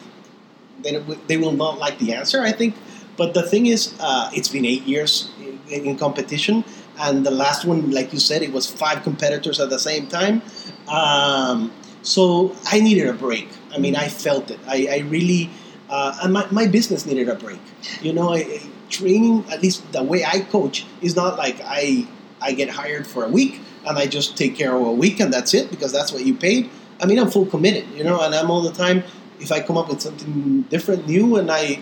they 0.82 0.98
they 1.26 1.36
will 1.36 1.52
not 1.52 1.78
like 1.78 1.98
the 1.98 2.14
answer. 2.14 2.40
I 2.42 2.52
think, 2.52 2.74
but 3.16 3.34
the 3.34 3.42
thing 3.42 3.66
is, 3.66 3.94
uh, 4.00 4.30
it's 4.34 4.48
been 4.48 4.64
eight 4.64 4.84
years 4.84 5.30
in, 5.68 5.84
in 5.86 5.98
competition, 5.98 6.64
and 6.98 7.24
the 7.24 7.30
last 7.30 7.64
one, 7.64 7.90
like 7.90 8.12
you 8.12 8.18
said, 8.18 8.42
it 8.42 8.52
was 8.52 8.68
five 8.70 9.02
competitors 9.02 9.60
at 9.60 9.70
the 9.70 9.78
same 9.78 10.06
time. 10.06 10.42
Um, 10.88 11.72
so 12.02 12.54
I 12.66 12.80
needed 12.80 13.08
a 13.08 13.12
break. 13.14 13.48
I 13.72 13.78
mean, 13.78 13.96
I 13.96 14.08
felt 14.08 14.50
it. 14.50 14.58
I, 14.66 14.88
I 14.90 14.98
really, 15.08 15.50
uh, 15.88 16.18
and 16.22 16.32
my, 16.32 16.46
my 16.50 16.66
business 16.66 17.06
needed 17.06 17.28
a 17.28 17.34
break. 17.34 17.60
You 18.00 18.12
know, 18.12 18.32
I, 18.32 18.38
I- 18.38 18.62
training, 18.90 19.42
at 19.50 19.62
least 19.62 19.90
the 19.92 20.02
way 20.02 20.22
I 20.22 20.40
coach, 20.40 20.84
is 21.00 21.16
not 21.16 21.38
like 21.38 21.56
I 21.64 22.06
I 22.42 22.52
get 22.52 22.68
hired 22.68 23.06
for 23.06 23.24
a 23.24 23.28
week 23.28 23.60
and 23.86 23.96
I 23.96 24.06
just 24.06 24.36
take 24.36 24.54
care 24.54 24.74
of 24.76 24.82
a 24.86 24.92
week 24.92 25.18
and 25.18 25.32
that's 25.32 25.54
it 25.54 25.70
because 25.70 25.92
that's 25.92 26.12
what 26.12 26.26
you 26.26 26.34
paid. 26.34 26.68
I 27.00 27.06
mean, 27.06 27.18
I'm 27.18 27.30
full 27.30 27.46
committed, 27.46 27.88
you 27.96 28.04
know, 28.04 28.20
and 28.20 28.34
I'm 28.34 28.50
all 28.50 28.60
the 28.60 28.72
time. 28.72 29.02
If 29.40 29.50
I 29.50 29.60
come 29.60 29.78
up 29.78 29.88
with 29.88 30.02
something 30.02 30.62
different, 30.68 31.06
new, 31.08 31.36
and 31.36 31.50
I 31.50 31.80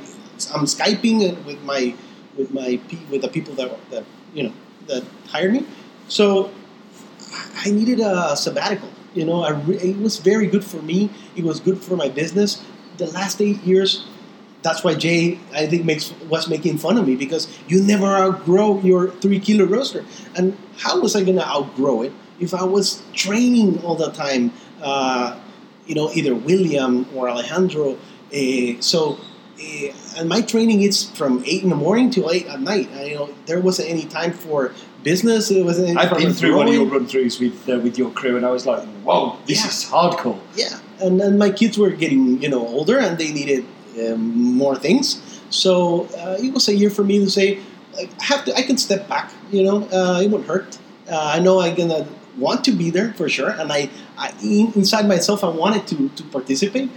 I'm 0.54 0.66
skyping 0.66 1.44
with 1.44 1.60
my 1.64 1.94
with 2.36 2.52
my 2.54 2.78
with 3.10 3.22
the 3.22 3.28
people 3.28 3.54
that 3.54 3.70
that 3.90 4.04
you 4.32 4.44
know 4.44 4.52
that 4.90 5.04
hired 5.28 5.52
me, 5.52 5.66
so 6.08 6.50
I 7.64 7.70
needed 7.70 8.00
a 8.00 8.36
sabbatical. 8.36 8.88
You 9.14 9.24
know, 9.24 9.48
re- 9.66 9.76
it 9.76 9.98
was 9.98 10.18
very 10.18 10.46
good 10.46 10.64
for 10.64 10.80
me. 10.82 11.10
It 11.36 11.44
was 11.44 11.60
good 11.60 11.78
for 11.78 11.96
my 11.96 12.08
business. 12.08 12.62
The 12.98 13.06
last 13.06 13.40
eight 13.40 13.60
years, 13.62 14.06
that's 14.62 14.84
why 14.84 14.94
Jay 14.94 15.38
I 15.52 15.66
think 15.66 15.84
makes 15.84 16.12
was 16.28 16.48
making 16.48 16.78
fun 16.78 16.98
of 16.98 17.06
me 17.06 17.16
because 17.16 17.48
you 17.66 17.82
never 17.82 18.06
outgrow 18.06 18.80
your 18.80 19.10
three 19.10 19.40
kilo 19.40 19.64
roaster. 19.64 20.04
And 20.36 20.56
how 20.78 21.00
was 21.00 21.16
I 21.16 21.24
gonna 21.24 21.42
outgrow 21.46 22.02
it 22.02 22.12
if 22.38 22.54
I 22.54 22.64
was 22.64 23.02
training 23.14 23.82
all 23.82 23.96
the 23.96 24.10
time? 24.10 24.52
Uh, 24.82 25.38
you 25.86 25.94
know, 25.94 26.10
either 26.14 26.34
William 26.34 27.06
or 27.16 27.28
Alejandro. 27.28 27.98
Uh, 28.32 28.80
so, 28.80 29.18
and 30.16 30.28
my 30.28 30.40
training 30.40 30.82
is 30.82 31.10
from 31.10 31.42
eight 31.46 31.62
in 31.62 31.68
the 31.70 31.76
morning 31.76 32.10
to 32.12 32.28
eight 32.30 32.46
at 32.46 32.60
night. 32.60 32.88
And, 32.92 33.06
you 33.08 33.14
know, 33.14 33.30
there 33.46 33.60
wasn't 33.60 33.88
any 33.90 34.04
time 34.04 34.32
for 34.32 34.72
business. 35.02 35.50
It 35.50 35.64
wasn't. 35.64 35.88
Any 35.88 35.96
I've 35.98 36.16
been 36.16 36.32
through 36.32 36.56
one 36.56 36.68
of 36.68 36.74
your 36.74 36.86
run 36.86 37.06
throughs 37.06 37.40
with 37.40 37.68
uh, 37.68 37.78
with 37.78 37.98
your 37.98 38.10
crew, 38.10 38.36
and 38.36 38.44
I 38.46 38.50
was 38.50 38.66
like, 38.66 38.82
"Whoa, 39.04 39.36
this 39.46 39.62
Yeah. 39.62 39.68
is 39.68 39.84
hardcore." 39.90 40.38
Yeah, 40.56 40.78
and 41.00 41.20
then 41.20 41.38
my 41.38 41.50
kids 41.50 41.78
were 41.78 41.90
getting 41.90 42.42
you 42.42 42.48
know 42.48 42.66
older 42.66 42.98
and 42.98 43.18
they 43.18 43.32
needed 43.32 43.64
um, 44.00 44.54
more 44.56 44.76
things. 44.76 45.20
So 45.50 46.06
uh, 46.18 46.36
it 46.42 46.52
was 46.54 46.68
a 46.68 46.74
year 46.74 46.90
for 46.90 47.04
me 47.04 47.18
to 47.18 47.30
say 47.30 47.58
I 47.98 48.08
have 48.22 48.44
to. 48.46 48.54
I 48.54 48.62
can 48.62 48.78
step 48.78 49.08
back. 49.08 49.32
You 49.50 49.64
know, 49.64 49.76
uh, 49.92 50.20
it 50.22 50.30
won't 50.30 50.46
hurt. 50.46 50.78
Uh, 51.10 51.16
I 51.36 51.40
know 51.40 51.60
I'm 51.60 51.74
gonna 51.74 52.06
want 52.38 52.64
to 52.64 52.72
be 52.72 52.90
there 52.90 53.12
for 53.14 53.28
sure, 53.28 53.50
and 53.50 53.72
I 53.72 53.90
I, 54.16 54.32
inside 54.42 55.06
myself, 55.08 55.42
I 55.42 55.48
wanted 55.48 55.86
to, 55.88 56.08
to 56.10 56.22
participate, 56.24 56.88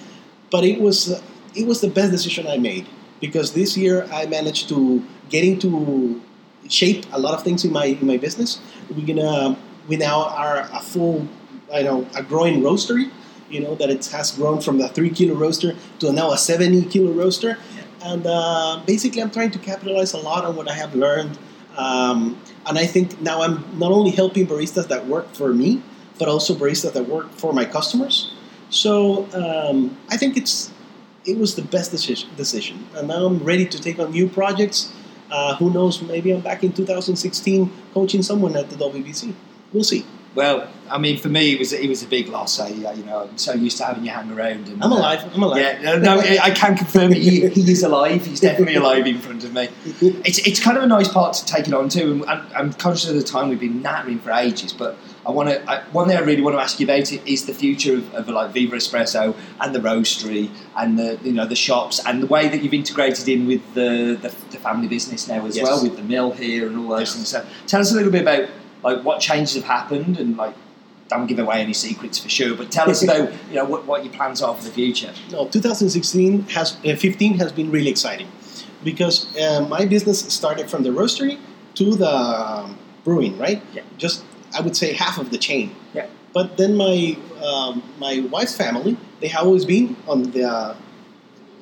but 0.51 0.64
it 0.64 0.80
was 0.82 1.22
it 1.56 1.68
was 1.68 1.82
the 1.82 1.89
best 1.89 2.12
decision 2.12 2.47
I 2.47 2.58
made 2.58 2.88
because 3.20 3.54
this 3.54 3.78
year 3.78 4.08
I 4.12 4.26
managed 4.26 4.70
to 4.70 5.04
get 5.30 5.43
into 5.43 6.22
shape 6.70 7.06
a 7.12 7.20
lot 7.20 7.34
of 7.34 7.43
things 7.43 7.66
in 7.66 7.72
my 7.72 7.86
in 7.86 8.08
my 8.08 8.18
business. 8.18 8.60
We're 8.89 9.06
gonna 9.06 9.58
we 9.88 9.97
now 9.97 10.26
are 10.26 10.70
a 10.72 10.80
full, 10.80 11.28
you 11.74 11.84
know, 11.84 12.08
a 12.16 12.24
growing 12.24 12.62
roastery. 12.62 13.12
You 13.49 13.62
know 13.62 13.76
that 13.76 13.89
it 13.89 14.06
has 14.08 14.32
grown 14.32 14.62
from 14.62 14.78
the 14.78 14.88
three 14.89 15.10
kilo 15.10 15.36
roaster 15.36 15.76
to 15.99 16.12
now 16.12 16.32
a 16.32 16.38
seventy 16.38 16.84
kilo 16.86 17.12
roaster, 17.12 17.58
and 18.01 18.26
uh, 18.26 18.82
basically 18.86 19.22
I'm 19.22 19.32
trying 19.32 19.51
to 19.51 19.60
capitalize 19.60 20.14
a 20.14 20.18
lot 20.18 20.45
on 20.45 20.56
what 20.56 20.68
I 20.70 20.74
have 20.74 20.95
learned. 20.95 21.38
Um, 21.78 22.39
and 22.68 22.78
I 22.78 22.86
think 22.86 23.20
now 23.22 23.41
I'm 23.41 23.66
not 23.80 23.91
only 23.91 24.12
helping 24.12 24.47
baristas 24.47 24.88
that 24.89 25.08
work 25.08 25.34
for 25.34 25.54
me, 25.54 25.82
but 26.20 26.28
also 26.28 26.54
baristas 26.56 26.93
that 26.93 27.08
work 27.08 27.32
for 27.32 27.51
my 27.51 27.66
customers. 27.66 28.32
So 28.70 29.28
um, 29.34 29.97
I 30.10 30.18
think 30.18 30.36
it's 30.38 30.72
it 31.26 31.38
was 31.38 31.55
the 31.55 31.61
best 31.61 31.91
decision, 31.91 32.30
decision. 32.36 32.88
And 32.95 33.07
now 33.07 33.26
I'm 33.26 33.39
ready 33.43 33.65
to 33.65 33.80
take 33.80 33.99
on 33.99 34.11
new 34.11 34.28
projects. 34.28 34.91
Uh, 35.32 35.55
who 35.55 35.71
knows? 35.71 36.01
Maybe 36.01 36.32
I'm 36.32 36.41
back 36.41 36.63
in 36.63 36.74
2016 36.74 37.71
coaching 37.93 38.21
someone 38.21 38.55
at 38.55 38.69
the 38.69 38.76
WBC. 38.76 39.34
We'll 39.71 39.84
see. 39.84 40.05
Well, 40.36 40.67
I 40.89 40.97
mean, 40.97 41.19
for 41.19 41.30
me, 41.30 41.53
it 41.53 41.59
was 41.59 41.74
it 41.74 41.88
was 41.88 42.01
a 42.01 42.07
big 42.07 42.28
loss. 42.28 42.59
I, 42.59 42.69
uh, 42.69 42.93
you 42.93 43.03
know, 43.03 43.28
I'm 43.30 43.38
so 43.38 43.53
used 43.53 43.78
to 43.78 43.86
having 43.86 44.03
you 44.03 44.09
hang 44.09 44.32
around. 44.32 44.67
And, 44.67 44.84
I'm 44.84 44.91
uh, 44.91 44.97
alive. 44.97 45.32
I'm 45.34 45.43
alive. 45.43 45.59
Yeah, 45.59 45.97
no, 45.97 46.19
I 46.19 46.49
can 46.49 46.76
confirm 46.76 47.11
he, 47.11 47.47
he 47.47 47.71
is 47.71 47.84
alive. 47.84 48.26
He's 48.26 48.39
definitely 48.39 48.76
alive 48.76 49.05
in 49.05 49.19
front 49.19 49.43
of 49.43 49.53
me. 49.53 49.69
It's, 50.01 50.39
it's 50.39 50.59
kind 50.59 50.76
of 50.76 50.84
a 50.84 50.88
nice 50.88 51.07
part 51.07 51.36
to 51.36 51.45
take 51.45 51.67
it 51.67 51.74
on 51.74 51.88
to, 51.89 52.11
and 52.11 52.26
I'm, 52.26 52.47
I'm 52.55 52.74
conscious 52.74 53.09
of 53.09 53.15
the 53.15 53.24
time 53.24 53.49
we've 53.49 53.59
been 53.59 53.84
nattering 53.84 54.19
for 54.19 54.32
ages. 54.32 54.74
But 54.74 54.97
I 55.26 55.32
want 55.32 55.49
to 55.49 55.69
I, 55.71 55.84
one 55.91 56.07
thing 56.07 56.17
I 56.17 56.21
really 56.21 56.41
want 56.41 56.55
to 56.57 56.61
ask 56.61 56.80
you 56.80 56.86
about 56.86 57.11
it 57.11 57.21
is 57.26 57.45
the 57.45 57.53
future 57.53 57.95
of, 57.95 58.13
of 58.13 58.28
like 58.28 58.51
Viva 58.51 58.76
Espresso 58.76 59.36
and 59.61 59.74
the 59.74 59.80
roastery 59.80 60.49
and 60.76 60.99
the 60.99 61.17
you 61.24 61.32
know 61.32 61.45
the 61.45 61.55
shops 61.55 62.01
and 62.05 62.21
the 62.21 62.28
way 62.28 62.49
that 62.49 62.61
you've 62.61 62.74
integrated 62.74 63.28
in 63.30 63.47
with 63.47 63.61
the 63.74 64.17
the, 64.21 64.30
the 64.51 64.57
family 64.57 64.88
business 64.88 65.28
now 65.28 65.45
as 65.45 65.55
Yes. 65.55 65.63
well 65.65 65.82
with 65.84 65.95
the 65.95 66.03
mill 66.03 66.32
here 66.32 66.67
and 66.67 66.78
all 66.78 66.89
those 66.97 67.09
Yeah. 67.09 67.15
things. 67.15 67.28
So 67.30 67.45
tell 67.67 67.80
us 67.82 67.91
a 67.91 67.95
little 67.95 68.11
bit 68.11 68.21
about 68.24 68.49
like 68.84 69.03
what 69.03 69.21
changes 69.21 69.55
have 69.55 69.63
happened 69.65 70.17
and 70.17 70.36
like. 70.38 70.55
Don't 71.09 71.28
give 71.28 71.38
away 71.38 71.61
any 71.61 71.74
secrets 71.74 72.17
for 72.17 72.30
sure, 72.30 72.55
but 72.55 72.71
tell 72.71 72.89
us 72.89 73.03
about 73.07 73.32
you 73.49 73.55
know 73.55 73.65
what, 73.65 73.86
what 73.86 74.03
your 74.05 74.13
plans 74.13 74.41
are 74.41 74.55
for 74.55 74.63
the 74.63 74.71
future. 74.71 75.13
No, 75.32 75.47
2016 75.47 76.43
has 76.55 76.78
uh, 76.86 76.95
15 76.95 77.38
has 77.39 77.51
been 77.51 77.69
really 77.69 77.89
exciting 77.89 78.28
because 78.84 79.28
uh, 79.38 79.67
my 79.69 79.86
business 79.86 80.19
started 80.34 80.69
from 80.71 80.82
the 80.84 80.89
roastery 80.89 81.38
to 81.76 81.93
the 81.95 82.09
um, 82.09 82.78
brewing, 83.03 83.38
right? 83.38 83.61
Yeah. 83.74 83.84
Just 83.97 84.24
I 84.56 84.62
would 84.62 84.76
say 84.76 84.93
half 84.93 85.18
of 85.18 85.30
the 85.32 85.38
chain. 85.38 85.76
Yeah. 85.93 86.08
But 86.34 86.58
then 86.58 86.76
my 86.76 87.18
um, 87.43 87.84
my 87.99 88.26
wife's 88.32 88.56
family 88.56 88.97
they 89.24 89.30
have 89.30 89.45
always 89.45 89.66
been 89.66 89.95
on 90.08 90.32
the 90.32 90.76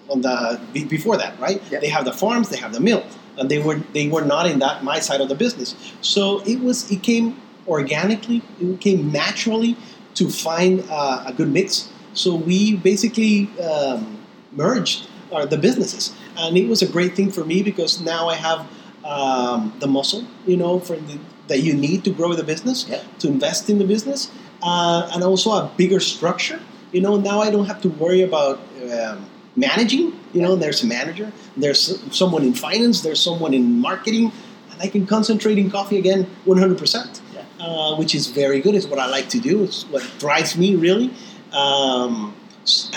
on 0.10 0.22
the 0.22 0.60
before 0.74 1.18
that, 1.18 1.40
right? 1.40 1.62
Yeah. 1.72 1.80
They 1.80 1.90
have 1.90 2.06
the 2.06 2.14
farms, 2.14 2.50
they 2.50 2.58
have 2.58 2.74
the 2.74 2.80
mill, 2.80 3.04
and 3.38 3.50
they 3.50 3.60
were 3.60 3.80
they 3.94 4.08
were 4.08 4.26
not 4.26 4.48
in 4.48 4.60
that 4.60 4.84
my 4.84 5.00
side 5.00 5.22
of 5.22 5.30
the 5.30 5.36
business. 5.36 5.76
So 6.02 6.42
it 6.42 6.60
was 6.60 6.92
it 6.92 7.04
came 7.04 7.40
organically, 7.68 8.42
it 8.60 8.80
came 8.82 9.12
naturally 9.12 9.78
to 10.16 10.30
find 10.30 10.84
uh, 10.90 11.24
a 11.28 11.34
good 11.34 11.50
mix. 11.50 11.90
So 12.14 12.36
we 12.36 12.76
basically 12.76 13.50
um, 13.60 14.18
merged 14.52 15.08
uh, 15.32 15.46
the 15.46 15.58
businesses, 15.58 16.14
and 16.38 16.58
it 16.58 16.68
was 16.68 16.82
a 16.82 16.88
great 16.88 17.16
thing 17.16 17.32
for 17.32 17.46
me 17.46 17.64
because 17.64 18.02
now 18.02 18.28
I 18.28 18.36
have 18.36 18.68
um, 19.06 19.74
the 19.80 19.88
muscle, 19.88 20.26
you 20.46 20.58
know, 20.58 20.80
for 20.80 20.96
the, 20.96 21.20
that 21.48 21.60
you 21.62 21.74
need 21.74 22.04
to 22.06 22.12
grow 22.12 22.34
the 22.34 22.44
business, 22.44 22.86
Yeah. 22.90 23.02
to 23.20 23.28
invest 23.28 23.70
in 23.70 23.78
the 23.80 23.86
business, 23.86 24.30
uh, 24.64 25.10
and 25.14 25.24
also 25.24 25.52
a 25.52 25.70
bigger 25.78 26.00
structure. 26.00 26.60
You 26.92 27.02
know, 27.02 27.18
now 27.18 27.42
I 27.42 27.50
don't 27.50 27.66
have 27.66 27.82
to 27.82 27.90
worry 27.90 28.22
about 28.22 28.60
um, 28.92 29.26
managing. 29.56 30.14
You 30.34 30.42
know, 30.42 30.56
there's 30.56 30.84
a 30.84 30.88
manager, 30.88 31.32
there's 31.58 32.00
someone 32.12 32.44
in 32.44 32.54
finance, 32.54 33.02
there's 33.02 33.20
someone 33.22 33.54
in 33.54 33.80
marketing, 33.80 34.32
and 34.72 34.82
I 34.82 34.88
can 34.88 35.06
concentrate 35.06 35.58
in 35.58 35.70
coffee 35.70 35.98
again 35.98 36.28
100%, 36.46 37.22
Yeah. 37.34 37.66
uh, 37.66 37.96
which 37.96 38.14
is 38.16 38.28
very 38.28 38.60
good. 38.62 38.76
It's 38.76 38.86
what 38.86 39.00
I 39.00 39.08
like 39.08 39.30
to 39.30 39.40
do. 39.40 39.64
It's 39.64 39.84
what 39.92 40.04
drives 40.20 40.58
me 40.58 40.76
really. 40.76 41.12
Um, 41.54 42.34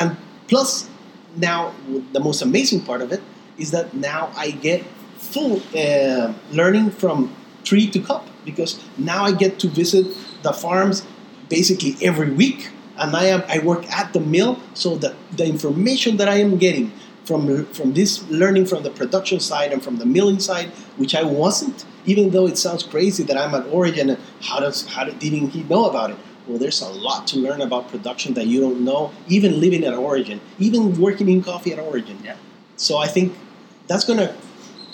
and 0.00 0.16
plus, 0.48 0.88
now 1.36 1.72
the 2.12 2.20
most 2.20 2.42
amazing 2.42 2.80
part 2.82 3.00
of 3.02 3.10
it 3.12 3.20
is 3.58 3.70
that 3.72 3.94
now 3.94 4.30
I 4.36 4.50
get 4.50 4.84
full 5.18 5.60
uh, 5.76 6.32
learning 6.52 6.90
from 6.90 7.34
tree 7.64 7.88
to 7.90 7.98
cup 7.98 8.26
because 8.44 8.82
now 8.98 9.24
I 9.24 9.32
get 9.32 9.58
to 9.60 9.68
visit 9.68 10.06
the 10.42 10.52
farms 10.52 11.06
basically 11.48 11.96
every 12.02 12.30
week, 12.30 12.70
and 12.98 13.14
I 13.16 13.26
am 13.26 13.42
I 13.48 13.58
work 13.58 13.86
at 13.90 14.12
the 14.12 14.20
mill, 14.20 14.60
so 14.74 14.96
that 14.96 15.14
the 15.36 15.46
information 15.46 16.16
that 16.18 16.28
I 16.28 16.36
am 16.36 16.58
getting 16.58 16.92
from 17.24 17.64
from 17.66 17.94
this 17.94 18.22
learning 18.28 18.66
from 18.66 18.82
the 18.82 18.90
production 18.90 19.40
side 19.40 19.72
and 19.72 19.82
from 19.82 19.96
the 19.96 20.06
milling 20.06 20.40
side, 20.40 20.68
which 20.96 21.14
I 21.14 21.22
wasn't, 21.22 21.84
even 22.06 22.30
though 22.30 22.46
it 22.46 22.58
sounds 22.58 22.82
crazy 22.82 23.22
that 23.24 23.36
I'm 23.36 23.54
at 23.54 23.66
Origin. 23.68 24.10
and 24.10 24.20
How 24.42 24.60
does 24.60 24.86
how 24.86 25.04
did, 25.04 25.18
didn't 25.18 25.50
he 25.50 25.62
know 25.64 25.86
about 25.86 26.10
it? 26.10 26.16
Well, 26.46 26.58
there's 26.58 26.82
a 26.82 26.88
lot 26.88 27.26
to 27.28 27.38
learn 27.38 27.62
about 27.62 27.88
production 27.88 28.34
that 28.34 28.46
you 28.46 28.60
don't 28.60 28.84
know, 28.84 29.12
even 29.28 29.60
living 29.60 29.82
at 29.84 29.94
Origin, 29.94 30.40
even 30.58 31.00
working 31.00 31.28
in 31.30 31.42
coffee 31.42 31.72
at 31.72 31.78
Origin. 31.78 32.18
Yeah. 32.22 32.36
So 32.76 32.98
I 32.98 33.06
think 33.06 33.34
that's 33.86 34.04
going 34.04 34.18
to 34.18 34.34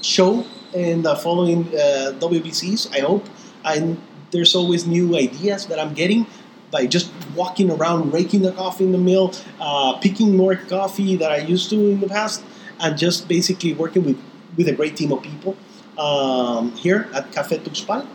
show 0.01 0.44
in 0.72 1.03
the 1.03 1.16
following 1.16 1.66
uh, 1.68 2.12
WBCs. 2.20 2.94
I 2.96 3.01
hope. 3.01 3.26
And 3.64 4.00
there's 4.30 4.54
always 4.54 4.86
new 4.86 5.16
ideas 5.16 5.66
that 5.66 5.78
I'm 5.78 5.94
getting 5.94 6.26
by 6.70 6.86
just 6.86 7.11
walking 7.34 7.70
around, 7.70 8.12
raking 8.12 8.42
the 8.42 8.52
coffee 8.52 8.84
in 8.84 8.92
the 8.92 8.98
mill, 8.98 9.34
uh, 9.61 9.98
picking 9.98 10.36
more 10.36 10.54
coffee 10.54 11.16
that 11.16 11.30
I 11.32 11.38
used 11.38 11.70
to 11.70 11.76
in 11.76 12.00
the 12.00 12.08
past, 12.08 12.42
and 12.78 12.96
just 12.96 13.28
basically 13.28 13.74
working 13.74 14.04
with, 14.04 14.18
with 14.56 14.68
a 14.68 14.72
great 14.72 14.96
team 14.96 15.12
of 15.12 15.22
people 15.22 15.56
um, 15.98 16.72
here 16.72 17.08
at 17.12 17.30
Café 17.32 17.58
Tuxpan. 17.58 18.06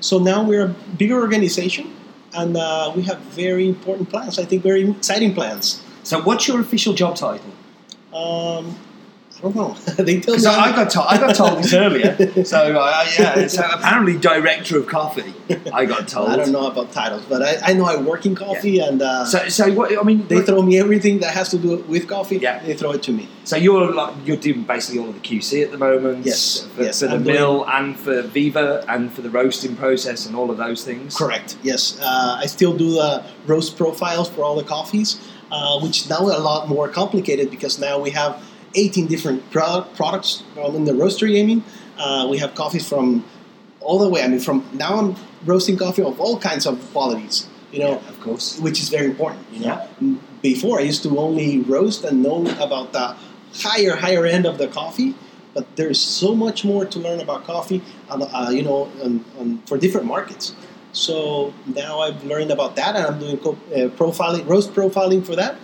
So 0.00 0.18
now 0.18 0.44
we're 0.44 0.66
a 0.66 0.68
bigger 0.68 1.18
organization, 1.18 1.94
and 2.34 2.56
uh, 2.56 2.92
we 2.94 3.02
have 3.02 3.18
very 3.20 3.66
important 3.66 4.10
plans. 4.10 4.38
I 4.38 4.44
think 4.44 4.62
very 4.62 4.88
exciting 4.90 5.34
plans. 5.34 5.82
So, 6.02 6.20
what's 6.20 6.46
your 6.46 6.60
official 6.60 6.92
job 6.92 7.16
title? 7.16 7.50
Um, 8.12 8.76
I 9.44 9.50
don't 9.50 9.76
they 9.98 10.20
tell 10.20 10.36
me 10.36 10.46
I, 10.46 10.72
I 10.72 10.72
got 10.74 10.90
told, 10.90 11.06
I 11.08 11.18
got 11.18 11.34
told 11.34 11.58
this 11.58 11.72
earlier. 11.74 12.16
So 12.44 12.58
uh, 12.58 13.06
yeah, 13.18 13.46
so 13.46 13.62
apparently 13.72 14.16
director 14.18 14.78
of 14.78 14.86
coffee. 14.86 15.34
I 15.72 15.84
got 15.84 16.08
told. 16.14 16.30
I 16.30 16.36
don't 16.36 16.52
know 16.52 16.66
about 16.66 16.92
titles, 16.92 17.24
but 17.28 17.42
I, 17.42 17.70
I 17.70 17.72
know 17.74 17.84
I 17.84 17.96
work 17.96 18.26
in 18.26 18.34
coffee, 18.34 18.78
and 18.80 19.02
uh, 19.02 19.24
So 19.24 19.48
so 19.48 19.72
what 19.72 19.96
I 19.98 20.02
mean, 20.02 20.26
they 20.28 20.40
throw 20.42 20.62
me 20.62 20.78
everything 20.78 21.18
that 21.20 21.32
has 21.34 21.50
to 21.50 21.58
do 21.58 21.76
with 21.88 22.08
coffee. 22.08 22.38
Yeah. 22.38 22.58
they 22.64 22.74
throw 22.74 22.92
it 22.92 23.02
to 23.04 23.12
me. 23.12 23.28
so 23.44 23.56
you're 23.56 23.92
like 23.92 24.14
you're 24.26 24.36
doing 24.48 24.62
basically 24.62 25.00
all 25.00 25.08
of 25.10 25.14
the 25.14 25.20
QC 25.28 25.64
at 25.64 25.70
the 25.70 25.78
moment. 25.78 26.24
Yes, 26.26 26.66
For, 26.74 26.82
yes, 26.82 27.00
for 27.00 27.06
the 27.08 27.14
I'm 27.14 27.22
doing- 27.24 27.36
mill 27.36 27.64
and 27.68 27.98
for 27.98 28.22
Viva 28.22 28.84
and 28.88 29.12
for 29.12 29.22
the 29.22 29.30
roasting 29.30 29.76
process 29.76 30.26
and 30.26 30.34
all 30.36 30.50
of 30.50 30.56
those 30.56 30.84
things. 30.84 31.16
Correct. 31.16 31.56
Yes, 31.62 31.98
uh, 32.00 32.38
I 32.44 32.46
still 32.46 32.74
do 32.76 32.92
the 32.92 33.24
roast 33.46 33.76
profiles 33.76 34.28
for 34.30 34.42
all 34.44 34.56
the 34.56 34.64
coffees, 34.76 35.20
uh, 35.52 35.78
which 35.80 36.08
now 36.08 36.26
are 36.28 36.32
a 36.32 36.38
lot 36.52 36.68
more 36.68 36.88
complicated 36.88 37.50
because 37.50 37.78
now 37.78 37.98
we 37.98 38.10
have 38.10 38.42
18 38.74 39.06
different 39.06 39.50
pro- 39.50 39.82
products 39.96 40.42
in 40.56 40.84
the 40.84 40.92
roastery. 40.92 41.40
I 41.40 41.46
mean, 41.46 41.64
uh, 41.98 42.26
we 42.30 42.38
have 42.38 42.54
coffees 42.54 42.88
from 42.88 43.24
all 43.80 43.98
the 43.98 44.08
way. 44.08 44.22
I 44.22 44.28
mean, 44.28 44.40
from 44.40 44.68
now 44.72 44.98
I'm 44.98 45.16
roasting 45.44 45.76
coffee 45.76 46.02
of 46.02 46.20
all 46.20 46.38
kinds 46.38 46.66
of 46.66 46.80
qualities. 46.92 47.46
You 47.72 47.80
know, 47.80 47.94
of 47.94 48.20
course. 48.20 48.60
which 48.60 48.80
is 48.80 48.88
very 48.88 49.06
important. 49.06 49.44
You 49.52 49.66
know, 49.66 50.18
before 50.42 50.78
I 50.78 50.82
used 50.82 51.02
to 51.02 51.18
only 51.18 51.58
roast 51.58 52.04
and 52.04 52.22
know 52.22 52.46
about 52.60 52.92
the 52.92 53.16
higher, 53.52 53.96
higher 53.96 54.24
end 54.24 54.46
of 54.46 54.58
the 54.58 54.68
coffee, 54.68 55.14
but 55.54 55.74
there's 55.74 56.00
so 56.00 56.36
much 56.36 56.64
more 56.64 56.84
to 56.84 56.98
learn 57.00 57.20
about 57.20 57.44
coffee. 57.44 57.82
Uh, 58.08 58.28
uh, 58.32 58.50
you 58.50 58.62
know, 58.62 58.88
for 59.66 59.76
different 59.76 60.06
markets. 60.06 60.54
So 60.92 61.52
now 61.66 61.98
I've 61.98 62.22
learned 62.24 62.52
about 62.52 62.76
that, 62.76 62.94
and 62.94 63.04
I'm 63.04 63.18
doing 63.18 63.38
co- 63.38 63.58
uh, 63.74 63.88
profiling, 63.98 64.48
roast 64.48 64.72
profiling 64.72 65.26
for 65.26 65.34
that. 65.34 65.56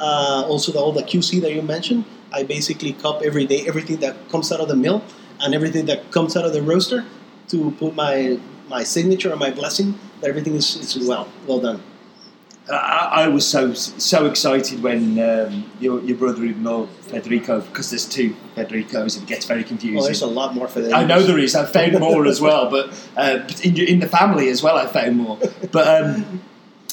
Uh, 0.00 0.44
also, 0.48 0.72
the, 0.72 0.80
all 0.80 0.90
the 0.92 1.04
QC 1.04 1.40
that 1.42 1.52
you 1.52 1.62
mentioned. 1.62 2.04
I 2.32 2.42
basically 2.42 2.92
cup 2.92 3.22
every 3.22 3.46
day 3.46 3.66
everything 3.66 3.98
that 3.98 4.16
comes 4.30 4.52
out 4.52 4.60
of 4.60 4.68
the 4.68 4.76
mill 4.76 5.02
and 5.40 5.54
everything 5.54 5.86
that 5.86 6.10
comes 6.10 6.36
out 6.36 6.44
of 6.44 6.52
the 6.52 6.62
roaster 6.62 7.04
to 7.48 7.70
put 7.72 7.94
my 7.94 8.38
my 8.68 8.82
signature 8.84 9.30
and 9.30 9.40
my 9.40 9.50
blessing 9.50 9.98
that 10.20 10.28
everything 10.28 10.54
is, 10.54 10.76
is 10.76 11.08
well 11.08 11.28
well 11.46 11.60
done. 11.60 11.82
I, 12.70 13.24
I 13.24 13.28
was 13.28 13.46
so 13.46 13.74
so 13.74 14.26
excited 14.26 14.82
when 14.82 15.18
um, 15.18 15.70
your 15.80 16.00
your 16.02 16.16
brother-in-law 16.16 16.86
Federico, 16.86 17.60
because 17.60 17.90
there's 17.90 18.08
two 18.08 18.36
Federicos, 18.54 19.16
and 19.16 19.24
it 19.24 19.28
gets 19.28 19.46
very 19.46 19.64
confusing. 19.64 19.96
Well, 19.96 20.04
there's 20.04 20.22
a 20.22 20.26
lot 20.28 20.54
more 20.54 20.68
for 20.68 20.80
that. 20.80 20.94
I 20.94 21.04
know 21.04 21.22
there 21.22 21.38
is. 21.38 21.56
I've 21.56 21.72
found 21.72 21.98
more 21.98 22.24
as 22.26 22.40
well, 22.40 22.70
but 22.70 22.90
uh, 23.16 23.48
in, 23.64 23.76
in 23.78 23.98
the 23.98 24.06
family 24.06 24.48
as 24.48 24.62
well, 24.62 24.76
I 24.76 24.86
found 24.86 25.16
more. 25.16 25.38
But 25.72 25.88
um, 25.88 26.40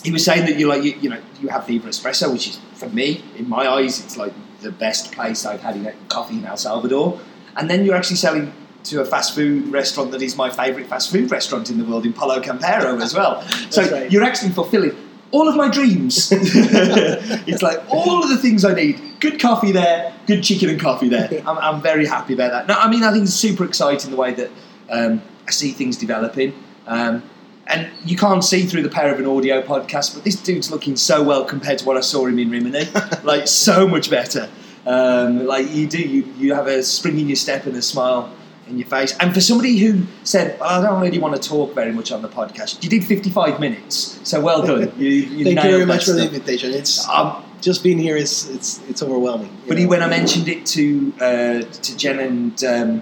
he 0.04 0.12
was 0.12 0.26
saying 0.26 0.46
that 0.48 0.58
you 0.58 0.68
like 0.68 0.84
you, 0.84 0.96
you 1.00 1.10
know 1.10 1.22
you 1.40 1.50
have 1.50 1.68
Viva 1.68 1.90
Espresso, 1.90 2.32
which 2.34 2.48
is 2.48 2.60
for 2.74 2.90
me, 2.90 3.24
in 3.38 3.48
my 3.48 3.68
eyes, 3.68 4.04
it's 4.04 4.18
like 4.18 4.34
the 4.62 4.72
best 4.72 5.12
place 5.12 5.45
I've 5.45 5.62
had 5.62 5.76
in 5.76 5.91
coffee 6.07 6.38
in 6.38 6.45
El 6.45 6.57
Salvador. 6.57 7.20
And 7.55 7.70
then 7.70 7.86
you're 7.86 7.95
actually 7.95 8.18
selling 8.18 8.53
to 8.86 9.01
a 9.01 9.05
fast 9.05 9.36
food 9.36 9.68
restaurant 9.68 10.12
that 10.12 10.22
is 10.22 10.36
my 10.36 10.49
favourite 10.49 10.88
fast 10.88 11.12
food 11.12 11.30
restaurant 11.32 11.70
in 11.70 11.78
the 11.78 11.86
world, 11.86 12.05
in 12.05 12.14
Pollo 12.14 12.39
Campero 12.41 13.01
as 13.01 13.14
well. 13.14 13.45
So 13.70 13.84
right. 13.84 14.12
you're 14.12 14.24
actually 14.24 14.51
fulfilling 14.51 14.95
all 15.32 15.47
of 15.47 15.55
my 15.55 15.70
dreams. 15.70 16.30
it's 16.32 17.62
like 17.62 17.80
all 17.89 18.24
of 18.24 18.30
the 18.30 18.38
things 18.38 18.66
I 18.66 18.74
need. 18.74 18.99
Good 19.20 19.39
coffee 19.39 19.72
there, 19.72 20.14
good 20.26 20.43
chicken 20.43 20.70
and 20.70 20.80
coffee 20.80 21.10
there. 21.10 21.30
I'm, 21.47 21.57
I'm 21.57 21.82
very 21.82 22.07
happy 22.07 22.34
about 22.34 22.51
that. 22.51 22.68
No, 22.68 22.80
I 22.80 22.89
mean, 22.89 23.03
I 23.03 23.12
think 23.12 23.26
it's 23.26 23.34
super 23.34 23.64
exciting 23.64 24.12
the 24.12 24.18
way 24.18 24.34
that 24.34 24.49
um, 24.89 25.22
I 25.47 25.51
see 25.51 25.72
things 25.72 25.97
developing. 25.97 26.53
Um, 26.88 27.24
and 27.70 27.90
you 28.04 28.18
can't 28.18 28.44
see 28.44 28.66
through 28.66 28.82
the 28.82 28.90
power 28.90 29.10
of 29.10 29.20
an 29.20 29.28
audio 29.28 29.62
podcast, 29.62 30.16
but 30.16 30.24
this 30.24 30.36
dude's 30.36 30.72
looking 30.72 30.96
so 30.96 31.22
well 31.24 31.46
compared 31.46 31.78
to 31.80 31.86
what 31.86 31.98
I 31.98 32.02
saw 32.02 32.26
him 32.26 32.40
in 32.40 32.50
Rimini. 32.50 32.86
like, 33.24 33.48
so 33.48 33.88
much 33.88 34.10
better. 34.10 34.50
Um, 34.86 35.46
like, 35.46 35.70
you 35.70 35.88
do, 35.88 36.00
you, 36.00 36.24
you 36.38 36.54
have 36.56 36.68
a 36.68 36.82
spring 36.82 37.20
in 37.20 37.28
your 37.30 37.36
step 37.36 37.68
and 37.68 37.76
a 37.76 37.82
smile 37.82 38.34
in 38.68 38.80
your 38.80 38.88
face. 38.88 39.16
And 39.20 39.34
for 39.34 39.42
somebody 39.42 39.78
who 39.78 40.06
said, 40.24 40.60
I 40.62 40.82
don't 40.82 41.00
really 41.02 41.20
want 41.20 41.42
to 41.42 41.50
talk 41.50 41.76
very 41.76 41.92
much 41.92 42.12
on 42.12 42.22
the 42.22 42.30
podcast, 42.30 42.84
you 42.84 42.90
did 42.90 43.04
55 43.06 43.60
minutes. 43.60 44.20
So 44.24 44.42
well 44.42 44.66
done. 44.66 44.92
You, 44.98 45.10
you 45.10 45.44
Thank 45.46 45.64
you 45.64 45.72
very 45.72 45.86
much 45.86 46.06
for 46.06 46.14
the 46.14 46.26
invitation. 46.26 46.74
It's 46.74 47.08
Um, 47.08 47.44
just 47.62 47.84
being 47.84 48.00
here 48.00 48.16
is 48.16 48.50
it's 48.50 48.82
it's 48.90 49.04
overwhelming. 49.04 49.52
But 49.68 49.78
know. 49.78 49.88
when 49.88 50.02
I 50.02 50.08
mentioned 50.08 50.48
it 50.48 50.66
to 50.68 51.14
uh, 51.20 51.62
to 51.62 51.98
Jen 51.98 52.20
and 52.20 52.64
um, 52.64 53.02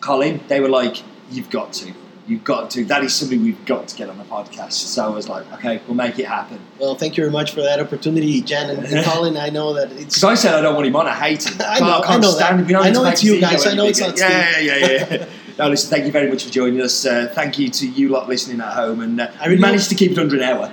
Colin, 0.00 0.40
they 0.48 0.60
were 0.60 0.68
like, 0.68 1.02
"You've 1.30 1.50
got 1.50 1.72
to, 1.74 1.92
you've 2.30 2.44
got 2.44 2.70
to. 2.70 2.84
That 2.84 3.02
is 3.04 3.12
something 3.14 3.42
we've 3.42 3.62
got 3.66 3.88
to 3.88 3.96
get 3.96 4.08
on 4.08 4.16
the 4.18 4.24
podcast." 4.24 4.72
So 4.72 5.04
I 5.04 5.08
was 5.08 5.28
like, 5.28 5.50
"Okay, 5.54 5.80
we'll 5.86 5.96
make 5.96 6.18
it 6.18 6.26
happen." 6.26 6.58
well, 6.78 6.94
thank 6.94 7.16
you 7.16 7.22
very 7.24 7.32
much 7.32 7.52
for 7.52 7.60
that 7.62 7.80
opportunity, 7.80 8.40
Jan 8.40 8.70
and, 8.70 9.04
Colin. 9.04 9.36
I 9.36 9.50
know 9.50 9.74
that 9.74 9.90
it's 9.92 10.14
Because 10.16 10.24
I 10.24 10.34
said 10.34 10.54
I 10.54 10.60
don't 10.62 10.74
want 10.74 10.86
him 10.86 10.96
on. 10.96 11.06
I 11.06 11.14
hate 11.14 11.42
him. 11.48 11.60
I 11.66 11.80
know- 11.80 11.98
I 11.98 12.06
can't 12.06 12.10
I 12.10 12.16
know 12.18 12.30
stand 12.30 12.58
that. 12.58 12.60
him. 12.62 12.66
We 12.66 12.72
don't 12.72 12.86
I 12.86 12.90
know 12.90 13.04
it's 13.06 13.22
you 13.24 13.40
guys. 13.40 13.66
I 13.66 13.74
know 13.74 13.86
it's 13.86 14.00
not 14.00 14.16
Yeah, 14.18 14.58
yeah, 14.60 14.76
yeah, 14.76 15.06
yeah. 15.10 15.26
no, 15.58 15.68
listen. 15.68 15.90
Thank 15.90 16.06
you 16.06 16.12
very 16.12 16.28
much 16.30 16.44
for 16.44 16.50
joining 16.50 16.80
us. 16.80 17.04
Uh, 17.04 17.28
thank 17.34 17.58
you 17.58 17.68
to 17.70 17.86
you 17.88 18.08
lot 18.08 18.28
listening 18.28 18.60
at 18.60 18.72
home, 18.72 19.00
and 19.00 19.20
uh, 19.20 19.28
I 19.40 19.46
really 19.48 19.60
managed 19.60 19.88
to 19.90 19.94
keep 19.94 20.12
it 20.12 20.18
under 20.18 20.36
an 20.36 20.42
hour. 20.42 20.72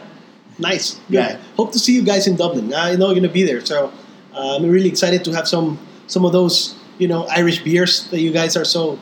nice. 0.60 0.93
Good. 0.95 1.14
Yeah. 1.16 1.38
Hope 1.55 1.72
to 1.74 1.80
see 1.80 1.93
you 1.93 2.03
guys 2.03 2.28
in 2.28 2.36
Dublin. 2.36 2.74
I 2.74 2.95
know 2.95 3.08
you're 3.08 3.16
gonna 3.16 3.30
be 3.34 3.43
there, 3.43 3.66
so 3.66 3.91
uh, 4.34 4.55
I'm 4.55 4.66
really 4.70 4.89
excited 4.89 5.24
to 5.26 5.32
have 5.34 5.47
some 5.47 5.78
some 6.08 6.24
of 6.26 6.32
those 6.32 6.76
you 6.99 7.08
know 7.08 7.26
Irish 7.28 7.64
beers 7.64 8.08
that 8.12 8.20
you 8.22 8.32
guys 8.32 8.55
are 8.58 8.66
so 8.66 8.97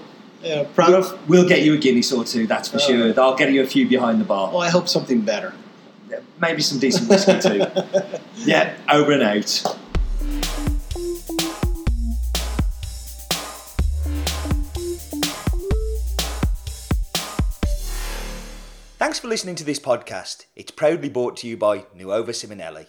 uh, 0.46 0.64
proud 0.76 0.94
of. 0.94 1.30
We'll 1.30 1.48
get 1.48 1.62
you 1.64 1.74
a 1.74 1.78
Guinness 1.78 2.12
or 2.14 2.24
two, 2.24 2.48
that's 2.48 2.70
for 2.70 2.78
Oh. 2.78 2.80
sure. 2.80 3.20
I'll 3.20 3.36
get 3.36 3.52
you 3.52 3.62
a 3.64 3.68
few 3.68 3.88
behind 3.88 4.20
the 4.22 4.26
bar. 4.26 4.50
Oh, 4.54 4.58
I 4.60 4.70
hope 4.70 4.88
something 4.88 5.22
better. 5.22 5.54
Maybe 6.40 6.62
some 6.62 6.80
decent 6.80 7.10
whiskey 7.10 7.40
too. 7.40 7.66
yeah, 8.38 8.74
over 8.90 9.12
and 9.12 9.24
out. 9.24 9.64
Thanks 18.98 19.20
for 19.20 19.28
listening 19.28 19.56
to 19.56 19.64
this 19.64 19.80
podcast. 19.80 20.46
It's 20.56 20.72
proudly 20.72 21.10
brought 21.10 21.38
to 21.38 21.48
you 21.48 21.58
by 21.58 21.86
Nuova 21.94 22.32
Simonelli. 22.32 22.88